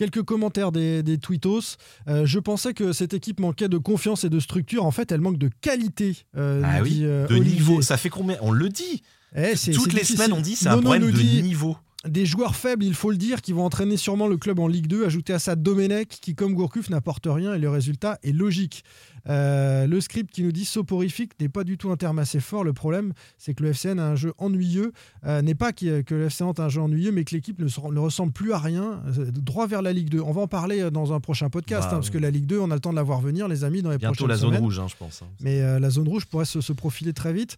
Quelques 0.00 0.22
commentaires 0.22 0.72
des, 0.72 1.02
des 1.02 1.18
tweetos. 1.18 1.76
Euh, 2.08 2.24
je 2.24 2.38
pensais 2.38 2.72
que 2.72 2.94
cette 2.94 3.12
équipe 3.12 3.38
manquait 3.38 3.68
de 3.68 3.76
confiance 3.76 4.24
et 4.24 4.30
de 4.30 4.40
structure. 4.40 4.86
En 4.86 4.90
fait, 4.92 5.12
elle 5.12 5.20
manque 5.20 5.36
de 5.36 5.50
qualité. 5.60 6.16
euh, 6.38 6.62
Ah 6.64 6.78
oui, 6.82 6.90
dit, 6.90 7.04
euh, 7.04 7.26
de 7.26 7.34
Olivier. 7.34 7.58
niveau. 7.58 7.82
Ça 7.82 7.98
fait 7.98 8.08
combien? 8.08 8.38
On 8.40 8.50
le 8.50 8.70
dit. 8.70 9.02
Eh, 9.36 9.56
c'est- 9.56 9.72
Toutes 9.72 9.92
les 9.92 10.00
difficile. 10.00 10.16
semaines, 10.16 10.32
on 10.32 10.40
dit 10.40 10.56
c'est 10.56 10.68
un 10.68 10.78
problème 10.80 11.04
de 11.04 11.10
dit, 11.10 11.42
niveau. 11.42 11.76
Des 12.08 12.24
joueurs 12.24 12.56
faibles, 12.56 12.82
il 12.82 12.94
faut 12.94 13.10
le 13.10 13.18
dire, 13.18 13.42
qui 13.42 13.52
vont 13.52 13.62
entraîner 13.66 13.98
sûrement 13.98 14.26
le 14.26 14.38
club 14.38 14.58
en 14.58 14.68
Ligue 14.68 14.86
2. 14.86 15.04
Ajouter 15.04 15.34
à 15.34 15.38
ça 15.38 15.54
Domenech, 15.54 16.08
qui 16.22 16.34
comme 16.34 16.54
Gourcuff 16.54 16.88
n'apporte 16.88 17.26
rien 17.28 17.52
et 17.52 17.58
le 17.58 17.68
résultat 17.68 18.18
est 18.22 18.32
logique. 18.32 18.84
Euh, 19.28 19.86
le 19.86 20.00
script 20.00 20.30
qui 20.32 20.42
nous 20.42 20.52
dit 20.52 20.64
soporifique 20.64 21.32
n'est 21.40 21.48
pas 21.48 21.64
du 21.64 21.76
tout 21.78 21.90
un 21.90 21.96
terme 21.96 22.18
assez 22.18 22.40
fort. 22.40 22.64
Le 22.64 22.72
problème, 22.72 23.12
c'est 23.38 23.54
que 23.54 23.62
le 23.62 23.70
FCN 23.72 23.98
a 23.98 24.06
un 24.06 24.16
jeu 24.16 24.32
ennuyeux. 24.38 24.92
Euh, 25.26 25.42
n'est 25.42 25.54
pas 25.54 25.72
qu'il- 25.72 26.04
que 26.04 26.14
le 26.14 26.26
FC 26.26 26.44
Nantes 26.44 26.60
a 26.60 26.64
un 26.64 26.68
jeu 26.68 26.80
ennuyeux, 26.80 27.12
mais 27.12 27.24
que 27.24 27.34
l'équipe 27.34 27.58
ne, 27.58 27.68
se- 27.68 27.80
ne 27.80 27.98
ressemble 27.98 28.32
plus 28.32 28.52
à 28.52 28.58
rien. 28.58 29.02
euh, 29.18 29.30
droit 29.30 29.66
vers 29.66 29.82
la 29.82 29.92
Ligue 29.92 30.08
2. 30.10 30.20
On 30.20 30.32
va 30.32 30.42
en 30.42 30.46
parler 30.48 30.90
dans 30.90 31.12
un 31.12 31.20
prochain 31.20 31.50
podcast, 31.50 31.82
Bah, 31.84 31.88
hein, 31.92 31.94
parce 31.96 32.10
que 32.10 32.18
la 32.18 32.30
Ligue 32.30 32.46
2, 32.46 32.58
on 32.60 32.70
a 32.70 32.74
le 32.74 32.80
temps 32.80 32.90
de 32.90 32.96
la 32.96 33.02
voir 33.02 33.20
venir, 33.20 33.48
les 33.48 33.64
amis, 33.64 33.82
dans 33.82 33.90
les 33.90 33.98
Bientôt 33.98 34.14
prochaines 34.14 34.28
la 34.28 34.36
zone 34.36 34.48
semaines. 34.50 34.62
rouge, 34.62 34.78
hein, 34.78 34.86
je 34.88 34.96
pense. 34.96 35.22
hein. 35.22 35.26
Mais 35.40 35.60
euh, 35.62 35.78
la 35.78 35.90
zone 35.90 36.08
rouge 36.08 36.26
pourrait 36.26 36.44
se, 36.44 36.60
se 36.60 36.72
profiler 36.72 37.12
très 37.12 37.32
vite. 37.32 37.56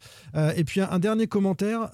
Et 0.57 0.65
puis 0.65 0.81
un, 0.81 0.89
un 0.91 0.99
dernier 0.99 1.27
commentaire, 1.27 1.89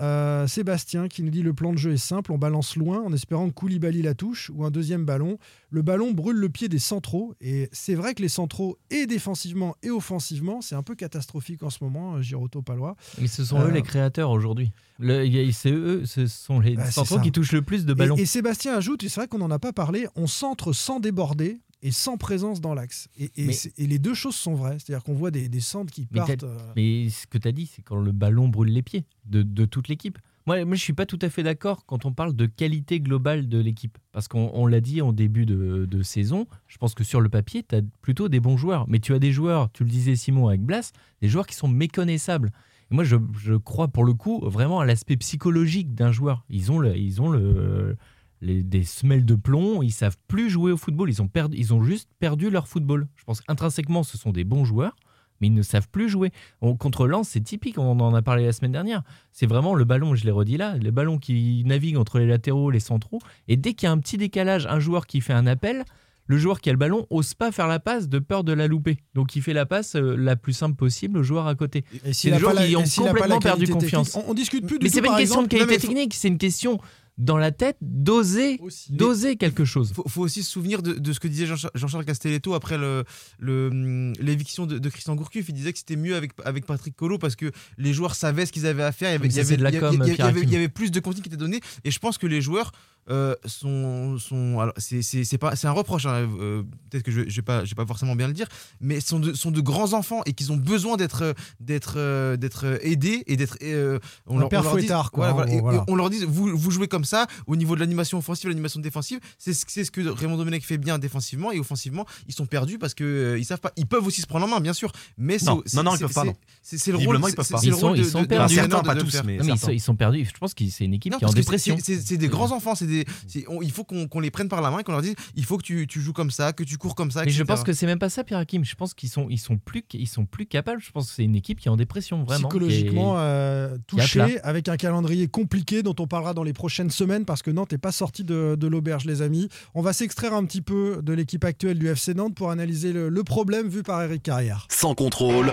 Sébastien 0.47 1.09
qui 1.09 1.23
nous 1.23 1.31
dit 1.31 1.43
le 1.43 1.53
plan 1.53 1.73
de 1.73 1.79
jeu 1.79 1.93
est 1.93 1.97
simple, 1.97 2.33
on 2.33 2.39
balance 2.39 2.77
loin 2.77 3.03
en 3.03 3.13
espérant 3.13 3.49
que 3.49 3.55
Koulibaly 3.55 4.03
la 4.03 4.15
touche 4.15 4.51
ou 4.55 4.65
un 4.65 4.71
deuxième 4.71 5.05
ballon. 5.05 5.39
Le 5.71 5.83
ballon 5.83 6.13
brûle 6.13 6.37
le 6.37 6.49
pied 6.49 6.69
des 6.69 6.79
centraux 6.79 7.35
et 7.41 7.69
c'est 7.73 7.95
vrai 7.95 8.15
que 8.15 8.23
les 8.23 8.29
centraux 8.29 8.79
et 8.91 9.07
défensivement 9.07 9.58
et 9.83 9.91
offensivement 9.91 10.61
c'est 10.61 10.75
un 10.75 10.83
peu 10.83 10.95
catastrophique 10.95 11.63
en 11.63 11.71
ce 11.71 11.83
moment, 11.83 12.17
euh, 12.17 12.23
Giroto 12.23 12.63
Palois. 12.63 12.97
Mais 13.21 13.27
ce 13.29 13.45
sont 13.45 13.59
Euh, 13.61 13.69
eux 13.69 13.71
les 13.73 13.83
créateurs 13.83 14.31
aujourd'hui. 14.31 14.73
Le- 14.99 15.51
C'est 15.53 15.71
eux, 15.73 16.05
ce 16.07 16.27
sont 16.27 16.61
les 16.61 16.77
Bah, 16.77 16.91
centraux 16.91 17.21
qui 17.21 17.33
touchent 17.33 17.53
le 17.53 17.63
plus 17.63 17.85
de 17.87 17.95
ballons. 17.95 18.17
et 18.17 18.27
Sébastien 18.27 18.75
ajoute, 18.77 19.03
et 19.05 19.09
c'est 19.09 19.21
vrai 19.21 19.29
qu'on 19.29 19.39
n'en 19.39 19.51
a 19.51 19.59
pas 19.59 19.73
parlé, 19.73 20.07
on 20.17 20.27
centre 20.27 20.73
sans 20.73 21.01
déborder 21.01 21.61
et 21.83 21.93
sans 21.93 22.17
présence 22.17 22.61
dans 22.61 22.75
l'axe. 22.75 23.09
Et, 23.19 23.31
les 23.79 23.99
deux 24.01 24.15
choses 24.15 24.35
sont 24.35 24.55
vraies, 24.55 24.79
c'est-à-dire 24.81 25.05
qu'on 25.05 25.15
voit 25.15 25.31
des, 25.31 25.49
des 25.49 25.61
centres 25.61 25.93
qui 25.93 26.09
Mais 26.11 26.19
partent. 26.19 26.43
euh, 26.43 26.59
Mais 26.75 27.09
ce 27.09 27.27
que 27.27 27.39
tu 27.39 27.47
as 27.47 27.53
dit, 27.53 27.67
c'est 27.73 27.83
quand 27.83 27.97
le 27.99 28.11
ballon 28.13 28.49
brûle 28.49 28.73
les 28.73 28.83
pieds 28.83 29.05
de, 29.27 29.43
de 29.43 29.65
toute 29.65 29.87
l'équipe. 29.89 30.19
Moi, 30.49 30.65
moi, 30.65 30.77
je 30.77 30.81
suis 30.81 30.95
pas 30.95 31.05
tout 31.05 31.19
à 31.21 31.29
fait 31.29 31.43
d'accord 31.43 31.85
quand 31.85 32.07
on 32.07 32.13
parle 32.15 32.35
de 32.35 32.47
qualité 32.47 33.01
globale 33.01 33.51
de 33.51 33.59
l'équipe. 33.59 33.99
Parce 34.13 34.29
qu'on 34.29 34.51
on 34.55 34.67
l'a 34.67 34.81
dit 34.81 35.03
en 35.03 35.13
début 35.13 35.45
de, 35.45 36.03
saison, 36.03 36.47
je 36.69 36.79
pense 36.79 36.95
que 36.95 37.05
sur 37.05 37.21
le 37.21 37.29
papier, 37.29 37.63
tu 37.69 37.75
as 37.75 37.83
plutôt 38.01 38.31
des 38.31 38.41
bons 38.41 38.57
joueurs. 38.57 38.89
Mais 38.89 38.99
tu 38.99 39.13
as 39.13 39.19
des 39.19 39.31
joueurs, 39.31 39.71
tu 39.73 39.85
le 39.85 39.91
disais 39.91 40.17
Simon 40.17 40.49
avec 40.49 40.63
Blas, 40.63 40.93
des 41.21 41.29
joueurs 41.29 41.47
qui 41.47 41.55
sont 41.55 41.69
méconnaissables. 41.69 42.51
Et 42.91 42.95
moi, 42.95 43.05
je, 43.05 43.57
crois 43.57 43.89
pour 43.89 44.05
le 44.05 44.15
coup 44.15 44.41
vraiment 44.43 44.81
à 44.81 44.87
l'aspect 44.87 45.19
psychologique 45.19 45.95
d'un 45.95 46.13
joueur. 46.13 46.47
Ils 46.49 46.73
ont, 46.73 46.79
le, 46.79 46.97
ils 46.97 47.21
ont 47.21 47.29
le, 47.29 47.99
des 48.41 48.85
semelles 48.85 49.27
de 49.27 49.35
plomb, 49.35 49.83
ils 49.83 49.93
savent 49.93 50.17
plus 50.29 50.49
jouer 50.49 50.73
au 50.73 50.79
football, 50.79 51.11
ils 51.11 51.21
ont, 51.21 51.29
ils 51.53 51.75
ont 51.75 51.83
juste 51.83 52.09
perdu 52.21 52.49
leur 52.49 52.69
football. 52.69 53.07
Je 53.17 53.25
pense 53.25 53.43
qu'intrinsèquement, 53.43 54.03
ce 54.03 54.17
sont 54.17 54.33
des 54.33 54.45
bons 54.45 54.65
joueurs, 54.65 54.97
mais 55.41 55.49
ils 55.49 55.55
ne 55.55 55.63
savent 55.63 55.89
plus 55.91 56.09
jouer. 56.09 56.31
On- 56.61 56.77
contre 56.77 57.07
Lens, 57.07 57.29
c'est 57.31 57.41
typique, 57.41 57.79
on 57.79 57.99
en 58.01 58.15
a 58.15 58.23
parlé 58.23 58.45
la 58.47 58.53
semaine 58.53 58.73
dernière. 58.73 59.03
C'est 59.33 59.47
vraiment 59.47 59.75
le 59.75 59.85
ballon, 59.85 60.15
je 60.15 60.25
l'ai 60.25 60.31
redit 60.31 60.57
là, 60.57 60.77
les 60.81 60.91
ballons 60.91 61.19
qui 61.19 61.63
naviguent 61.67 61.97
entre 61.99 62.19
les 62.19 62.27
latéraux, 62.27 62.71
les 62.71 62.81
centraux, 62.81 63.19
et 63.49 63.57
dès 63.57 63.75
qu'il 63.75 63.87
y 63.87 63.89
a 63.89 63.93
un 63.93 63.99
petit 63.99 64.17
décalage, 64.17 64.67
un 64.67 64.81
joueur 64.81 65.07
qui 65.07 65.21
fait 65.21 65.33
un 65.33 65.47
appel, 65.47 65.85
le 66.31 66.37
joueur 66.37 66.61
qui 66.61 66.69
a 66.69 66.73
le 66.73 66.79
ballon 66.79 67.07
ose 67.09 67.33
pas 67.33 67.53
faire 67.53 67.67
la 67.69 67.79
passe 67.81 68.07
de 68.09 68.19
peur 68.19 68.45
de 68.45 68.53
la 68.53 68.67
louper. 68.67 68.99
Donc 69.15 69.35
il 69.35 69.41
fait 69.41 69.55
la 69.55 69.65
passe 69.65 69.97
euh, 69.97 70.15
la 70.15 70.37
plus 70.37 70.53
simple 70.53 70.77
possible 70.77 71.19
au 71.19 71.23
joueur 71.23 71.47
à 71.47 71.55
côté. 71.55 71.85
et 72.05 72.13
C'est 72.13 72.31
des 72.31 72.39
joueurs 72.39 72.55
qui 72.55 72.77
ont 72.77 72.83
complètement 72.83 73.39
perdu 73.39 73.67
confiance. 73.67 74.15
On, 74.15 74.25
on 74.29 74.35
discute 74.35 74.67
plus 74.67 74.79
du 74.79 74.85
Mais 74.85 74.91
c'est 74.91 75.01
pas 75.01 75.09
une 75.13 75.17
question 75.17 75.41
de 75.43 75.49
qualité 75.49 75.79
technique, 75.79 76.13
c'est 76.13 76.29
une 76.29 76.37
question 76.37 76.79
dans 77.19 77.37
la 77.37 77.51
tête 77.51 77.77
d'oser, 77.81 78.59
d'oser 78.91 79.37
quelque 79.37 79.65
chose. 79.65 79.93
faut, 79.93 80.05
faut 80.09 80.23
aussi 80.23 80.43
se 80.43 80.51
souvenir 80.51 80.83
de, 80.83 80.93
de 80.95 81.13
ce 81.13 81.19
que 81.21 81.29
disait 81.29 81.47
Jean- 81.47 81.69
Jean-Charles 81.75 82.05
Castelletto 82.05 82.55
après 82.55 82.79
le- 82.79 83.05
le, 83.39 83.69
hum, 83.69 84.13
l'éviction 84.21 84.67
de, 84.67 84.79
de 84.79 84.89
Christian 84.89 85.15
Gourcuff. 85.17 85.49
Il 85.49 85.53
disait 85.55 85.73
que 85.73 85.79
c'était 85.79 85.97
mieux 85.97 86.15
avec, 86.17 86.31
avec 86.45 86.65
Patrick 86.65 86.95
Colo 86.97 87.19
parce 87.19 87.35
que 87.37 87.51
les 87.77 87.93
joueurs 87.93 88.15
savaient 88.15 88.47
ce 88.47 88.53
qu'ils 88.53 88.67
avaient 88.67 88.85
à 88.85 88.93
faire. 88.93 89.11
Il 89.11 89.13
y 89.15 89.41
avait, 89.41 89.55
il 89.55 89.61
y 89.61 89.77
il 89.93 89.99
y 89.99 90.13
il 90.15 90.17
y 90.53 90.55
il 90.55 90.63
il 90.63 90.69
plus 90.71 90.91
de 90.91 91.01
consignes 91.01 91.23
qui 91.23 91.29
étaient 91.29 91.37
données. 91.37 91.61
Et 91.85 91.91
je 91.91 91.99
pense 91.99 92.19
que 92.19 92.27
les 92.27 92.41
joueurs 92.41 92.73
euh, 93.11 93.35
sont, 93.47 94.19
sont 94.19 94.61
alors 94.61 94.75
c'est, 94.77 95.03
c'est, 95.03 95.25
c'est 95.25 95.39
pas 95.39 95.57
c'est 95.57 95.67
un 95.67 95.73
reproche 95.73 96.07
hein, 96.07 96.29
euh, 96.41 96.63
peut-être 96.91 97.03
que 97.05 97.11
je, 97.11 97.23
je 97.29 97.37
vais 97.37 97.43
pas 97.43 97.65
je 97.65 97.71
vais 97.71 97.75
pas 97.75 97.87
forcément 97.87 98.15
bien 98.17 98.27
le 98.29 98.35
dire 98.35 98.47
mais 98.81 99.01
sont 99.01 99.19
de, 99.21 99.33
sont 99.35 99.51
de 99.51 99.61
grands 99.61 99.93
enfants 99.95 100.21
et 100.27 100.33
qu'ils 100.33 100.53
ont 100.53 100.57
besoin 100.57 100.97
d'être 100.97 101.35
d'être 101.61 101.95
euh, 101.97 102.37
d'être 102.37 102.79
aidés 102.83 103.23
et 103.27 103.37
d'être 103.37 103.57
euh, 103.63 103.99
on, 104.27 104.39
leur, 104.39 104.49
on 104.49 104.51
leur 104.51 104.63
dit- 104.63 104.69
fouettard, 104.83 105.11
quoi, 105.11 105.33
voilà, 105.33 105.33
en 105.33 105.37
voilà, 105.37 105.49
gros, 105.51 105.59
et- 105.59 105.61
voilà. 105.63 105.79
et 105.79 105.91
on 105.93 105.95
leur 105.97 106.11
dit 106.11 106.25
vous, 106.27 106.57
vous 106.57 106.71
jouez 106.71 106.89
comme 106.89 107.05
ça 107.05 107.27
au 107.47 107.57
niveau 107.57 107.75
de 107.75 107.81
l'animation 107.81 108.19
offensive 108.19 108.49
l'animation 108.49 108.81
défensive 108.81 109.21
c'est 109.39 109.53
ce, 109.55 109.65
c'est 109.69 109.85
ce 109.85 109.91
que 109.91 110.01
Raymond 110.09 110.37
Domenech 110.37 110.65
fait 110.65 110.79
bien 110.79 110.99
défensivement 110.99 111.53
et 111.53 111.59
offensivement 111.59 112.07
ils 112.27 112.35
sont 112.35 112.47
perdus 112.47 112.79
parce 112.79 112.95
que 112.95 113.05
euh, 113.05 113.39
ils 113.39 113.45
savent 113.45 113.61
pas 113.61 113.73
ils 113.77 113.87
peuvent 113.87 114.07
aussi 114.07 114.21
se 114.21 114.27
prendre 114.27 114.45
en 114.47 114.49
main 114.49 114.61
bien 114.61 114.73
sûr 114.73 114.93
mais 115.17 115.39
c'est- 115.39 115.47
Non, 115.47 115.63
non, 115.75 115.83
non, 115.83 115.95
ils 115.97 116.01
peuvent 116.01 116.13
pas, 116.13 116.21
c'est- 116.23 116.27
non. 116.29 116.35
c'est 116.63 116.79
c'est 116.79 116.91
le 116.93 116.99
rôle 116.99 117.17
ils 117.17 117.35
peuvent 117.35 117.49
pas. 117.49 117.59
Ils 117.63 117.75
sont- 117.75 117.93
de- 117.93 117.97
ils 117.99 118.05
sont 118.05 118.19
de- 118.19 118.25
de 118.25 118.29
perdus. 118.29 118.55
Certains, 118.55 118.83
pas 118.83 118.95
tous, 118.95 119.23
mais 119.25 119.37
ils, 119.73 119.81
sont, 119.81 119.95
perdus. 119.97 120.25
Je 120.33 120.39
pense 120.39 120.55
que 120.55 120.65
c'est 120.69 120.85
une 120.85 120.95
équipe 120.95 121.17
qui 121.17 121.25
est 121.25 121.27
en 121.27 121.33
dépression. 121.33 121.77
c'est 121.83 122.17
des 122.17 122.29
grands 122.29 122.53
enfants, 122.53 122.75
c'est 122.75 122.87
des, 122.87 122.98
c'est- 123.27 123.45
on- 123.49 123.63
il 123.63 123.71
faut 123.71 123.85
qu'on 123.85 124.07
qu'on 124.09 124.21
les 124.21 124.31
prenne 124.31 124.49
par 124.49 124.61
la 124.61 124.71
main 124.71 124.79
et 124.81 124.85
qu'on 124.85 124.93
leur 124.93 125.03
dise 125.03 125.15
il 125.35 125.45
faut 125.45 125.59
que 125.59 125.63
tu, 125.63 125.87
tu 125.87 126.01
joues 126.01 126.13
comme 126.13 126.31
ça, 126.31 126.53
que 126.53 126.63
tu 126.65 126.77
cours 126.79 126.95
comme 126.95 127.11
ça. 127.11 127.25
Mais 127.25 127.31
je 127.31 127.43
pense 127.43 127.63
que 127.65 127.73
c'est 127.73 127.87
même 127.87 127.99
pas 127.99 128.09
ça, 128.09 128.25
Pierre 128.25 128.39
Hakim. 128.41 128.65
Je 128.65 128.75
pense 128.75 128.95
qu'ils 128.95 129.09
sont, 129.09 129.27
ils 129.31 129.39
sont 129.39 129.57
plus, 129.59 129.85
ils 129.95 130.07
sont 130.09 130.25
plus 130.27 130.47
capables. 130.47 130.81
Je 130.83 130.91
pense 130.91 131.09
que 131.09 131.15
c'est 131.15 131.25
une 131.25 131.37
équipe 131.37 131.61
qui 131.61 131.69
est 131.69 131.71
en 131.71 131.77
dépression 131.77 132.25
vraiment. 132.25 132.49
psychologiquement 132.49 133.17
est- 133.17 133.21
euh, 133.23 133.77
qui 133.87 133.97
est 133.99 134.03
à 134.03 134.07
plat. 134.07 134.25
touché, 134.27 134.41
avec 134.43 134.69
un 134.69 134.77
calendrier 134.77 135.29
compliqué 135.29 135.83
dont 135.83 135.95
on 135.99 136.07
parlera 136.07 136.35
dans 136.35 136.43
les 136.45 136.53
prochaines 136.53 136.91
semaines 136.91 137.25
parce 137.25 137.43
que 137.43 137.51
Nantes 137.51 137.73
n'est 137.73 137.79
pas 137.79 137.93
sorti 137.93 138.25
de, 138.25 138.57
de 138.59 138.67
l'auberge, 138.67 139.05
les 139.05 139.23
amis. 139.23 139.49
On 139.75 139.83
va 139.83 139.93
s'extraire 139.93 140.35
un 140.35 140.45
petit 140.45 140.63
peu 140.63 141.01
de 141.03 141.13
l'équipe 141.13 141.45
actuelle 141.45 141.79
du 141.79 141.89
FC 141.89 142.15
Nantes 142.15 142.35
pour 142.35 142.51
analyser 142.51 142.93
le, 142.93 143.09
le 143.09 143.25
problème 143.25 143.69
vu 143.69 143.83
par 143.83 144.03
Eric 144.03 144.23
Carrière. 144.23 144.67
Sans 144.71 144.95
contrôle, 144.95 145.53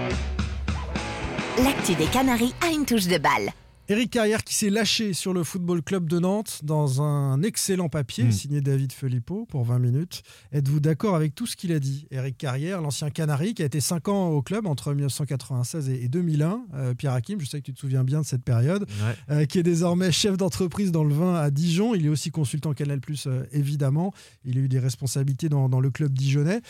L'actu 1.63 1.95
des 1.95 2.05
Canaries 2.05 2.53
a 2.62 2.71
une 2.71 2.86
touche 2.86 3.08
de 3.08 3.17
balle. 3.17 3.49
Eric 3.87 4.09
Carrière 4.09 4.43
qui 4.43 4.55
s'est 4.55 4.71
lâché 4.71 5.13
sur 5.13 5.31
le 5.31 5.43
Football 5.43 5.83
Club 5.83 6.09
de 6.09 6.17
Nantes 6.17 6.61
dans 6.63 7.03
un 7.03 7.43
excellent 7.43 7.87
papier 7.87 8.23
Mm. 8.23 8.31
signé 8.31 8.61
David 8.61 8.91
Filippo 8.91 9.45
pour 9.47 9.63
20 9.63 9.77
minutes. 9.77 10.23
Êtes-vous 10.51 10.79
d'accord 10.79 11.15
avec 11.15 11.35
tout 11.35 11.45
ce 11.45 11.55
qu'il 11.55 11.71
a 11.71 11.77
dit 11.79 12.07
Eric 12.09 12.35
Carrière, 12.35 12.81
l'ancien 12.81 13.11
Canari 13.11 13.53
qui 13.53 13.61
a 13.61 13.65
été 13.67 13.79
5 13.79 14.07
ans 14.07 14.29
au 14.29 14.41
club 14.41 14.65
entre 14.65 14.91
1996 14.93 15.89
et 15.89 16.03
et 16.03 16.07
2001. 16.07 16.61
Euh, 16.73 16.93
Pierre 16.95 17.13
Hakim, 17.13 17.39
je 17.39 17.45
sais 17.45 17.59
que 17.59 17.65
tu 17.65 17.73
te 17.73 17.79
souviens 17.79 18.03
bien 18.03 18.21
de 18.21 18.25
cette 18.25 18.43
période. 18.43 18.85
Ouais. 18.89 19.15
euh, 19.35 19.45
qui 19.45 19.59
est 19.59 19.63
désormais 19.63 20.11
chef 20.11 20.35
d'entreprise 20.35 20.91
dans 20.91 21.03
le 21.03 21.13
vin 21.13 21.35
à 21.35 21.51
Dijon. 21.51 21.93
Il 21.93 22.07
est 22.07 22.09
aussi 22.09 22.31
consultant 22.31 22.73
Canal+, 22.73 22.99
euh, 23.27 23.43
évidemment. 23.51 24.13
Il 24.45 24.57
a 24.57 24.61
eu 24.61 24.67
des 24.67 24.79
responsabilités 24.79 25.47
dans, 25.47 25.69
dans 25.69 25.79
le 25.79 25.91
club 25.91 26.11
dijonnais. 26.11 26.61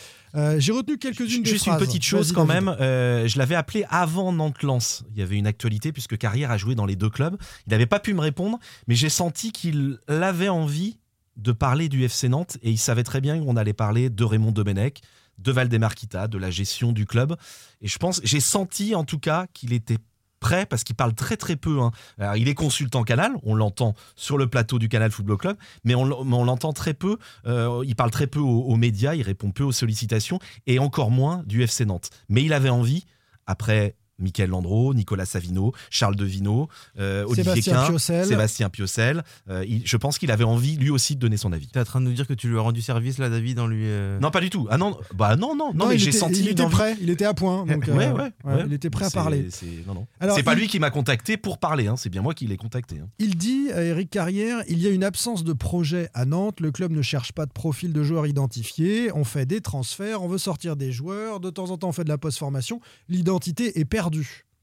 J'ai 0.58 0.72
retenu 0.72 0.98
quelques-unes 0.98 1.42
des 1.42 1.50
Juste 1.50 1.64
phrases. 1.64 1.80
une 1.80 1.86
petite 1.86 2.02
chose 2.02 2.32
quand 2.32 2.44
même. 2.44 2.74
je 2.78 3.38
l'avais 3.38 3.54
appelé 3.54 3.84
avant 3.88 4.32
Nantes-Lens. 4.32 5.04
Il 5.14 5.18
y 5.18 5.22
avait 5.22 5.36
une 5.38 5.46
actualité 5.46 5.92
puisque 5.92 6.18
Carrière 6.18 6.50
a 6.50 6.58
joué 6.58 6.74
dans 6.74 6.84
les 6.84 6.94
deux 6.94 7.05
clubs. 7.08 7.36
Il 7.66 7.70
n'avait 7.70 7.86
pas 7.86 8.00
pu 8.00 8.14
me 8.14 8.20
répondre, 8.20 8.58
mais 8.86 8.94
j'ai 8.94 9.08
senti 9.08 9.52
qu'il 9.52 9.98
avait 10.08 10.48
envie 10.48 10.98
de 11.36 11.52
parler 11.52 11.88
du 11.88 12.02
FC 12.04 12.28
Nantes 12.28 12.56
et 12.62 12.70
il 12.70 12.78
savait 12.78 13.02
très 13.04 13.20
bien 13.20 13.38
qu'on 13.38 13.56
allait 13.56 13.72
parler 13.74 14.08
de 14.10 14.24
Raymond 14.24 14.52
Domenech, 14.52 15.02
de 15.38 15.52
Valdemarquita, 15.52 16.28
de 16.28 16.38
la 16.38 16.50
gestion 16.50 16.92
du 16.92 17.04
club. 17.04 17.36
Et 17.82 17.88
je 17.88 17.98
pense, 17.98 18.20
j'ai 18.24 18.40
senti 18.40 18.94
en 18.94 19.04
tout 19.04 19.18
cas 19.18 19.46
qu'il 19.52 19.74
était 19.74 19.98
prêt 20.40 20.64
parce 20.64 20.82
qu'il 20.84 20.96
parle 20.96 21.12
très 21.14 21.36
très 21.36 21.56
peu. 21.56 21.80
hein. 21.80 21.90
Alors, 22.18 22.36
il 22.36 22.48
est 22.48 22.54
consultant 22.54 23.02
Canal, 23.04 23.32
on 23.42 23.54
l'entend 23.54 23.94
sur 24.16 24.38
le 24.38 24.46
plateau 24.46 24.78
du 24.78 24.88
Canal 24.88 25.10
Football 25.10 25.36
Club, 25.38 25.56
mais 25.84 25.94
on, 25.94 26.06
l- 26.06 26.24
mais 26.24 26.36
on 26.36 26.44
l'entend 26.44 26.72
très 26.72 26.94
peu. 26.94 27.18
euh, 27.46 27.82
il 27.86 27.96
parle 27.96 28.10
très 28.10 28.26
peu 28.26 28.38
aux, 28.40 28.62
aux 28.62 28.76
médias, 28.76 29.14
il 29.14 29.22
répond 29.22 29.50
peu 29.50 29.62
aux 29.64 29.72
sollicitations 29.72 30.38
et 30.66 30.78
encore 30.78 31.10
moins 31.10 31.42
du 31.46 31.62
FC 31.62 31.84
Nantes. 31.84 32.08
Mais 32.30 32.42
il 32.44 32.52
avait 32.54 32.68
envie, 32.70 33.04
après 33.46 33.94
Michael 34.18 34.50
Landreau, 34.50 34.94
Nicolas 34.94 35.26
Savino, 35.26 35.72
Charles 35.90 36.16
Devino, 36.16 36.68
euh, 36.98 37.24
Olivier 37.24 37.44
Sébastien 37.44 37.74
Quint, 37.74 37.86
Piocel. 37.88 38.26
Sébastien 38.26 38.68
Piocel. 38.70 39.24
Euh, 39.50 39.64
il- 39.68 39.82
je 39.86 39.96
pense 39.96 40.18
qu'il 40.18 40.30
avait 40.30 40.44
envie 40.44 40.76
lui 40.76 40.90
aussi 40.90 41.14
de 41.16 41.20
donner 41.20 41.36
son 41.36 41.52
avis. 41.52 41.66
T'es 41.66 41.80
en 41.80 41.84
train 41.84 42.00
de 42.00 42.06
nous 42.06 42.12
dire 42.12 42.26
que 42.26 42.32
tu 42.34 42.48
lui 42.48 42.56
as 42.56 42.60
rendu 42.62 42.80
service 42.82 43.18
là, 43.18 43.28
David, 43.28 43.58
en 43.58 43.66
lui. 43.66 43.82
euh, 43.84 44.18
Non, 44.20 44.30
pas 44.30 44.40
du 44.40 44.50
tout. 44.50 44.66
Ah 44.70 44.78
non, 44.78 44.96
bah 45.14 45.36
non, 45.36 45.54
non, 45.54 45.72
non, 45.74 45.88
mais 45.88 45.96
il 45.96 45.98
j'ai 45.98 46.08
était- 46.08 46.18
senti 46.18 46.40
Il 46.40 46.48
était 46.48 46.62
envie. 46.62 46.72
prêt, 46.74 46.96
il 47.00 47.10
était 47.10 47.24
à 47.26 47.34
point. 47.34 47.66
Donc, 47.66 47.84
ouais, 47.86 48.06
euh, 48.06 48.12
ouais, 48.14 48.30
ouais. 48.44 48.64
Il 48.66 48.72
était 48.72 48.90
prêt 48.90 49.04
à 49.06 49.10
parler. 49.10 49.48
c'est- 49.50 49.66
non, 49.86 49.94
non. 49.94 50.06
Alors, 50.20 50.36
C'est 50.36 50.42
pas 50.42 50.54
il- 50.54 50.60
lui 50.60 50.68
qui 50.68 50.78
m'a 50.78 50.90
contacté 50.90 51.36
pour 51.36 51.58
parler, 51.58 51.86
hein, 51.86 51.96
c'est 51.96 52.08
bien 52.10 52.22
moi 52.22 52.32
qui 52.32 52.46
l'ai 52.46 52.56
contacté. 52.56 52.96
hein. 53.02 53.08
Il 53.18 53.36
dit, 53.36 53.70
à 53.72 53.82
Eric 53.82 54.08
Carrière, 54.10 54.62
il 54.68 54.78
y 54.78 54.86
a 54.86 54.90
une 54.90 55.04
absence 55.04 55.44
de 55.44 55.52
projet 55.52 56.08
à 56.14 56.24
Nantes. 56.24 56.60
Le 56.60 56.70
club 56.72 56.90
ne 56.92 57.02
cherche 57.02 57.32
pas 57.32 57.44
de 57.44 57.52
profil 57.52 57.92
de 57.92 58.02
joueurs 58.02 58.26
identifié. 58.26 59.10
On 59.14 59.24
fait 59.24 59.44
des 59.44 59.60
transferts, 59.60 60.22
on 60.22 60.28
veut 60.28 60.38
sortir 60.38 60.76
des 60.76 60.90
joueurs. 60.92 61.40
De 61.40 61.50
temps 61.50 61.70
en 61.70 61.76
temps, 61.76 61.88
on 61.88 61.92
fait 61.92 62.04
de 62.04 62.08
la 62.08 62.18
post-formation. 62.18 62.80
L'identité 63.10 63.78
est 63.78 63.84
perdue. 63.84 64.05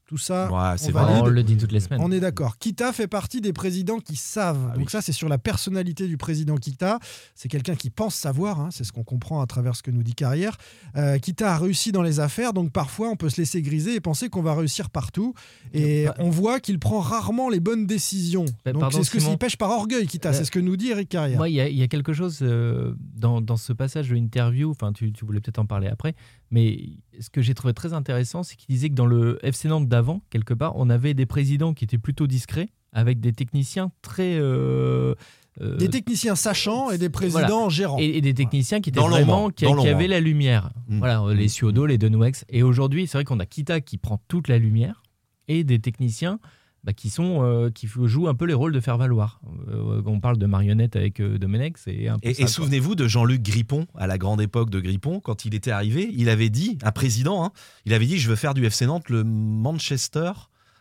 Tout 0.06 0.18
ça, 0.18 0.48
Ouais, 0.52 0.58
on 0.86 0.90
vrai. 0.90 0.92
valide. 0.92 1.22
On 1.22 1.26
le 1.28 1.42
dit 1.42 1.56
toutes 1.56 1.72
les 1.72 1.80
semaines. 1.80 1.98
On 2.02 2.12
est 2.12 2.20
d'accord. 2.20 2.58
Kita 2.58 2.92
fait 2.92 3.06
partie 3.06 3.40
des 3.40 3.54
présidents 3.54 4.00
qui 4.00 4.16
savent. 4.16 4.68
Ah 4.70 4.74
Donc 4.74 4.84
oui. 4.84 4.90
ça, 4.90 5.00
c'est 5.00 5.12
sur 5.12 5.30
la 5.30 5.38
personnalité 5.38 6.06
du 6.06 6.18
président 6.18 6.56
Kita. 6.56 6.98
C'est 7.34 7.48
quelqu'un 7.48 7.74
qui 7.74 7.88
pense 7.88 8.14
savoir. 8.14 8.60
hein. 8.60 8.68
C'est 8.70 8.84
ce 8.84 8.92
qu'on 8.92 9.02
comprend 9.02 9.40
à 9.40 9.46
travers 9.46 9.74
ce 9.74 9.82
que 9.82 9.90
nous 9.90 10.02
dit 10.02 10.14
Carrière. 10.14 10.58
Euh, 10.96 11.18
Kita 11.18 11.54
a 11.54 11.58
réussi 11.58 11.90
dans 11.90 12.02
les 12.02 12.20
affaires, 12.20 12.52
donc 12.52 12.70
parfois 12.70 13.08
on 13.08 13.16
peut 13.16 13.30
se 13.30 13.40
laisser 13.40 13.62
griser 13.62 13.94
et 13.94 14.00
penser 14.00 14.28
qu'on 14.28 14.42
va 14.42 14.54
réussir 14.54 14.90
partout. 14.90 15.32
Et 15.72 16.04
Bah- 16.04 16.14
on 16.18 16.28
voit 16.28 16.60
qu'il 16.60 16.78
prend 16.78 17.00
rarement 17.00 17.48
les 17.48 17.60
bonnes 17.60 17.86
décisions. 17.86 18.44
Bah, 18.66 18.72
donc 18.74 18.92
c'est 18.92 19.04
ce 19.04 19.10
que 19.10 19.18
s'il 19.18 19.38
pêche 19.38 19.56
par 19.56 19.70
orgueil, 19.70 20.06
Kita. 20.06 20.28
Euh, 20.28 20.32
c'est 20.34 20.44
ce 20.44 20.50
que 20.50 20.60
nous 20.60 20.76
dit 20.76 20.90
Eric 20.90 21.08
Carrière. 21.08 21.44
Il 21.46 21.52
y, 21.52 21.56
y 21.78 21.82
a 21.82 21.88
quelque 21.88 22.12
chose 22.12 22.40
euh, 22.42 22.94
dans, 23.16 23.40
dans 23.40 23.56
ce 23.56 23.72
passage 23.72 24.10
de 24.10 24.14
l'interview, 24.14 24.70
enfin, 24.70 24.92
tu, 24.92 25.12
tu 25.12 25.24
voulais 25.24 25.40
peut-être 25.40 25.58
en 25.60 25.66
parler 25.66 25.88
après, 25.88 26.14
mais 26.50 26.78
ce 27.20 27.30
que 27.30 27.42
j'ai 27.42 27.54
trouvé 27.54 27.74
très 27.74 27.92
intéressant, 27.92 28.42
c'est 28.42 28.56
qu'il 28.56 28.74
disait 28.74 28.88
que 28.88 28.94
dans 28.94 29.06
le 29.06 29.38
FC 29.42 29.68
Nantes 29.68 29.88
d'avant, 29.88 30.22
quelque 30.30 30.54
part, 30.54 30.72
on 30.76 30.90
avait 30.90 31.14
des 31.14 31.26
présidents 31.26 31.74
qui 31.74 31.84
étaient 31.84 31.98
plutôt 31.98 32.26
discrets, 32.26 32.68
avec 32.92 33.20
des 33.20 33.32
techniciens 33.32 33.90
très. 34.02 34.36
euh, 34.36 35.14
euh, 35.60 35.76
des 35.76 35.88
techniciens 35.88 36.34
sachants 36.34 36.90
et 36.90 36.98
des 36.98 37.10
présidents 37.10 37.68
gérants. 37.68 37.98
et, 38.00 38.16
et 38.16 38.20
des 38.20 38.34
techniciens 38.34 38.80
qui 38.80 38.90
étaient 38.90 38.98
Dans 38.98 39.08
vraiment 39.08 39.50
qui, 39.50 39.66
qui 39.66 39.88
avaient 39.88 40.08
la 40.08 40.20
lumière. 40.20 40.70
Mm. 40.88 40.98
Voilà, 40.98 41.22
euh, 41.22 41.34
les 41.34 41.48
Ciodo, 41.48 41.86
les 41.86 41.98
Denouex. 41.98 42.44
Et 42.48 42.62
aujourd'hui, 42.62 43.06
c'est 43.06 43.18
vrai 43.18 43.24
qu'on 43.24 43.38
a 43.38 43.46
Kita 43.46 43.80
qui 43.80 43.98
prend 43.98 44.20
toute 44.26 44.48
la 44.48 44.58
lumière 44.58 45.02
et 45.46 45.62
des 45.62 45.78
techniciens 45.78 46.40
bah, 46.84 46.92
qui 46.92 47.08
sont 47.08 47.42
euh, 47.42 47.70
qui 47.70 47.88
jouent 47.88 48.28
un 48.28 48.34
peu 48.34 48.44
les 48.44 48.52
rôles 48.54 48.72
de 48.72 48.80
faire 48.80 48.98
valoir. 48.98 49.40
Euh, 49.68 50.02
on 50.04 50.20
parle 50.20 50.36
de 50.36 50.44
marionnette 50.46 50.96
avec 50.96 51.18
euh, 51.18 51.38
Domenech, 51.38 51.78
c'est 51.78 52.08
un 52.08 52.18
peu 52.18 52.28
Et, 52.28 52.46
souvenez-vous 52.46 52.94
de 52.94 53.08
Jean-Luc 53.08 53.42
Grippon, 53.42 53.86
à 53.96 54.06
la 54.06 54.18
grande 54.18 54.42
époque 54.42 54.68
de 54.68 54.80
Grippon, 54.80 55.20
quand 55.20 55.46
il 55.46 55.54
était 55.54 55.70
arrivé, 55.70 56.10
il 56.12 56.28
avait 56.28 56.50
dit, 56.50 56.78
un 56.82 56.92
président, 56.92 57.42
hein, 57.44 57.52
il 57.86 57.94
avait 57.94 58.06
dit 58.06 58.18
Je 58.18 58.28
veux 58.28 58.36
faire 58.36 58.52
du 58.52 58.64
FC 58.66 58.84
Nantes 58.86 59.08
le 59.08 59.24
Manchester 59.24 60.32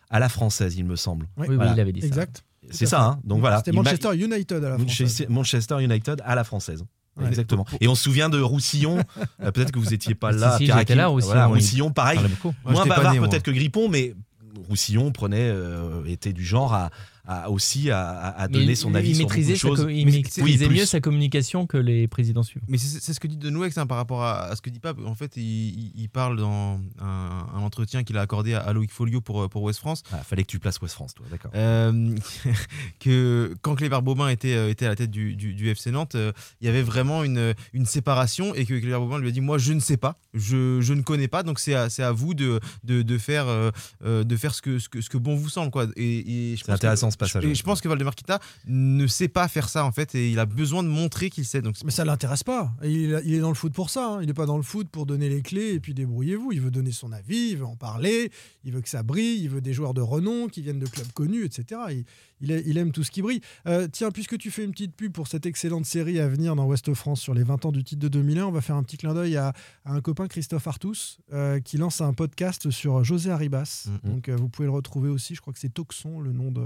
à 0.10 0.20
la 0.20 0.30
française, 0.30 0.76
il 0.78 0.86
me 0.86 0.96
semble. 0.98 1.28
Oui, 1.38 1.48
Oui, 1.50 1.56
il 1.74 1.80
avait 1.80 1.94
dit 1.94 2.02
ça. 2.02 2.08
Exact. 2.08 2.44
C'est 2.70 2.86
ça, 2.86 3.04
hein. 3.04 3.20
donc 3.24 3.40
voilà. 3.40 3.58
C'était 3.58 3.72
m'a- 3.72 3.84
Manchester 3.84 4.16
United 4.16 4.64
à 4.64 4.70
la 4.70 4.78
française. 4.78 5.26
Manchester 5.30 5.84
United 5.84 6.22
à 6.26 6.36
la 6.36 6.44
française. 6.44 6.84
Ouais. 7.18 7.28
Exactement. 7.28 7.66
Et 7.80 7.88
on 7.88 7.96
se 7.96 8.04
souvient 8.04 8.30
de 8.30 8.42
Roussillon. 8.42 9.00
Euh, 9.42 9.52
peut-être 9.52 9.72
que 9.72 9.80
vous 9.80 9.90
n'étiez 9.90 10.16
pas 10.16 10.32
Si, 10.32 10.40
là. 10.40 10.58
si, 10.58 10.64
Pierre 10.66 10.78
Hakim. 10.78 10.96
là, 10.96 11.08
Roussillon, 11.08 11.34
Voilà. 11.34 11.46
Roussillon, 11.48 11.92
pareil. 11.92 12.20
Moi, 12.44 12.54
Moins 12.66 12.86
bavard 12.86 13.14
peut-être 13.16 13.44
que 13.44 13.52
Grippon, 13.52 13.90
mais 13.90 14.14
Roussillon 14.70 15.12
prenait, 15.12 15.50
euh, 15.50 16.06
était 16.06 16.34
du 16.34 16.44
genre 16.44 16.74
à, 16.74 16.90
à 17.26 17.50
aussi 17.50 17.90
à, 17.90 18.02
à- 18.10 18.30
à 18.44 18.48
Mais 18.48 18.54
donner 18.54 18.72
il- 18.72 18.78
son 18.78 18.90
il 18.92 18.98
avis 18.98 19.16
sur 19.16 19.26
beaucoup 19.28 19.42
de 19.42 19.56
choses. 19.56 19.86
il 19.90 20.06
maîtrisait 20.06 20.42
oui, 20.68 20.76
mieux 20.80 20.86
sa 20.86 21.00
communication 21.00 21.66
que 21.68 21.78
les 21.78 22.08
présidents 22.08 22.44
suivants. 22.44 22.66
Mais 22.70 22.78
c'est 22.78 23.14
ce 23.14 23.20
que 23.20 23.28
dit 23.28 23.38
De 23.38 23.50
Nouex 23.50 23.78
hein, 23.78 23.88
par 23.88 23.98
rapport 23.98 24.24
à, 24.24 24.44
à 24.46 24.56
ce 24.56 24.62
que 24.62 24.70
dit 24.70 24.80
Pape. 24.80 24.98
En 25.06 25.16
fait, 25.16 25.38
il, 25.38 25.44
il- 25.44 25.92
il 25.96 26.10
parle 26.10 26.38
dans 26.38 26.80
un, 27.00 27.48
un 27.56 27.60
entretien 27.60 28.04
qu'il 28.04 28.18
a 28.18 28.22
accordé 28.22 28.54
à, 28.54 28.60
à 28.60 28.74
Loïc 28.74 28.92
Folio 28.92 29.22
pour, 29.22 29.50
pour 29.50 29.64
West 29.64 29.80
France. 29.80 30.04
Ah, 30.12 30.18
fallait 30.18 30.44
que 30.44 30.50
tu 30.52 30.60
places 30.60 30.82
West 30.82 30.96
France, 30.96 31.14
toi, 31.14 31.26
d'accord. 31.32 31.52
Euh, 31.56 32.16
que 33.00 33.56
quand 33.62 33.76
Cléber 33.76 34.00
Bobin 34.02 34.30
était, 34.30 34.56
euh, 34.56 34.70
était 34.70 34.86
à 34.86 34.90
la 34.90 34.96
tête 34.96 35.12
du, 35.12 35.36
du- 35.36 35.54
du 35.54 35.70
FC 35.70 35.92
Nantes, 35.92 36.16
euh, 36.16 36.32
il 36.62 36.66
y 36.66 36.70
avait 36.70 36.82
vraiment 36.84 37.24
une, 37.24 37.54
une 37.74 37.86
séparation 37.86 38.54
et 38.56 38.66
que 38.66 38.74
Cléber 38.80 38.98
Bobin 39.00 39.20
lui 39.20 39.30
a 39.30 39.32
dit 39.32 39.42
Moi, 39.42 39.58
je 39.58 39.74
ne 39.74 39.80
sais 39.80 39.98
pas, 39.98 40.20
je, 40.34 40.82
je 40.82 40.94
ne 40.94 41.02
connais 41.02 41.28
pas, 41.28 41.44
donc 41.44 41.60
c'est 41.60 41.74
à, 41.74 41.90
c'est 41.90 42.04
à 42.04 42.12
vous 42.12 42.34
de, 42.34 42.60
de, 42.84 43.02
de 43.02 43.18
faire, 43.18 43.48
euh, 43.48 43.72
euh, 44.04 44.24
de 44.24 44.36
faire 44.36 44.54
ce, 44.54 44.62
que, 44.62 44.80
ce, 44.80 44.90
que, 44.90 45.02
ce 45.02 45.10
que 45.10 45.18
bon 45.18 45.36
vous 45.36 45.50
semble. 45.50 45.72
Quoi. 45.72 45.88
Et, 45.96 46.52
et 46.52 46.56
je 46.58 46.64
C'est 46.64 46.72
intéressant, 46.72 47.08
que- 47.10 47.13
ce 47.14 47.18
passage. 47.18 47.46
Et 47.46 47.56
je 47.56 47.64
pense 47.64 47.80
que 47.82 47.88
Valdemar 47.88 48.16
Kita 48.16 48.40
ne 48.68 49.08
sait 49.08 49.28
pas 49.30 49.48
faire 49.48 49.70
ça 49.70 49.86
en 49.86 49.92
fait 49.92 50.14
et 50.16 50.30
il 50.30 50.40
a 50.40 50.46
besoin 50.46 50.84
de 50.84 50.90
montrer 50.90 51.30
qu'il 51.30 51.46
sait. 51.46 51.62
Donc 51.62 51.76
Mais 51.86 51.92
ça 51.92 52.04
l'intéresse 52.06 52.44
pas. 52.44 52.74
Il, 52.84 53.22
il 53.26 53.34
est 53.34 53.40
dans 53.40 53.50
le 53.50 53.56
foot 53.56 53.74
pour 53.74 53.90
ça. 53.90 54.16
hein. 54.16 54.22
Il 54.22 54.28
n'est 54.28 54.34
pas 54.34 54.46
dans 54.46 54.58
le 54.58 54.64
foot 54.64 54.90
pour 54.90 55.06
donner 55.06 55.30
les 55.30 55.42
clés 55.42 55.74
et 55.74 55.80
puis 55.80 55.94
débrouillez-vous. 55.94 56.52
Il 56.52 56.62
veut 56.62 56.72
donner 56.72 56.92
son 56.92 57.12
avis, 57.14 57.52
il 57.52 57.58
veut 57.58 57.66
en 57.66 57.76
parler, 57.78 58.32
il 58.66 58.74
veut 58.74 58.82
que 58.82 58.90
ça 58.90 59.04
brille, 59.04 59.42
il 59.42 59.50
veut 59.50 59.62
des 59.62 59.74
joueurs 59.74 59.94
de 59.94 60.02
renom 60.02 60.48
qui 60.50 60.62
viennent 60.62 60.80
de 60.80 60.88
clubs 60.88 61.12
connus, 61.14 61.46
etc. 61.46 61.80
Il, 61.92 62.06
il 62.42 62.52
a- 62.52 62.60
il 62.60 62.78
aime 62.78 62.92
tout 62.92 63.04
ce 63.04 63.12
qui 63.12 63.22
brille. 63.22 63.40
Euh, 63.68 63.88
tiens, 63.92 64.12
puisque 64.12 64.38
tu 64.38 64.52
fais 64.52 64.64
une 64.66 64.72
petite 64.72 64.96
pub 64.96 65.14
pour 65.14 65.28
cette 65.28 65.46
excellente 65.46 65.86
série 65.86 66.20
à 66.20 66.28
venir 66.28 66.56
dans 66.56 66.66
Ouest 66.66 66.94
France 66.94 67.22
sur 67.22 67.34
les 67.34 67.44
20 67.44 67.66
ans 67.66 67.72
du 67.72 67.84
titre 67.84 68.02
de 68.02 68.08
2001, 68.10 68.46
on 68.48 68.52
va 68.52 68.60
faire 68.62 68.76
un 68.76 68.84
petit 68.84 68.98
clin 68.98 69.14
d'œil 69.14 69.38
à, 69.38 69.54
à 69.86 69.94
un 69.94 70.02
copain, 70.02 70.28
Christophe 70.28 70.68
Artus, 70.68 71.20
euh, 71.32 71.60
qui 71.60 71.78
lance 71.78 72.02
un 72.02 72.14
podcast 72.14 72.70
sur 72.72 73.04
José 73.04 73.30
Arribas. 73.32 73.88
Mhm. 74.04 74.12
Donc 74.14 74.30
euh, 74.30 74.36
vous 74.36 74.50
pouvez 74.50 74.66
le 74.66 74.72
retrouver 74.74 75.10
aussi. 75.10 75.36
Je 75.36 75.42
crois 75.42 75.54
que 75.54 75.60
c'est 75.60 75.74
Toxon, 75.74 76.20
le 76.20 76.32
nom 76.34 76.52
de 76.52 76.66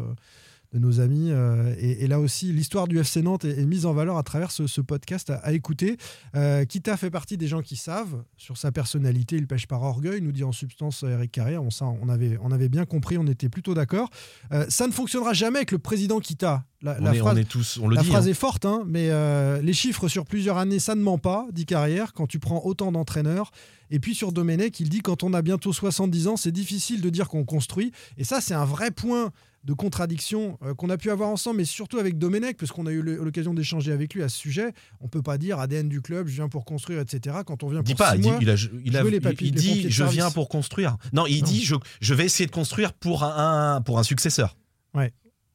de 0.74 0.80
nos 0.80 1.00
amis. 1.00 1.30
euh, 1.32 1.74
et, 1.80 2.04
et 2.04 2.08
là 2.08 2.20
aussi, 2.20 2.52
l'histoire 2.52 2.88
du 2.88 3.00
FC 3.00 3.22
Nantes 3.22 3.46
est, 3.46 3.60
est 3.60 3.66
mise 3.66 3.86
en 3.86 3.94
valeur 3.94 4.18
à 4.18 4.24
travers 4.24 4.52
ce, 4.52 4.68
ce 4.68 4.82
podcast 4.82 5.30
à, 5.30 5.36
à 5.38 5.54
écouter. 5.54 5.98
Euh, 6.36 6.66
Kita 6.66 6.98
fait 6.98 7.10
partie 7.10 7.38
des 7.38 7.48
gens 7.48 7.62
qui 7.62 7.76
savent 7.76 8.24
sur 8.38 8.58
sa 8.58 8.72
personnalité, 8.72 9.36
il 9.38 9.48
pêche 9.48 9.66
par 9.68 9.82
orgueil, 9.84 10.22
nous 10.22 10.32
dit 10.32 10.44
en 10.44 10.52
substance 10.52 11.04
Eric 11.04 11.32
Carrière. 11.32 11.64
On, 11.64 11.70
ça, 11.70 11.86
on, 11.86 12.10
avait, 12.10 12.38
on 12.42 12.52
avait 12.52 12.70
bien 12.70 12.86
compris, 12.86 13.18
on 13.18 13.28
était 13.28 13.50
plutôt 13.50 13.74
d'accord. 13.74 14.10
Euh, 14.52 14.66
ça 14.70 14.88
ne 14.88 14.92
fonctionnera 14.92 15.34
jamais 15.34 15.60
avec 15.60 15.72
le 15.72 15.80
président 15.80 16.20
Kita. 16.20 16.66
La, 16.84 16.98
On, 17.00 17.04
la 17.06 17.16
est, 17.16 17.18
phrase, 17.18 17.36
on 17.36 17.40
est 17.40 17.44
tous, 17.50 17.80
on 17.82 17.88
le 17.88 17.96
la 17.96 18.02
dit. 18.04 18.08
phrase 18.10 18.28
hein. 18.28 18.32
est 18.32 18.36
forte, 18.36 18.66
hein, 18.66 18.84
mais 18.86 19.10
euh, 19.10 19.62
les 19.62 19.74
chiffres 19.74 20.08
sur 20.08 20.26
plusieurs 20.26 20.58
années, 20.58 20.78
ça 20.80 20.94
ne 20.94 21.02
ment 21.02 21.18
pas, 21.18 21.48
dit 21.52 21.66
Carrière, 21.66 22.14
quand 22.14 22.28
tu 22.28 22.38
prends 22.40 22.62
autant 22.66 22.92
d'entraîneurs. 22.92 23.52
Et 23.90 24.00
puis 24.00 24.14
sur 24.14 24.32
Domenech, 24.32 24.80
il 24.80 24.90
dit 24.90 25.00
quand 25.02 25.24
on 25.24 25.34
a 25.34 25.42
bientôt 25.42 25.74
70 25.74 26.28
ans, 26.28 26.38
c'est 26.38 26.52
difficile 26.52 27.02
de 27.02 27.10
dire 27.10 27.30
qu'on 27.30 27.46
construit. 27.46 27.94
Et 28.18 28.24
ça, 28.26 28.42
c'est 28.42 28.54
un 28.54 28.66
vrai 28.66 28.92
point 28.92 29.32
de 29.68 29.74
contradiction 29.74 30.58
euh, 30.64 30.74
qu'on 30.74 30.90
a 30.90 30.98
pu 30.98 31.12
avoir 31.12 31.30
ensemble, 31.30 31.58
mais 31.58 31.66
surtout 31.66 32.00
avec 32.00 32.18
Domenech, 32.18 32.56
parce 32.58 32.72
qu'on 32.72 32.86
a 32.88 32.92
eu 32.92 33.02
l'occasion 33.02 33.54
d'échanger 33.54 33.92
avec 33.92 34.14
lui 34.14 34.24
à 34.24 34.30
ce 34.30 34.38
sujet. 34.38 34.72
On 35.02 35.10
peut 35.10 35.22
pas 35.22 35.38
dire 35.38 35.60
ADN 35.60 35.90
du 35.90 36.02
club, 36.02 36.28
je 36.28 36.34
viens 36.36 36.48
pour 36.48 36.64
construire, 36.66 37.02
etc. 37.02 37.36
Quand 37.46 37.62
on 37.64 37.68
vient 37.70 37.84
pour 37.84 37.96
pas, 37.96 38.12
six 38.14 38.18
il 38.18 38.22
dit, 38.22 38.28
mois, 38.30 38.38
il, 38.42 38.50
a- 38.50 38.54
il 38.54 38.98
a- 38.98 39.04
je 39.04 39.08
les 39.10 39.18
il 39.42 39.46
les 39.46 39.52
dit 39.52 39.88
viens 39.90 40.32
pour 40.32 40.48
construire. 40.48 40.96
Non, 41.12 41.28
il 41.28 41.42
Non. 41.42 41.46
dit 41.48 41.64
je, 41.66 41.76
je 42.02 42.14
vais 42.14 42.26
essayer 42.26 42.48
de 42.48 42.52
construire 42.52 42.94
pour 42.94 43.24
un, 43.26 43.82
pour 43.82 44.00
un 44.00 44.04
successeur. 44.04 44.58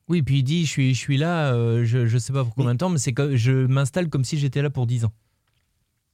Oui, 0.08 0.20
puis 0.20 0.40
il 0.40 0.42
dit 0.42 0.66
je 0.66 0.70
suis, 0.70 0.94
je 0.94 0.98
suis 0.98 1.16
là, 1.16 1.54
euh, 1.54 1.84
je, 1.86 2.06
je 2.06 2.18
sais 2.18 2.32
pas 2.34 2.44
pour 2.44 2.54
combien 2.54 2.74
de 2.74 2.78
temps, 2.78 2.90
mais 2.90 2.98
c'est 2.98 3.12
que 3.14 3.34
je 3.36 3.66
m'installe 3.66 4.08
comme 4.10 4.24
si 4.24 4.36
j'étais 4.38 4.60
là 4.60 4.68
pour 4.68 4.86
10 4.86 5.06
ans. 5.06 5.12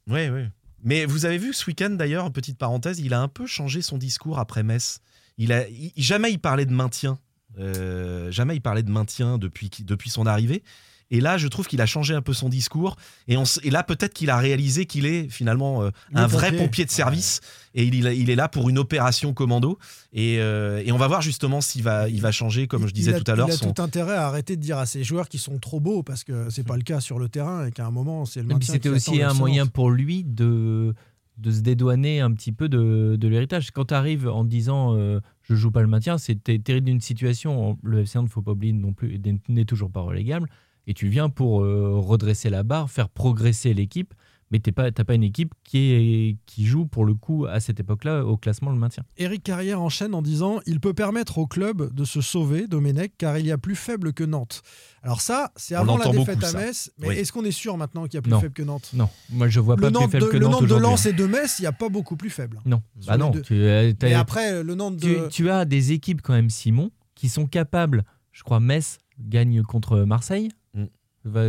Oui, 0.07 0.28
oui. 0.28 0.42
Mais 0.84 1.05
vous 1.05 1.24
avez 1.26 1.38
vu 1.38 1.53
ce 1.53 1.66
week-end 1.66 1.90
d'ailleurs, 1.90 2.30
petite 2.32 2.59
parenthèse, 2.59 3.01
il 3.01 3.12
a 3.12 3.20
un 3.20 3.26
peu 3.28 3.46
changé 3.46 3.82
son 3.82 3.99
discours 3.99 4.38
après 4.38 4.62
Metz. 4.62 5.01
Il 5.36 5.53
a, 5.53 5.68
il- 5.68 5.92
jamais 5.96 6.30
il 6.30 6.38
parlait 6.38 6.66
de 6.66 6.72
maintien. 6.72 7.18
Euh, 7.59 8.30
jamais 8.30 8.57
il 8.57 8.61
parlait 8.61 8.82
de 8.82 8.90
maintien 8.90 9.38
depuis, 9.38 9.70
qui- 9.70 9.84
depuis 9.84 10.11
son 10.11 10.26
arrivée. 10.26 10.62
Et 11.11 11.22
là, 11.22 11.38
je 11.38 11.49
trouve 11.49 11.66
qu'il 11.66 11.80
a 11.80 11.86
changé 11.86 12.12
un 12.14 12.20
peu 12.20 12.34
son 12.34 12.51
discours. 12.51 12.96
Et, 13.28 13.38
on, 13.38 13.44
s- 13.44 13.59
et 13.62 13.70
là, 13.70 13.82
peut-être 13.82 14.12
qu'il 14.12 14.28
a 14.28 14.36
réalisé 14.36 14.84
qu'il 14.84 15.07
est 15.07 15.26
finalement 15.30 15.82
euh, 15.82 15.90
un 16.14 16.26
vrai 16.26 16.53
pompier. 16.55 16.84
de 16.84 16.90
service. 16.90 17.40
Et 17.74 17.84
il, 17.84 17.94
il 17.94 18.28
est 18.28 18.34
là 18.34 18.46
pour 18.49 18.68
une 18.68 18.76
opération 18.76 19.32
commando. 19.32 19.78
Et, 20.12 20.36
euh, 20.38 20.82
et 20.84 20.92
on 20.92 20.99
va 20.99 21.09
voir 21.09 21.22
justement 21.22 21.62
s'il 21.62 21.82
va, 21.82 22.11
il 22.11 22.20
va 22.20 22.30
changer, 22.30 22.66
comme 22.66 22.86
je 22.86 22.92
disais 22.92 23.14
a- 23.14 23.20
tout 23.20 23.30
à 23.30 23.36
l'heure. 23.36 23.49
Il 23.49 23.53
a 23.53 23.57
son- 23.57 23.72
tout 23.72 23.80
intérêt 23.82 24.16
à 24.16 24.26
arrêter 24.26 24.55
de 24.57 24.61
dire 24.61 24.76
à 24.76 24.84
ses 24.84 25.03
joueurs 25.03 25.30
qu'ils 25.30 25.40
sont 25.40 25.59
trop 25.59 25.80
beaux, 25.80 26.03
parce 26.03 26.24
que 26.24 26.51
c'est 26.51 26.62
pas 26.66 26.76
le 26.76 26.82
cas 26.82 27.01
sur 27.01 27.18
le 27.18 27.30
terrain, 27.30 27.64
et 27.66 27.72
qu'à 27.72 27.86
un 27.86 27.90
moment, 27.90 28.26
c'est 28.26 28.40
le 28.40 28.44
Et 28.44 28.49
puis 28.49 28.55
maintien 28.57 28.74
c'était 28.74 28.88
qui 28.90 28.94
aussi 28.94 29.22
un 29.22 29.32
moyen 29.32 29.66
pour 29.66 29.90
lui 29.90 30.24
de, 30.24 30.94
de 31.39 31.51
se 31.51 31.61
dédouaner 31.61 32.20
un 32.20 32.32
petit 32.32 32.53
peu 32.53 32.68
de, 32.68 33.16
l'héritage. 33.22 33.70
Quand 33.70 33.86
tu 33.86 33.95
arrives 33.95 34.28
en 34.28 34.45
disant 34.45 34.95
euh, 34.97 35.20
je 35.43 35.55
joue 35.55 35.70
pas 35.70 35.82
le 35.82 35.86
maintien, 35.86 36.18
c'est 36.18 36.43
terrible 36.43 36.86
d'une 36.86 37.01
situation. 37.01 37.78
Le 37.82 38.01
FC 38.01 38.20
ne 38.20 38.26
faut 38.26 38.43
pas 38.43 38.53
oublier 38.53 38.72
non 38.72 38.93
plus, 38.93 39.20
n'est 39.49 39.64
toujours 39.64 39.91
pas 39.91 40.01
relégable. 40.01 40.49
Et 40.86 40.95
tu 40.95 41.09
viens 41.09 41.28
pour 41.28 41.62
euh, 41.62 41.99
redresser 41.99 42.51
la 42.51 42.62
barre, 42.62 42.91
faire 42.91 43.09
progresser 43.09 43.74
l'équipe, 43.74 44.14
mais 44.51 44.61
tu 44.61 44.72
n'as 44.76 44.90
pas 44.92 45.14
une 45.14 45.22
équipe 45.22 45.53
qui, 45.64 45.78
est, 45.92 46.36
qui 46.46 46.66
joue 46.66 46.86
pour 46.86 47.05
le 47.05 47.14
coup 47.14 47.46
à 47.46 47.61
cette 47.61 47.80
époque-là 47.80 48.24
au 48.24 48.36
classement 48.36 48.70
le 48.70 48.78
maintien. 48.78 49.03
Eric 49.16 49.42
Carrière 49.42 49.80
enchaîne 49.82 50.14
en 50.14 50.22
disant 50.22 50.61
il 50.66 50.80
peut 50.80 50.94
permettre 50.94 51.38
au 51.38 51.46
club 51.46 51.92
de 51.94 52.05
se 52.05 52.20
sauver, 52.20 52.66
Domenech, 52.66 53.12
car 53.18 53.38
il 53.38 53.46
y 53.46 53.53
a 53.53 53.59
plus 53.59 53.74
faible 53.76 54.12
que 54.12 54.24
Nantes. 54.24 54.62
Alors 55.03 55.20
ça, 55.20 55.53
c'est 55.57 55.74
avant 55.74 55.96
la 55.96 56.07
défaite 56.11 56.36
beaucoup, 56.40 56.46
à 56.46 56.51
ça. 56.51 56.59
Metz, 56.59 56.90
mais 56.99 57.09
Oui. 57.09 57.14
est-ce 57.16 57.32
qu'on 57.32 57.44
est 57.44 57.51
sûr 57.53 57.76
maintenant 57.76 58.05
qu'il 58.05 58.14
y 58.14 58.18
a 58.18 58.22
plus 58.22 58.30
Non. 58.30 58.40
faible 58.40 58.55
que 58.55 58.62
Nantes? 58.62 58.90
Non, 58.94 59.09
moi 59.30 59.49
je 59.49 59.61
vois 59.61 59.76
le 59.76 59.82
pas 59.82 59.90
Nantes, 59.90 60.05
plus 60.11 60.12
faible 60.12 60.26
de, 60.26 60.30
que 60.30 60.36
le 60.38 60.46
Nantes 60.46 60.62
Nantes 60.62 60.70
de. 60.70 60.74
Lens 60.76 61.07
et 61.07 61.12
de 61.12 61.26
Metz, 61.26 61.59
il 61.59 61.62
n'y 61.62 61.66
a 61.68 61.72
pas 61.72 61.88
beaucoup 61.88 62.16
plus 62.16 62.30
faible. 62.30 62.61
Non, 62.64 62.82
bah 63.07 63.16
non. 63.16 63.30
Tu, 63.32 63.55
euh, 63.55 63.92
t'as- 63.92 64.09
Et 64.09 64.14
après, 64.14 64.62
le 64.62 64.74
Nantes 64.74 64.99
tu, 65.01 65.07
de... 65.14 65.28
tu 65.28 65.51
as 65.51 65.64
des 65.64 65.92
équipes 65.92 66.22
quand 66.22 66.32
même, 66.32 66.51
Simon, 66.51 66.90
qui 67.14 67.28
sont 67.28 67.46
capables, 67.46 68.05
je 68.32 68.42
crois, 68.42 68.61
Metz 68.61 68.99
gagne 69.20 69.62
contre 69.62 70.01
Marseille. 70.01 70.49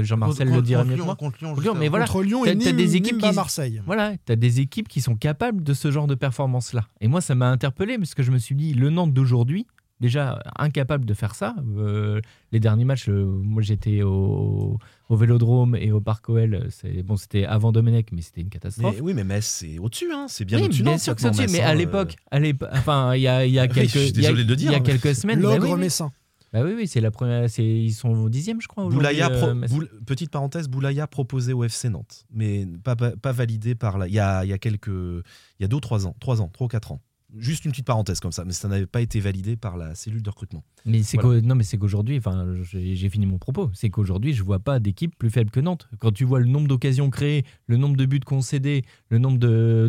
Jean-Marcel 0.04 0.50
le 0.50 0.62
dirait 0.62 0.82
contre 0.82 0.88
mieux 0.90 0.94
que 0.94 0.98
Lyon, 0.98 1.06
moi. 1.06 1.16
contre 1.16 1.38
Lyon, 1.40 1.50
Contre 1.50 1.62
Lyon, 1.62 1.72
juste 1.74 1.80
mais 1.82 1.88
voilà. 1.90 2.06
Contre 2.06 2.24
Lyon 2.24 2.42
T'as- 2.44 2.52
et 2.52 2.56
Nîmes, 2.56 2.76
des 2.76 2.96
équipes 2.96 3.14
Nîmes 3.14 3.22
qui 3.22 3.28
à 3.28 3.32
Marseille. 3.34 3.82
Voilà, 3.86 4.14
tu 4.26 4.32
as 4.32 4.36
des 4.36 4.60
équipes 4.60 4.88
qui 4.88 5.02
sont 5.02 5.16
capables 5.16 5.64
de 5.64 5.74
ce 5.74 5.92
genre 5.92 6.08
de 6.08 6.16
performance-là. 6.16 6.86
Et 7.02 7.08
moi, 7.08 7.22
ça 7.22 7.36
m'a 7.36 7.50
interpellé 7.50 7.98
parce 7.98 8.14
que 8.14 8.24
je 8.24 8.32
me 8.32 8.38
suis 8.38 8.56
dit, 8.56 8.74
le 8.74 8.90
Nantes 8.90 9.14
d'aujourd'hui, 9.14 9.66
déjà 10.00 10.42
incapable 10.58 11.04
de 11.06 11.14
faire 11.14 11.36
ça. 11.36 11.56
Euh, 11.78 12.22
les 12.54 12.62
derniers 12.62 12.86
matchs, 12.86 13.10
euh, 13.10 13.26
moi 13.26 13.62
j'étais 13.62 14.02
au, 14.02 14.78
au 15.10 15.16
Vélodrome 15.18 15.76
et 15.76 15.92
au 15.92 16.00
Parc 16.00 16.30
OL. 16.30 16.70
Bon, 17.04 17.18
c'était 17.18 17.44
avant 17.44 17.74
Domenech, 17.74 18.14
mais 18.14 18.22
c'était 18.22 18.40
une 18.40 18.48
catastrophe. 18.50 18.96
Mais, 18.96 19.02
oui, 19.02 19.14
mais 19.14 19.26
Metz, 19.26 19.46
c'est 19.46 19.78
au-dessus, 19.78 20.10
hein. 20.14 20.28
c'est 20.30 20.46
bien 20.46 20.60
Oui, 20.60 20.66
au-dessus. 20.66 20.84
bien 20.84 20.94
Nantes, 20.94 21.02
sûr 21.02 21.16
que 21.16 21.22
c'est 21.22 21.28
au-dessus, 21.28 21.48
mais 21.52 21.60
à 21.60 21.72
hein, 21.72 21.74
l'époque, 21.74 22.16
à 22.32 22.40
l'époque, 22.40 22.70
enfin, 22.72 23.14
il 23.16 23.22
y 23.24 23.28
a, 23.28 23.68
quelques, 23.68 23.90
je 23.94 24.00
suis 24.00 24.10
il 24.12 24.22
y 24.22 24.26
a- 24.26 24.30
désolé 24.30 24.44
de 24.46 24.50
le 24.50 24.56
dire. 24.56 24.72
il 24.72 24.74
y 24.74 24.78
a 24.78 24.80
quelques 24.80 25.14
semaines. 25.16 25.42
bah 25.42 25.50
L'ogre 25.56 25.66
oui, 25.68 25.74
oui. 25.74 25.80
messin. 25.82 26.12
Bah 26.54 26.62
oui, 26.64 26.74
oui, 26.76 26.88
c'est 26.88 27.02
la 27.02 27.12
première, 27.12 27.46
ils 27.60 27.94
sont 27.94 28.10
au 28.10 28.30
dixième, 28.30 28.60
je 28.62 28.68
crois. 28.68 28.88
Boulaya, 28.90 29.30
pro- 29.30 29.48
euh. 29.50 29.68
Boul- 29.68 29.90
petite 30.06 30.32
parenthèse, 30.32 30.68
Boulaya 30.68 31.06
proposé 31.08 31.54
au 31.54 31.64
FC 31.64 31.90
Nantes, 31.90 32.26
mais 32.32 32.68
pas, 32.84 32.96
pas, 32.96 33.12
pas 33.16 33.32
validé 33.32 33.76
par 33.76 33.98
la. 33.98 34.08
Il 34.08 34.14
y 34.14 34.20
a, 34.20 34.44
il 34.46 34.50
y 34.50 34.54
a 34.54 34.58
quelques. 34.58 34.88
Il 34.88 35.24
y 35.62 35.64
a 35.66 35.68
deux 35.68 35.78
ou 35.78 35.82
trois 35.82 36.08
ans, 36.08 36.16
trois 36.20 36.42
ans, 36.42 36.50
trois 36.52 36.66
ou 36.66 36.70
quatre 36.70 36.92
ans. 36.92 37.02
Juste 37.38 37.64
une 37.66 37.70
petite 37.72 37.86
parenthèse 37.86 38.20
comme 38.20 38.32
ça, 38.32 38.44
mais 38.44 38.54
ça 38.54 38.68
n'avait 38.68 38.88
pas 38.88 39.02
été 39.02 39.20
validé 39.20 39.56
par 39.56 39.78
la 39.78 39.94
cellule 39.94 40.24
de 40.24 40.30
recrutement. 40.32 40.64
Mais 40.84 41.04
c'est 41.04 41.22
Voilà. 41.22 41.42
non, 41.42 41.54
mais 41.54 41.64
c'est 41.64 41.78
qu'aujourd'hui, 41.78 42.18
enfin, 42.18 42.56
j'ai 42.64 43.08
fini 43.10 43.28
mon 43.28 43.38
propos. 43.38 43.70
C'est 43.76 43.92
qu'aujourd'hui, 43.92 44.34
je 44.34 44.42
vois 44.42 44.58
pas 44.58 44.80
d'équipe 44.80 45.16
plus 45.16 45.30
faible 45.30 45.52
que 45.52 45.60
Nantes. 45.60 45.88
Quand 46.00 46.12
tu 46.12 46.24
vois 46.26 46.40
le 46.40 46.48
nombre 46.48 46.68
d'occasions 46.68 47.12
créées, 47.12 47.46
le 47.68 47.78
nombre 47.78 47.98
de 47.98 48.06
buts 48.08 48.20
concédés, 48.22 48.84
le 49.10 49.20
nombre 49.20 49.38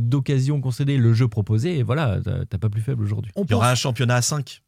d'occasions 0.01 0.61
concédées, 0.61 0.99
le 0.99 1.15
jeu 1.15 1.29
proposé, 1.29 1.79
et 1.79 1.83
voilà, 1.83 2.21
t'as 2.49 2.59
pas 2.59 2.69
plus 2.69 2.83
faible 2.83 3.03
aujourd'hui. 3.03 3.33
Il 3.39 3.51
y 3.51 3.55
aura 3.55 3.71
un 3.71 3.75
championnat 3.75 4.17
à 4.17 4.23
5. 4.23 4.61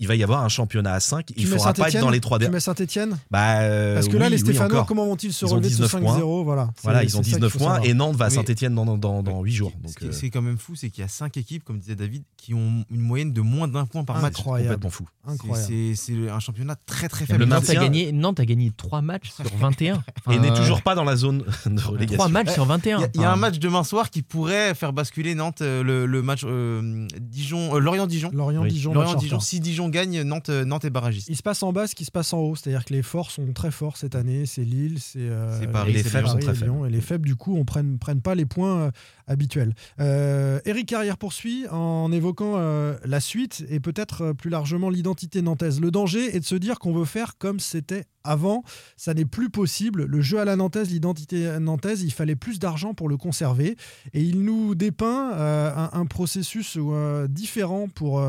Il 0.00 0.08
va 0.08 0.16
y 0.16 0.22
avoir 0.24 0.42
un 0.42 0.48
championnat 0.48 0.94
à 0.94 1.00
5. 1.00 1.26
Tu 1.26 1.34
Il 1.36 1.44
mets 1.44 1.56
faudra 1.56 1.72
pas 1.74 1.88
être 1.88 2.00
dans 2.00 2.10
les 2.10 2.20
trois 2.20 2.38
Tu 2.38 2.42
derniers. 2.44 2.54
mets 2.54 2.60
Saint-Etienne 2.60 3.18
Bah, 3.30 3.60
euh, 3.60 3.94
Parce 3.94 4.08
que 4.08 4.16
là, 4.16 4.24
oui, 4.24 4.30
les 4.32 4.38
Stéphanois, 4.38 4.84
comment 4.88 5.06
vont-ils 5.06 5.32
se 5.32 5.44
relever 5.44 5.68
de 5.68 5.74
ce 5.74 5.82
19 5.82 5.90
points. 6.02 6.16
5-0 6.18 6.42
Voilà, 6.44 6.70
Voilà, 6.82 7.00
C'est- 7.00 7.04
ils 7.06 7.16
ont 7.18 7.22
c'est 7.22 7.30
ça 7.30 7.36
qu'il 7.36 7.46
19 7.46 7.52
faut 7.52 7.58
points 7.58 7.80
et 7.82 7.94
Nantes 7.94 8.16
va 8.16 8.24
à 8.24 8.30
Saint-Etienne 8.30 8.74
dans, 8.74 8.96
dans, 8.96 9.22
dans 9.22 9.42
8 9.42 9.52
jours. 9.52 9.72
Ce 9.76 9.86
Donc, 9.88 9.96
qui, 9.96 10.06
euh, 10.06 10.12
ce 10.12 10.20
qui 10.20 10.26
est 10.26 10.30
quand 10.30 10.42
même 10.42 10.58
fou, 10.58 10.74
c'est 10.74 10.90
qu'il 10.90 11.02
y 11.02 11.04
a 11.04 11.08
5 11.08 11.36
équipes, 11.36 11.62
comme 11.64 11.78
disait 11.78 11.94
David, 11.96 12.22
qui 12.38 12.54
ont 12.54 12.84
une 12.90 13.00
moyenne 13.00 13.32
de 13.34 13.40
moins 13.42 13.68
d'un 13.68 13.84
point 13.84 14.02
par 14.04 14.20
match. 14.22 14.38
Incroyable. 14.38 14.68
complètement 14.76 14.90
fou. 14.90 15.06
C'est- 15.26 15.32
Incroyable. 15.32 15.68
C'est 15.68 15.94
c'est 15.96 16.30
un 16.30 16.40
championnat 16.40 16.76
très 16.86 17.08
très 17.10 17.26
Le 17.26 17.32
faible. 17.34 17.44
Nantes 17.44 17.68
a, 17.68 17.74
gagné, 17.74 18.10
Nantes 18.12 18.40
a 18.40 18.46
gagné 18.46 18.72
3 18.74 19.02
matchs 19.02 19.30
sur 19.32 19.54
21. 19.58 20.02
Et 20.30 20.38
n'est 20.38 20.54
toujours 20.54 20.80
pas 20.80 20.94
dans 20.94 21.04
la 21.04 21.16
zone 21.16 21.44
de 21.66 21.80
relégation. 21.82 22.16
3 22.16 22.28
matchs 22.28 22.54
sur 22.54 22.64
21. 22.64 22.98
Il 22.98 23.00
y 23.02 23.04
a- 23.04 23.10
il 23.16 23.20
y, 23.20 23.24
a 23.24 23.30
un 23.30 23.36
match 23.36 23.58
demain 23.58 23.84
soir 23.84 24.08
qui 24.08 24.22
pourrait 24.22 24.74
faire 24.74 24.94
basculer 24.94 25.34
Nantes, 25.34 25.60
euh, 25.60 25.82
le, 26.06 26.22
match 26.22 26.40
euh, 26.44 27.06
Dijon, 27.20 27.74
euh, 27.76 27.78
Lorient-Dijon. 27.80 28.30
Lorient-Dijon. 28.32 28.94
match 28.94 29.18
si 29.40 29.60
Dijon 29.60 29.89
gagne, 29.90 30.22
Nantes, 30.22 30.48
euh, 30.48 30.64
Nantes 30.64 30.84
est 30.84 30.90
barragiste. 30.90 31.28
Il 31.28 31.36
se 31.36 31.42
passe 31.42 31.62
en 31.62 31.72
bas 31.72 31.86
ce 31.86 31.94
qui 31.94 32.04
se 32.04 32.10
passe 32.10 32.32
en 32.32 32.38
haut, 32.40 32.56
c'est-à-dire 32.56 32.84
que 32.84 32.92
les 32.94 33.02
forts 33.02 33.30
sont 33.30 33.52
très 33.52 33.70
forts 33.70 33.96
cette 33.96 34.14
année, 34.14 34.46
c'est 34.46 34.64
Lille, 34.64 34.98
c'est 35.00 35.18
euh, 35.20 35.60
C'est 35.60 35.66
Paris, 35.66 35.92
les 35.92 36.02
c'est 36.02 36.08
faibles 36.10 36.24
Lyon. 36.26 36.32
sont 36.32 36.38
très 36.38 36.52
et 36.52 36.64
Lyon, 36.64 36.74
faibles. 36.82 36.86
et 36.88 36.90
les 36.96 37.00
faibles 37.00 37.26
du 37.26 37.36
coup 37.36 37.56
on 37.56 37.64
prenne 37.64 37.98
prennent 37.98 38.22
pas 38.22 38.34
les 38.34 38.46
points 38.46 38.80
euh, 38.80 38.90
habituels. 39.26 39.74
Euh, 40.00 40.60
Eric 40.64 40.86
Carrière 40.86 41.18
poursuit 41.18 41.66
en 41.70 42.10
évoquant 42.12 42.54
euh, 42.56 42.96
la 43.04 43.20
suite 43.20 43.64
et 43.68 43.80
peut-être 43.80 44.22
euh, 44.22 44.34
plus 44.34 44.50
largement 44.50 44.90
l'identité 44.90 45.42
nantaise. 45.42 45.80
Le 45.80 45.90
danger 45.90 46.34
est 46.34 46.40
de 46.40 46.44
se 46.44 46.54
dire 46.56 46.78
qu'on 46.78 46.92
veut 46.92 47.04
faire 47.04 47.36
comme 47.38 47.60
c'était 47.60 48.04
avant, 48.22 48.64
ça 48.98 49.14
n'est 49.14 49.24
plus 49.24 49.48
possible. 49.48 50.04
Le 50.04 50.20
jeu 50.20 50.38
à 50.40 50.44
la 50.44 50.54
nantaise, 50.56 50.90
l'identité 50.90 51.58
nantaise, 51.58 52.02
il 52.02 52.12
fallait 52.12 52.36
plus 52.36 52.58
d'argent 52.58 52.92
pour 52.92 53.08
le 53.08 53.16
conserver 53.16 53.76
et 54.12 54.20
il 54.22 54.42
nous 54.44 54.74
dépeint 54.74 55.32
euh, 55.34 55.72
un, 55.74 55.90
un 56.00 56.06
processus 56.06 56.76
euh, 56.78 57.26
différent 57.28 57.88
pour 57.88 58.22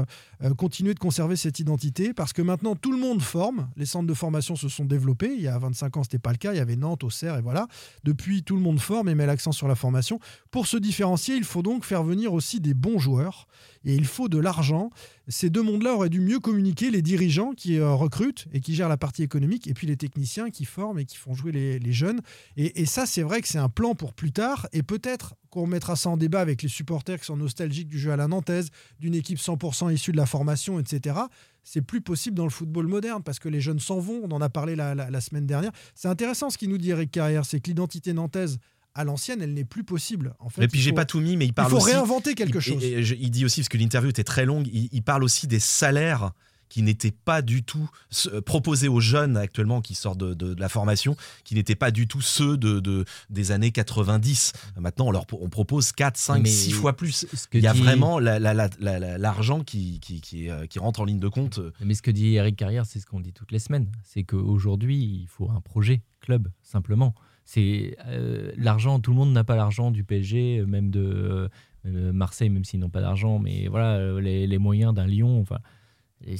euh, 0.43 0.53
continuer 0.53 0.93
de 0.93 0.99
conserver 0.99 1.35
cette 1.35 1.59
identité 1.59 2.13
parce 2.13 2.33
que 2.33 2.41
maintenant 2.41 2.75
tout 2.75 2.91
le 2.91 2.97
monde 2.97 3.21
forme, 3.21 3.69
les 3.77 3.85
centres 3.85 4.07
de 4.07 4.13
formation 4.13 4.55
se 4.55 4.69
sont 4.69 4.85
développés, 4.85 5.33
il 5.35 5.41
y 5.41 5.47
a 5.47 5.57
25 5.57 5.97
ans 5.97 6.03
c'était 6.03 6.19
pas 6.19 6.31
le 6.31 6.37
cas, 6.37 6.53
il 6.53 6.57
y 6.57 6.61
avait 6.61 6.75
Nantes, 6.75 7.03
Auxerre 7.03 7.37
et 7.37 7.41
voilà. 7.41 7.67
Depuis 8.03 8.43
tout 8.43 8.55
le 8.55 8.61
monde 8.61 8.79
forme 8.79 9.09
et 9.09 9.15
met 9.15 9.25
l'accent 9.25 9.51
sur 9.51 9.67
la 9.67 9.75
formation. 9.75 10.19
Pour 10.49 10.67
se 10.67 10.77
différencier, 10.77 11.35
il 11.35 11.43
faut 11.43 11.61
donc 11.61 11.85
faire 11.85 12.03
venir 12.03 12.33
aussi 12.33 12.59
des 12.59 12.73
bons 12.73 12.99
joueurs 12.99 13.47
et 13.85 13.95
il 13.95 14.05
faut 14.05 14.29
de 14.29 14.37
l'argent. 14.37 14.89
Ces 15.27 15.49
deux 15.49 15.61
mondes-là 15.61 15.93
auraient 15.95 16.09
dû 16.09 16.21
mieux 16.21 16.39
communiquer, 16.39 16.91
les 16.91 17.01
dirigeants 17.01 17.53
qui 17.53 17.77
euh, 17.77 17.91
recrutent 17.91 18.47
et 18.53 18.59
qui 18.59 18.75
gèrent 18.75 18.89
la 18.89 18.97
partie 18.97 19.23
économique 19.23 19.67
et 19.67 19.73
puis 19.73 19.87
les 19.87 19.97
techniciens 19.97 20.49
qui 20.49 20.65
forment 20.65 20.99
et 20.99 21.05
qui 21.05 21.17
font 21.17 21.33
jouer 21.33 21.51
les, 21.51 21.91
jeunes. 21.91 22.21
Et, 22.57 22.85
ça 22.85 23.05
c'est 23.05 23.21
vrai 23.21 23.41
que 23.41 23.47
c'est 23.47 23.57
un 23.57 23.69
plan 23.69 23.95
pour 23.95 24.13
plus 24.13 24.31
tard 24.31 24.67
et 24.73 24.83
peut-être 24.83 25.35
qu'on 25.49 25.67
mettra 25.67 25.95
ça 25.95 26.09
en 26.09 26.17
débat 26.17 26.39
avec 26.39 26.61
les 26.61 26.69
supporters 26.69 27.19
qui 27.19 27.25
sont 27.25 27.37
nostalgiques 27.37 27.89
du 27.89 27.99
jeu 27.99 28.11
à 28.11 28.15
la 28.15 28.27
nantaise, 28.27 28.69
d'une 28.99 29.15
équipe 29.15 29.37
100% 29.39 29.93
issue 29.93 30.11
de 30.11 30.17
la 30.17 30.25
formation, 30.25 30.79
etc 30.79 31.15
c'est 31.63 31.81
plus 31.81 32.01
possible 32.01 32.35
dans 32.35 32.43
le 32.43 32.49
football 32.49 32.87
moderne 32.87 33.21
parce 33.23 33.39
que 33.39 33.49
les 33.49 33.61
jeunes 33.61 33.79
s'en 33.79 33.99
vont. 33.99 34.21
On 34.23 34.31
en 34.31 34.41
a 34.41 34.49
parlé 34.49 34.75
la, 34.75 34.95
la- 34.95 35.09
la 35.09 35.21
semaine 35.21 35.45
dernière. 35.45 35.71
C'est 35.93 36.07
intéressant 36.07 36.49
ce 36.49 36.57
qu'il 36.57 36.69
nous 36.69 36.77
dit 36.77 36.89
Eric 36.89 37.11
Carrière, 37.11 37.45
c'est 37.45 37.59
que 37.59 37.67
l'identité 37.67 38.13
nantaise 38.13 38.57
à 38.95 39.03
l'ancienne, 39.03 39.41
elle 39.41 39.53
n'est 39.53 39.65
plus 39.65 39.83
possible. 39.83 40.33
En 40.39 40.49
fait, 40.49 40.63
Et 40.63 40.67
puis 40.67 40.79
il 40.79 40.81
j'ai 40.83 40.89
faut- 40.91 40.95
pas 40.97 41.05
tout 41.05 41.19
mis, 41.21 41.37
mais 41.37 41.45
il 41.45 41.49
il 41.49 41.53
parle 41.53 41.71
faut 41.71 41.77
aussi. 41.77 41.91
réinventer 41.91 42.35
quelque 42.35 42.57
il, 42.57 42.61
chose. 42.61 42.83
et- 42.83 42.91
et 42.99 43.03
je- 43.03 43.15
il 43.15 43.31
dit 43.31 43.45
aussi, 43.45 43.61
parce 43.61 43.69
que 43.69 43.77
l'interview 43.77 44.09
était 44.09 44.23
très 44.23 44.45
longue, 44.45 44.67
il, 44.71 44.89
il 44.91 45.01
parle 45.03 45.23
aussi 45.23 45.47
des 45.47 45.59
salaires 45.59 46.31
qui 46.67 46.83
n'étaient 46.83 47.11
pas 47.11 47.41
du 47.41 47.63
tout 47.63 47.89
ce- 48.11 48.29
proposés 48.39 48.87
aux 48.87 49.01
jeunes 49.01 49.35
actuellement 49.35 49.81
qui 49.81 49.93
sortent 49.93 50.19
de, 50.19 50.33
de- 50.33 50.53
de 50.53 50.59
la 50.61 50.69
formation, 50.69 51.17
qui 51.43 51.53
n'étaient 51.55 51.75
pas 51.75 51.91
du 51.91 52.07
tout 52.07 52.21
ceux 52.21 52.55
de, 52.55 52.79
de- 52.79 53.03
des 53.29 53.51
années 53.51 53.71
90. 53.71 54.53
Maintenant, 54.77 55.07
on 55.07 55.11
leur 55.11 55.25
on 55.33 55.49
propose 55.49 55.91
4, 55.91 56.15
5, 56.15 56.43
Mais 56.43 56.49
6 56.49 56.71
fois 56.71 56.95
plus. 56.95 57.25
ce 57.33 57.47
que 57.49 57.57
Il 57.57 57.63
y 57.65 57.67
a 57.67 57.73
dit- 57.73 57.81
vraiment 57.81 58.19
la- 58.19 58.39
la- 58.39 58.53
la- 58.53 58.69
la- 58.79 58.99
la- 58.99 59.17
l'argent 59.17 59.65
qui, 59.65 59.99
qui, 59.99 60.21
qui, 60.21 60.49
euh, 60.49 60.65
qui 60.65 60.79
rentre 60.79 61.01
en 61.01 61.05
ligne 61.05 61.19
de 61.19 61.27
compte. 61.27 61.59
Mais 61.83 61.93
ce 61.93 62.01
que 62.01 62.11
dit 62.11 62.35
Eric 62.35 62.55
Carrière, 62.55 62.85
c'est 62.85 62.99
ce 63.01 63.05
qu'on 63.05 63.19
dit 63.19 63.33
toutes 63.33 63.51
les 63.51 63.59
semaines. 63.59 63.89
C'est 64.05 64.23
qu'aujourd'hui, 64.23 64.97
il 64.97 65.27
faut 65.27 65.49
un 65.51 65.59
projet 65.59 66.01
club, 66.21 66.47
simplement. 66.63 67.13
C'est 67.53 67.97
euh, 68.07 68.51
l'argent, 68.55 69.01
tout 69.01 69.11
le 69.11 69.17
monde 69.17 69.33
n'a 69.33 69.43
pas 69.43 69.57
l'argent 69.57 69.91
du 69.91 70.05
PSG, 70.05 70.63
même 70.65 70.89
de 70.89 71.49
euh, 71.85 72.13
Marseille, 72.13 72.49
même 72.49 72.63
s'ils 72.63 72.79
n'ont 72.79 72.89
pas 72.89 73.01
d'argent, 73.01 73.39
mais 73.39 73.67
voilà, 73.67 73.95
euh, 73.97 74.21
les, 74.21 74.47
les 74.47 74.57
moyens 74.57 74.93
d'un 74.93 75.05
Lyon. 75.05 75.41
Enfin, 75.41 75.57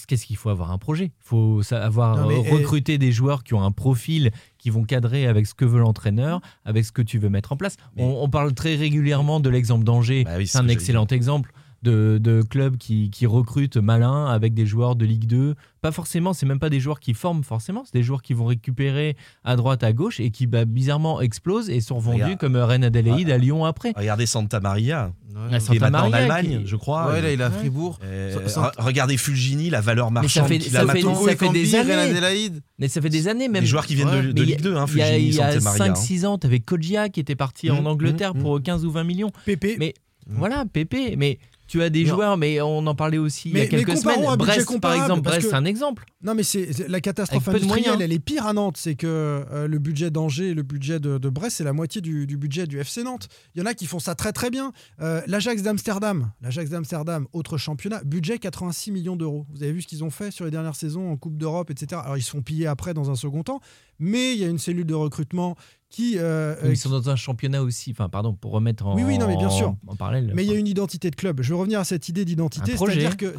qu'est-ce 0.08 0.26
qu'il 0.26 0.38
faut 0.38 0.50
avoir 0.50 0.72
un 0.72 0.78
projet? 0.78 1.06
Il 1.06 1.12
faut 1.20 1.62
avoir 1.72 2.30
euh, 2.30 2.32
et- 2.32 2.50
recruter 2.52 2.98
des 2.98 3.12
joueurs 3.12 3.44
qui 3.44 3.54
ont 3.56 3.62
un 3.62 3.72
profil, 3.74 4.32
qui 4.58 4.70
vont 4.70 4.84
cadrer 4.86 5.28
avec 5.28 5.48
ce 5.48 5.54
que 5.54 5.66
veut 5.66 5.80
l'entraîneur, 5.82 6.40
avec 6.64 6.86
ce 6.86 6.94
que 6.94 7.02
tu 7.02 7.18
veux 7.20 7.30
mettre 7.30 7.52
en 7.52 7.58
place. 7.58 7.76
Mais- 7.98 8.04
On, 8.04 8.24
on 8.24 8.30
parle 8.30 8.54
très 8.54 8.76
régulièrement 8.76 9.42
de 9.42 9.50
l'exemple 9.50 9.84
d'Angers. 9.84 10.24
Bah 10.24 10.36
oui, 10.38 10.48
c'est 10.48 10.54
c'est 10.54 10.58
ce 10.60 10.64
un 10.64 10.68
excellent 10.70 11.08
exemple 11.08 11.52
de, 11.84 12.20
de 12.22 12.42
clubs 12.44 12.78
qui, 12.78 13.10
qui 13.10 13.26
recrutent 13.26 13.78
malin 13.78 14.28
avec 14.28 14.54
des 14.54 14.66
joueurs 14.66 14.96
de 14.96 15.06
Ligue 15.06 15.26
2. 15.26 15.56
Pas 15.82 15.92
forcément, 15.92 16.34
c'est 16.34 16.46
même 16.46 16.60
pas 16.60 16.70
des 16.70 16.80
joueurs 16.80 17.00
qui 17.00 17.16
forment 17.16 17.44
forcément, 17.44 17.84
c'est 17.86 17.94
des 17.96 18.04
joueurs 18.04 18.22
qui 18.22 18.36
vont 18.36 18.46
récupérer 18.46 19.16
à 19.44 19.56
droite, 19.56 19.84
à 19.84 19.92
gauche 19.94 20.20
et 20.20 20.30
qui 20.30 20.46
bah, 20.46 20.66
bizarrement 20.66 21.22
explosent 21.22 21.72
et 21.72 21.82
sont 21.82 21.98
vendus 21.98 22.22
Regarde. 22.24 22.40
comme 22.40 22.56
Rennes 22.56 22.84
Adélaïde 22.84 23.32
à 23.32 23.38
Lyon 23.40 23.66
après. 23.66 23.94
Regardez 23.96 24.28
Santa 24.28 24.60
Maria, 24.60 25.12
Ah, 25.36 25.48
qui 25.50 25.56
est 25.56 25.60
Santa 25.60 25.80
maintenant 25.90 26.06
en 26.06 26.10
Maria, 26.12 26.34
Allemagne, 26.36 26.62
qui- 26.62 26.68
je 26.68 26.76
crois. 26.76 27.08
Ouais, 27.10 27.22
là, 27.22 27.32
il 27.34 27.42
est 27.42 27.44
à 27.44 27.50
Ouais. 27.50 27.58
Fribourg. 27.58 27.98
Euh, 28.04 28.38
regardez 28.78 29.18
Fulgini, 29.18 29.72
la 29.72 29.82
valeur 29.82 30.12
Mais 30.12 30.18
ça 30.18 30.22
marchande 30.22 30.48
fait- 30.50 30.60
qu'il 30.60 30.72
ça 30.72 30.82
a 30.82 30.82
fait- 30.82 30.94
maintenant. 30.94 31.14
Togo 31.14 31.28
ça 31.30 31.36
fait 31.36 31.50
des 31.50 31.64
Cambi, 31.64 31.76
années. 31.76 31.96
Reine 31.96 32.12
Adélaïde. 32.12 32.62
Mais 32.78 32.88
ça 32.88 33.02
fait 33.02 33.10
des 33.10 33.28
années 33.28 33.48
même. 33.48 33.62
Des 33.62 33.68
joueurs 33.68 33.88
qui 33.88 33.96
viennent 33.96 34.10
de, 34.34 34.42
il 34.42 34.46
Ligue 34.46 34.62
2, 34.62 34.76
hein, 34.76 34.86
il 34.88 34.98
y 34.98 35.02
a, 35.02 35.06
Fulgini, 35.08 35.28
il 35.30 35.34
y 35.36 35.42
a 35.42 35.52
Santa 35.60 35.64
Maria. 35.64 35.84
hein. 35.86 35.96
5-6 35.96 36.26
ans, 36.28 36.38
tu 36.38 36.46
avais 36.46 36.60
qui 37.10 37.20
était 37.20 37.36
parti 37.36 37.72
en 37.72 37.82
Mmh, 37.82 37.88
Angleterre 37.88 38.36
mmh, 38.36 38.40
pour 38.40 38.62
15 38.62 38.86
ou 38.86 38.92
20 38.92 39.04
millions. 39.04 39.32
PP. 39.48 39.78
Mais 39.80 39.96
voilà, 40.28 40.66
Pépé. 40.72 41.16
Mais 41.18 41.40
tu 41.72 41.82
as 41.82 41.90
des 41.90 42.04
Non. 42.04 42.16
joueurs, 42.16 42.38
mais 42.38 42.60
on 42.60 42.86
en 42.86 42.96
parlait 42.96 43.18
aussi 43.18 43.50
il 43.50 43.58
y 43.58 43.62
a 43.62 43.66
quelques 43.66 43.96
semaines. 43.98 44.26
Brest, 44.36 44.80
par 44.82 44.94
exemple, 44.94 45.22
Brest, 45.22 45.48
c'est 45.50 45.56
un 45.56 45.64
exemple. 45.64 46.04
Non, 46.22 46.36
mais 46.36 46.44
c'est 46.44 46.90
la 46.90 47.00
catastrophe 47.00 47.48
Avec 47.48 47.64
industrielle, 47.64 48.02
elle 48.02 48.12
est 48.12 48.20
pire 48.20 48.46
à 48.46 48.52
Nantes. 48.52 48.76
C'est 48.78 48.96
que 48.96 49.08
euh, 49.08 49.70
le 49.70 49.80
budget 49.80 50.12
d'Angers 50.12 50.50
et 50.50 50.54
le 50.54 50.64
budget 50.64 51.00
de, 51.00 51.18
de 51.18 51.30
Brest, 51.30 51.58
c'est 51.58 51.64
la 51.64 51.72
moitié 51.72 52.02
du, 52.02 52.28
du 52.28 52.36
budget 52.36 52.68
du 52.68 52.78
FC 52.78 53.04
Nantes. 53.04 53.30
Il 53.56 53.60
y 53.60 53.62
en 53.64 53.66
a 53.66 53.74
qui 53.74 53.86
font 53.86 54.00
ça 54.00 54.16
très 54.16 54.34
très 54.34 54.50
bien. 54.50 54.74
Euh, 55.02 55.22
L'Ajax 55.28 55.62
d'Amsterdam, 55.62 56.32
l'Ajax 56.42 56.70
d'Amsterdam, 56.72 57.26
autre 57.32 57.58
championnat, 57.58 58.02
budget 58.04 58.38
86 58.38 58.92
millions 58.92 59.16
d'euros. 59.16 59.46
Vous 59.54 59.64
avez 59.64 59.72
vu 59.72 59.82
ce 59.82 59.88
qu'ils 59.88 60.04
ont 60.04 60.10
fait 60.10 60.30
sur 60.32 60.44
les 60.44 60.52
dernières 60.52 60.76
saisons 60.76 61.10
en 61.10 61.16
Coupe 61.16 61.38
d'Europe, 61.38 61.72
etc. 61.72 62.02
Alors 62.04 62.18
ils 62.18 62.22
se 62.22 62.32
font 62.32 62.42
piller 62.42 62.68
après 62.68 62.94
dans 62.94 63.10
un 63.10 63.16
second 63.16 63.44
temps, 63.44 63.62
mais 63.98 64.34
il 64.34 64.40
y 64.42 64.44
a 64.44 64.48
une 64.50 64.60
cellule 64.60 64.86
de 64.86 64.94
recrutement 64.94 65.56
qui. 65.92 66.18
euh, 66.18 66.56
Ils 66.64 66.70
euh, 66.72 66.76
sont 66.76 66.90
dans 66.90 67.10
un 67.10 67.16
championnat 67.16 67.62
aussi, 67.62 67.92
enfin 67.92 68.10
pardon, 68.10 68.34
pour 68.34 68.52
remettre 68.52 68.88
en, 68.88 68.96
Oui, 68.96 69.04
oui, 69.06 69.20
non, 69.20 69.28
mais 69.28 69.38
bien 69.38 69.50
sûr. 69.52 69.76
en 69.86 69.96
parallèle. 69.96 70.32
Mais 70.34 70.44
il 70.44 70.52
y 70.52 70.56
a 70.56 70.58
une 70.58 70.68
identité 70.68 71.12
de 71.12 71.16
club. 71.16 71.42
Je 71.44 71.50
veux 71.50 71.58
revenir 71.60 71.80
à 71.80 71.84
cette 71.84 72.10
idée 72.10 72.26
d'identité. 72.26 72.76
C'est-à-dire 72.76 73.18
que, 73.18 73.36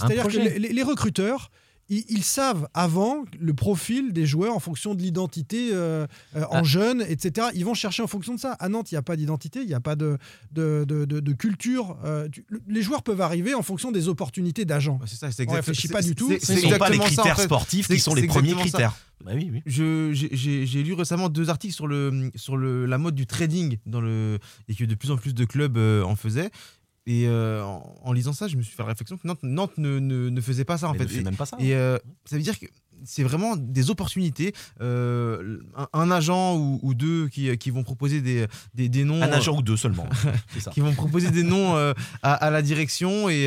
les 0.59 0.83
recruteurs, 0.85 1.51
ils, 1.89 2.05
ils 2.09 2.23
savent 2.23 2.69
avant 2.75 3.25
le 3.39 3.55
profil 3.55 4.13
des 4.13 4.25
joueurs 4.27 4.55
en 4.57 4.61
fonction 4.61 4.95
de 4.95 5.03
l'identité 5.03 5.71
euh, 5.73 6.07
euh, 6.37 6.45
en 6.51 6.59
Ah. 6.59 6.63
jeune, 6.63 7.03
etc. 7.09 7.49
Ils 7.55 7.65
vont 7.65 7.75
chercher 7.75 8.03
en 8.03 8.07
fonction 8.07 8.35
de 8.35 8.41
ça. 8.41 8.53
À 8.53 8.69
Nantes, 8.69 8.91
il 8.93 8.95
n'y 8.95 8.99
a 8.99 9.03
pas 9.03 9.17
d'identité, 9.17 9.61
il 9.61 9.67
n'y 9.67 9.75
a 9.75 9.81
pas 9.81 9.97
de, 9.97 10.17
de, 10.53 10.85
de- 10.89 11.05
de- 11.05 11.21
de 11.21 11.33
culture. 11.33 11.99
Euh, 12.05 12.29
tu- 12.31 12.47
les 12.69 12.83
joueurs 12.83 13.03
peuvent 13.03 13.21
arriver 13.21 13.55
en 13.55 13.63
fonction 13.63 13.93
des 13.93 14.09
opportunités 14.09 14.65
d'agents. 14.65 14.99
Ouais, 15.01 15.07
C'est 15.07 15.17
ça, 15.17 15.31
c'est 15.31 15.43
On 15.43 15.45
exact- 15.45 15.57
réfléchit 15.57 15.89
c'est- 15.89 15.93
pas 15.93 16.03
du 16.03 16.15
tout. 16.15 16.29
c'est- 16.31 16.45
Ce 16.45 16.53
ne 16.53 16.59
sont 16.73 16.79
pas 16.79 16.89
les 16.89 16.97
exactement 16.97 17.05
ça, 17.05 17.05
en 17.05 17.07
critères 17.25 17.37
fait. 17.37 17.43
sportifs 17.45 17.89
qui 17.89 17.99
sont 18.01 18.15
les 18.15 18.27
premiers 18.27 18.55
critères. 18.55 18.95
Bah 19.25 19.33
oui, 19.35 19.51
oui. 19.53 19.63
J'ai 19.67 20.83
lu 20.83 20.95
récemment 20.95 21.29
deux 21.29 21.49
articles 21.51 21.75
sur, 21.75 21.87
le, 21.87 22.31
sur 22.35 22.57
le, 22.57 22.87
la 22.87 22.99
mode 22.99 23.15
du 23.15 23.27
trading 23.27 23.79
dans 23.87 24.01
le, 24.01 24.39
et 24.69 24.75
que 24.75 24.85
de 24.85 24.95
plus 24.95 25.11
en 25.11 25.17
plus 25.17 25.35
de 25.35 25.45
clubs 25.45 25.77
euh, 25.77 26.03
en 26.03 26.17
faisaient. 26.17 26.51
Et 27.07 27.27
euh, 27.27 27.65
en, 27.65 27.95
en 28.05 28.13
lisant 28.13 28.33
ça, 28.33 28.47
je 28.49 28.57
me 28.57 28.63
suis 28.63 28.75
fait 28.77 28.83
la 28.83 28.89
réflexion 28.89 29.17
que 29.17 29.27
Nantes, 29.27 29.43
Nantes 29.43 29.77
ne, 29.79 29.99
ne, 29.99 30.29
ne 30.29 30.41
faisait 30.41 30.65
pas 30.65 30.79
ça 30.79 30.89
en 30.89 30.93
Mais 30.93 30.99
fait. 30.99 31.05
ne 31.05 31.09
fait 31.11 31.21
Et- 31.21 31.25
même 31.25 31.37
pas 31.37 31.47
ça. 31.47 31.57
Et 31.59 31.75
euh, 31.75 31.99
ça 32.25 32.37
veut 32.37 32.43
dire 32.43 32.59
que 32.59 32.67
c'est 33.05 33.25
vraiment 33.25 33.57
des 33.57 33.91
opportunités. 33.91 34.55
Euh, 34.81 35.59
un, 35.77 35.89
un 35.93 36.11
agent 36.13 36.57
ou, 36.57 36.79
ou 36.83 36.95
deux 36.95 37.27
qui, 37.29 37.57
qui 37.59 37.71
vont 37.71 37.83
proposer 37.83 38.21
des, 38.21 38.47
des, 38.75 38.89
des 38.89 39.05
noms. 39.05 39.21
Un 39.21 39.33
agent 39.33 39.57
ou 39.57 39.63
deux 39.63 39.77
seulement. 39.77 40.07
ça. 40.61 40.71
qui 40.71 40.79
vont 40.81 40.93
proposer 40.95 41.31
des 41.33 41.43
noms 41.43 41.75
à, 41.75 41.95
à 42.23 42.51
la 42.51 42.63
direction 42.63 43.29
et, 43.29 43.47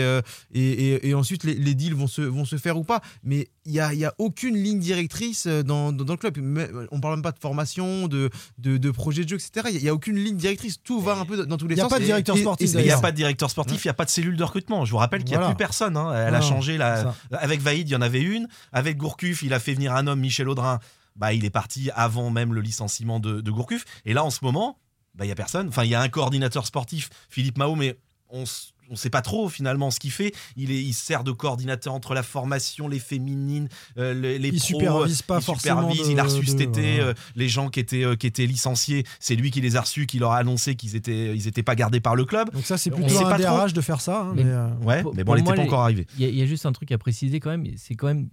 et, 0.53 0.59
et- 0.61 1.07
et 1.07 1.13
ensuite 1.13 1.45
les, 1.45 1.53
les 1.53 1.73
deals 1.75 1.93
vont 1.95 2.07
se, 2.07 2.21
vont 2.21 2.43
se 2.43 2.57
faire 2.57 2.77
ou 2.77 2.83
pas. 2.83 3.01
Mais 3.23 3.47
il 3.65 3.71
n'y 3.71 3.79
a, 3.79 3.93
y 3.93 4.05
a 4.05 4.13
aucune 4.19 4.55
ligne 4.55 4.79
directrice 4.79 5.45
euh, 5.47 5.63
dans, 5.63 5.91
dans, 5.91 6.03
dans 6.03 6.13
le 6.13 6.17
club. 6.17 6.37
Euh, 6.37 6.87
On 6.91 6.99
parle 6.99 7.15
même 7.15 7.23
pas 7.23 7.31
de 7.31 7.39
formation, 7.39 8.07
de, 8.07 8.29
de, 8.59 8.77
de 8.77 8.91
projet 8.91 9.23
de 9.23 9.29
jeu, 9.29 9.35
etc. 9.37 9.67
Il 9.73 9.81
n'y 9.81 9.89
a, 9.89 9.93
aucune 9.93 10.15
ligne 10.17 10.37
directrice. 10.37 10.81
Tout 10.83 10.99
va 11.01 11.15
un 11.17 11.25
peu 11.25 11.45
dans 11.45 11.57
tous 11.57 11.67
les 11.67 11.75
Il 11.75 11.77
y 11.77 11.81
a 11.81 11.83
sens. 11.85 11.91
pas 11.91 11.99
de 11.99 12.05
directeur 12.05 12.37
sportif, 12.37 12.71
il 12.73 12.81
n'y 12.83 12.91
a 12.91 12.99
pas 12.99 13.11
de 13.11 13.17
directeur 13.17 13.49
sportif, 13.49 13.83
il 13.83 13.87
n'y 13.87 13.91
a 13.91 13.95
pas 13.95 14.05
de 14.05 14.09
cellule 14.09 14.37
de 14.37 14.43
recrutement. 14.43 14.85
Je 14.85 14.91
vous 14.91 14.97
rappelle 14.97 15.21
qu'il 15.23 15.31
n'y 15.31 15.35
a 15.35 15.39
Voilà. 15.39 15.55
plus 15.55 15.57
personne. 15.57 15.97
hein. 15.97 16.13
Elle 16.27 16.35
a 16.35 16.41
changé. 16.41 16.77
La... 16.77 17.13
Avec 17.31 17.61
Vaïd, 17.61 17.89
il 17.89 17.91
y 17.91 17.95
en 17.95 18.01
avait 18.01 18.21
une. 18.21 18.47
Avec 18.71 18.97
Gourcuff, 18.97 19.41
il 19.41 19.53
a 19.53 19.59
fait 19.59 19.73
venir 19.73 19.93
un 19.95 20.07
homme, 20.07 20.19
Michel 20.19 20.47
Audrin. 20.47 20.79
Bah, 21.15 21.33
il 21.33 21.45
est 21.45 21.49
parti 21.49 21.89
avant 21.95 22.29
même 22.29 22.53
le 22.53 22.61
licenciement 22.61 23.19
de, 23.19 23.39
de 23.41 23.51
Gourcuff. 23.51 23.85
Et 24.05 24.13
là, 24.13 24.23
en 24.23 24.29
ce 24.29 24.39
moment, 24.43 24.77
bah, 25.15 25.23
il 25.25 25.29
n'y 25.29 25.31
a 25.31 25.35
personne. 25.35 25.69
Enfin, 25.69 25.85
il 25.85 25.89
y 25.89 25.95
a 25.95 26.01
un 26.01 26.09
coordinateur 26.09 26.65
sportif, 26.67 27.09
Philippe 27.29 27.57
Mao, 27.57 27.75
mais 27.75 27.97
on 28.29 28.43
s- 28.43 28.73
on 28.89 28.95
sait 28.95 29.09
pas 29.09 29.21
trop 29.21 29.49
finalement 29.49 29.91
ce 29.91 29.99
qu'il 29.99 30.11
fait. 30.11 30.33
Il, 30.55 30.71
est, 30.71 30.81
il 30.81 30.93
sert 30.93 31.23
de 31.23 31.31
coordinateur 31.31 31.93
entre 31.93 32.13
la 32.13 32.23
formation, 32.23 32.87
les 32.87 32.99
féminines, 32.99 33.67
euh, 33.97 34.13
les, 34.13 34.37
les 34.39 34.49
Il 34.49 34.57
pros. 34.59 34.67
supervise 34.67 35.21
pas 35.21 35.39
il 35.39 35.43
forcément 35.43 35.81
supervise, 35.89 36.07
de- 36.07 36.11
il 36.11 36.19
a 36.19 36.23
reçu 36.23 36.41
de- 36.45 36.49
cet 36.49 36.61
été 36.61 36.99
euh, 36.99 37.13
les 37.35 37.49
gens 37.49 37.69
qui 37.69 37.79
étaient, 37.79 38.03
euh, 38.05 38.15
qui 38.15 38.27
étaient 38.27 38.45
licenciés. 38.45 39.03
C'est 39.19 39.35
lui 39.35 39.51
qui 39.51 39.61
les 39.61 39.75
a 39.75 39.81
reçus, 39.81 40.05
qui 40.05 40.19
leur 40.19 40.31
a 40.31 40.37
annoncé 40.37 40.75
qu'ils 40.75 40.95
étaient, 40.95 41.35
ils 41.35 41.47
étaient 41.47 41.63
pas 41.63 41.75
gardés 41.75 41.99
par 41.99 42.15
le 42.15 42.25
club. 42.25 42.51
Donc 42.51 42.65
ça, 42.65 42.77
c'est 42.77 42.91
On 42.91 42.95
plutôt 42.95 43.09
sait 43.09 43.23
un 43.23 43.29
pas. 43.29 43.37
DRH 43.37 43.73
de 43.73 43.81
faire 43.81 44.01
ça. 44.01 44.21
hein, 44.21 44.33
Mais- 44.35 44.43
mais, 44.43 44.49
euh, 44.51 44.69
Ouais, 44.83 45.03
mais 45.15 45.23
bon, 45.23 45.35
elle 45.35 45.41
n'était 45.43 45.55
pas 45.55 45.61
encore 45.61 45.81
arrivée. 45.81 46.05
Il 46.17 46.21
y, 46.23 46.25
a- 46.25 46.29
il 46.29 46.35
y 46.35 46.41
a 46.41 46.45
juste 46.45 46.65
un 46.65 46.71
truc 46.71 46.91
à 46.91 46.97
préciser 46.97 47.39
quand 47.39 47.49
même, 47.49 47.65
c'est 47.77 47.95
quand 47.95 48.07
même, 48.07 48.29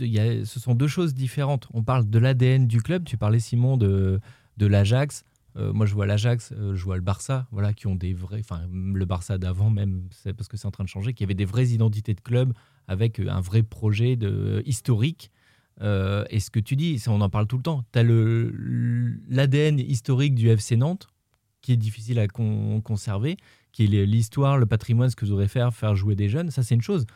y 0.00 0.18
a- 0.18 0.44
ce 0.44 0.60
sont 0.60 0.74
deux 0.74 0.88
choses 0.88 1.14
différentes. 1.14 1.68
On 1.72 1.82
parle 1.82 2.08
de 2.08 2.18
l'ADN 2.18 2.66
du 2.66 2.80
club, 2.82 3.04
tu 3.04 3.16
parlais 3.16 3.40
Simon 3.40 3.76
de, 3.76 4.20
de 4.56 4.66
l'Ajax. 4.66 5.24
Euh, 5.56 5.72
moi 5.72 5.86
je 5.86 5.94
vois 5.94 6.06
l'Ajax, 6.06 6.52
euh, 6.52 6.74
je 6.76 6.84
vois 6.84 6.96
le 6.96 7.02
Barça, 7.02 7.48
voilà, 7.50 7.72
qui 7.72 7.86
ont 7.86 7.96
des 7.96 8.14
vrais, 8.14 8.40
enfin 8.40 8.62
le 8.70 9.04
Barça 9.04 9.36
d'avant 9.36 9.68
même, 9.70 10.08
c'est 10.12 10.32
parce 10.32 10.48
que 10.48 10.56
c'est 10.56 10.66
en 10.66 10.70
train 10.70 10.84
de 10.84 10.88
changer, 10.88 11.12
qui 11.12 11.24
avait 11.24 11.34
des 11.34 11.44
vraies 11.44 11.68
identités 11.68 12.14
de 12.14 12.20
club 12.20 12.52
avec 12.86 13.18
euh, 13.18 13.28
un 13.28 13.40
vrai 13.40 13.62
projet 13.62 14.16
de, 14.16 14.62
historique. 14.64 15.30
Euh, 15.82 16.24
et 16.30 16.40
ce 16.40 16.50
que 16.50 16.60
tu 16.60 16.76
dis, 16.76 17.02
on 17.06 17.20
en 17.20 17.30
parle 17.30 17.46
tout 17.46 17.56
le 17.56 17.62
temps. 17.62 17.84
Tu 17.92 17.98
as 17.98 18.02
l'ADN 18.02 19.78
historique 19.78 20.34
du 20.34 20.48
FC 20.50 20.76
Nantes, 20.76 21.08
qui 21.62 21.72
est 21.72 21.76
difficile 21.76 22.18
à 22.18 22.28
con- 22.28 22.80
conserver, 22.82 23.36
qui 23.72 23.84
est 23.84 24.06
l'histoire, 24.06 24.58
le 24.58 24.66
patrimoine, 24.66 25.10
ce 25.10 25.16
que 25.16 25.24
vous 25.24 25.32
voudrez 25.32 25.48
faire, 25.48 25.74
faire 25.74 25.96
jouer 25.96 26.14
des 26.14 26.28
jeunes, 26.28 26.50
ça 26.50 26.62
c'est 26.62 26.74
une 26.74 26.82
chose. 26.82 27.06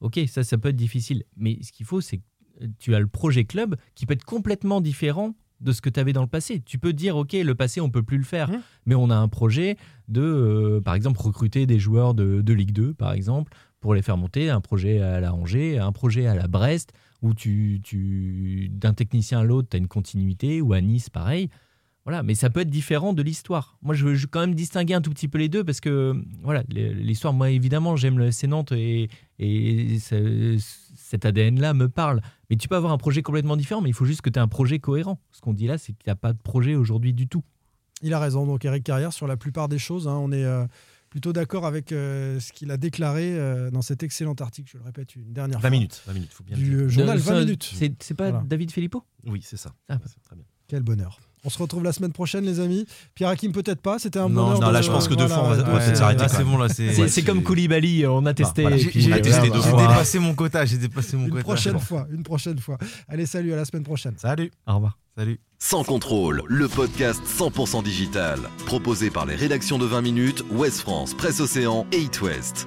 Ok, 0.00 0.20
ça, 0.28 0.44
ça 0.44 0.58
peut 0.58 0.68
être 0.68 0.76
difficile. 0.76 1.24
Mais 1.36 1.58
ce 1.62 1.72
qu'il 1.72 1.86
faut, 1.86 2.00
c'est 2.00 2.18
que 2.18 2.22
tu 2.78 2.94
as 2.94 3.00
le 3.00 3.06
projet 3.06 3.44
club 3.44 3.76
qui 3.94 4.06
peut 4.06 4.14
être 4.14 4.24
complètement 4.24 4.80
différent 4.80 5.34
de 5.64 5.72
ce 5.72 5.80
que 5.80 5.90
tu 5.90 5.98
avais 5.98 6.12
dans 6.12 6.22
le 6.22 6.28
passé. 6.28 6.62
Tu 6.64 6.78
peux 6.78 6.92
dire, 6.92 7.16
ok, 7.16 7.32
le 7.32 7.54
passé, 7.54 7.80
on 7.80 7.90
peut 7.90 8.02
plus 8.02 8.18
le 8.18 8.24
faire, 8.24 8.50
Mmh. 8.50 8.60
mais 8.86 8.94
on 8.94 9.10
a 9.10 9.16
un 9.16 9.28
projet 9.28 9.76
de, 10.08 10.20
euh, 10.20 10.80
par 10.80 10.94
exemple, 10.94 11.20
recruter 11.20 11.66
des 11.66 11.78
joueurs 11.78 12.14
de, 12.14 12.42
de 12.42 12.52
Ligue 12.52 12.72
2, 12.72 12.94
par 12.94 13.12
exemple, 13.12 13.52
pour 13.80 13.94
les 13.94 14.02
faire 14.02 14.16
monter, 14.16 14.50
un 14.50 14.60
projet 14.60 15.00
à 15.00 15.20
la 15.20 15.34
Angers, 15.34 15.78
un 15.78 15.92
projet 15.92 16.26
à 16.26 16.34
la 16.34 16.46
Brest, 16.46 16.92
où 17.22 17.34
tu, 17.34 17.80
tu 17.82 18.68
d'un 18.70 18.92
technicien 18.94 19.40
à 19.40 19.44
l'autre, 19.44 19.68
tu 19.70 19.76
as 19.76 19.78
une 19.78 19.88
continuité, 19.88 20.60
ou 20.60 20.72
à 20.74 20.80
Nice, 20.80 21.10
pareil. 21.10 21.48
Voilà, 22.04 22.22
mais 22.22 22.34
ça 22.34 22.50
peut 22.50 22.60
être 22.60 22.68
différent 22.70 23.14
de 23.14 23.22
l'histoire. 23.22 23.78
Moi, 23.80 23.94
je 23.94 24.04
veux 24.06 24.26
quand 24.30 24.40
même 24.40 24.54
distinguer 24.54 24.92
un 24.94 25.00
tout 25.00 25.10
petit 25.10 25.26
peu 25.28 25.38
les 25.38 25.48
deux 25.48 25.64
parce 25.64 25.80
que, 25.80 26.14
voilà, 26.42 26.62
l'histoire, 26.68 27.32
moi, 27.32 27.48
évidemment, 27.50 27.96
j'aime 27.96 28.18
le 28.18 28.28
Nantes 28.46 28.72
et, 28.72 29.08
et 29.38 29.98
ce- 30.00 30.58
cet 30.96 31.24
ADN-là 31.24 31.72
me 31.72 31.88
parle. 31.88 32.20
Mais 32.50 32.56
tu 32.56 32.68
peux 32.68 32.76
avoir 32.76 32.92
un 32.92 32.98
projet 32.98 33.22
complètement 33.22 33.56
différent, 33.56 33.80
mais 33.80 33.88
il 33.88 33.94
faut 33.94 34.04
juste 34.04 34.20
que 34.20 34.28
tu 34.28 34.38
aies 34.38 34.42
un 34.42 34.48
projet 34.48 34.80
cohérent. 34.80 35.18
Ce 35.32 35.40
qu'on 35.40 35.54
dit 35.54 35.66
là, 35.66 35.78
c'est 35.78 35.92
qu'il 35.94 36.06
n'y 36.08 36.12
a 36.12 36.16
pas 36.16 36.34
de 36.34 36.38
projet 36.38 36.74
aujourd'hui 36.74 37.14
du 37.14 37.26
tout. 37.26 37.42
Il 38.02 38.12
a 38.12 38.18
raison, 38.18 38.44
donc 38.46 38.64
Eric 38.66 38.84
Carrière, 38.84 39.12
sur 39.14 39.26
la 39.26 39.38
plupart 39.38 39.68
des 39.68 39.78
choses, 39.78 40.06
hein, 40.06 40.16
on 40.20 40.30
est 40.30 40.44
euh, 40.44 40.66
plutôt 41.08 41.32
d'accord 41.32 41.64
avec 41.64 41.90
euh, 41.90 42.38
ce 42.38 42.52
qu'il 42.52 42.70
a 42.70 42.76
déclaré 42.76 43.34
euh, 43.38 43.70
dans 43.70 43.80
cet 43.80 44.02
excellent 44.02 44.34
article, 44.34 44.70
je 44.70 44.76
le 44.78 44.84
répète 44.84 45.16
une 45.16 45.32
dernière 45.32 45.56
20 45.58 45.60
fois. 45.62 45.70
minutes, 45.70 46.02
20 46.06 46.12
minutes, 46.12 46.32
faut 46.34 46.44
bien 46.44 46.56
le 46.58 46.62
Du 46.62 46.68
dire. 46.70 46.88
journal 46.90 47.16
De- 47.16 47.22
20 47.22 47.32
ça, 47.32 47.40
minutes. 47.40 47.74
C'est 48.00 48.14
pas 48.14 48.30
Voilà. 48.30 48.44
David 48.46 48.72
Filippo? 48.72 49.04
Oui, 49.24 49.40
c'est 49.42 49.56
ça. 49.56 49.72
Ah, 49.88 49.98
C'est 50.04 50.20
très 50.22 50.36
bien. 50.36 50.44
Quel 50.68 50.82
bonheur. 50.82 51.18
On 51.44 51.50
se 51.50 51.58
retrouve 51.58 51.84
la 51.84 51.92
semaine 51.92 52.12
prochaine, 52.12 52.44
les 52.44 52.58
amis. 52.60 52.86
Pierre 53.14 53.28
Hakim, 53.28 53.52
peut-être 53.52 53.80
pas. 53.80 53.98
C'était 53.98 54.18
un 54.18 54.28
Non, 54.28 54.44
bonheur. 54.46 54.60
non, 54.60 54.68
de- 54.68 54.72
là, 54.72 54.82
je 54.82 54.90
pense 54.90 55.08
que 55.08 55.14
deux 55.14 55.28
fois, 55.28 55.42
on 55.44 55.48
va- 55.50 55.56
de- 55.58 55.62
peut-être 55.62 55.96
s'arrêter 55.96 56.24
c'est 56.28 56.42
bon, 56.44 56.56
là, 56.56 56.68
c'est. 56.68 56.92
C'est 57.08 57.20
Ouais, 57.20 57.26
comme 57.26 57.42
Koulibaly, 57.42 58.06
on 58.06 58.24
a 58.26 58.32
testé. 58.34 58.62
voilà. 58.62 58.78
J'ai 58.78 58.90
j'ai 58.92 59.12
euh, 59.12 59.16
testé 59.20 59.30
voilà, 59.48 59.48
deux 59.54 59.62
j'ai 59.62 59.68
fois. 59.70 59.82
dépassé 59.88 60.18
mon 60.18 60.34
quota, 60.34 60.64
j'ai 60.64 60.78
dépassé 60.78 61.16
mon 61.16 61.24
Une 61.24 61.30
quota. 61.30 61.42
prochaine 61.42 61.78
fois, 61.78 62.06
une 62.12 62.22
prochaine 62.22 62.58
fois. 62.58 62.78
Allez, 63.08 63.26
salut, 63.26 63.52
à 63.52 63.56
la 63.56 63.64
semaine 63.64 63.82
prochaine. 63.84 64.14
Salut. 64.16 64.50
Au 64.66 64.74
revoir. 64.76 64.98
Salut. 65.16 65.38
Sans 65.58 65.84
contrôle, 65.84 66.42
le 66.46 66.66
podcast 66.68 67.22
100% 67.26 67.82
digital. 67.82 68.38
Proposé 68.66 69.10
par 69.10 69.26
les 69.26 69.34
rédactions 69.34 69.78
de 69.78 69.84
20 69.86 70.00
minutes, 70.02 70.42
Ouest 70.50 70.80
France, 70.80 71.14
Presse 71.14 71.40
Océan 71.40 71.86
et 71.92 71.98
It 72.00 72.20
West. 72.22 72.66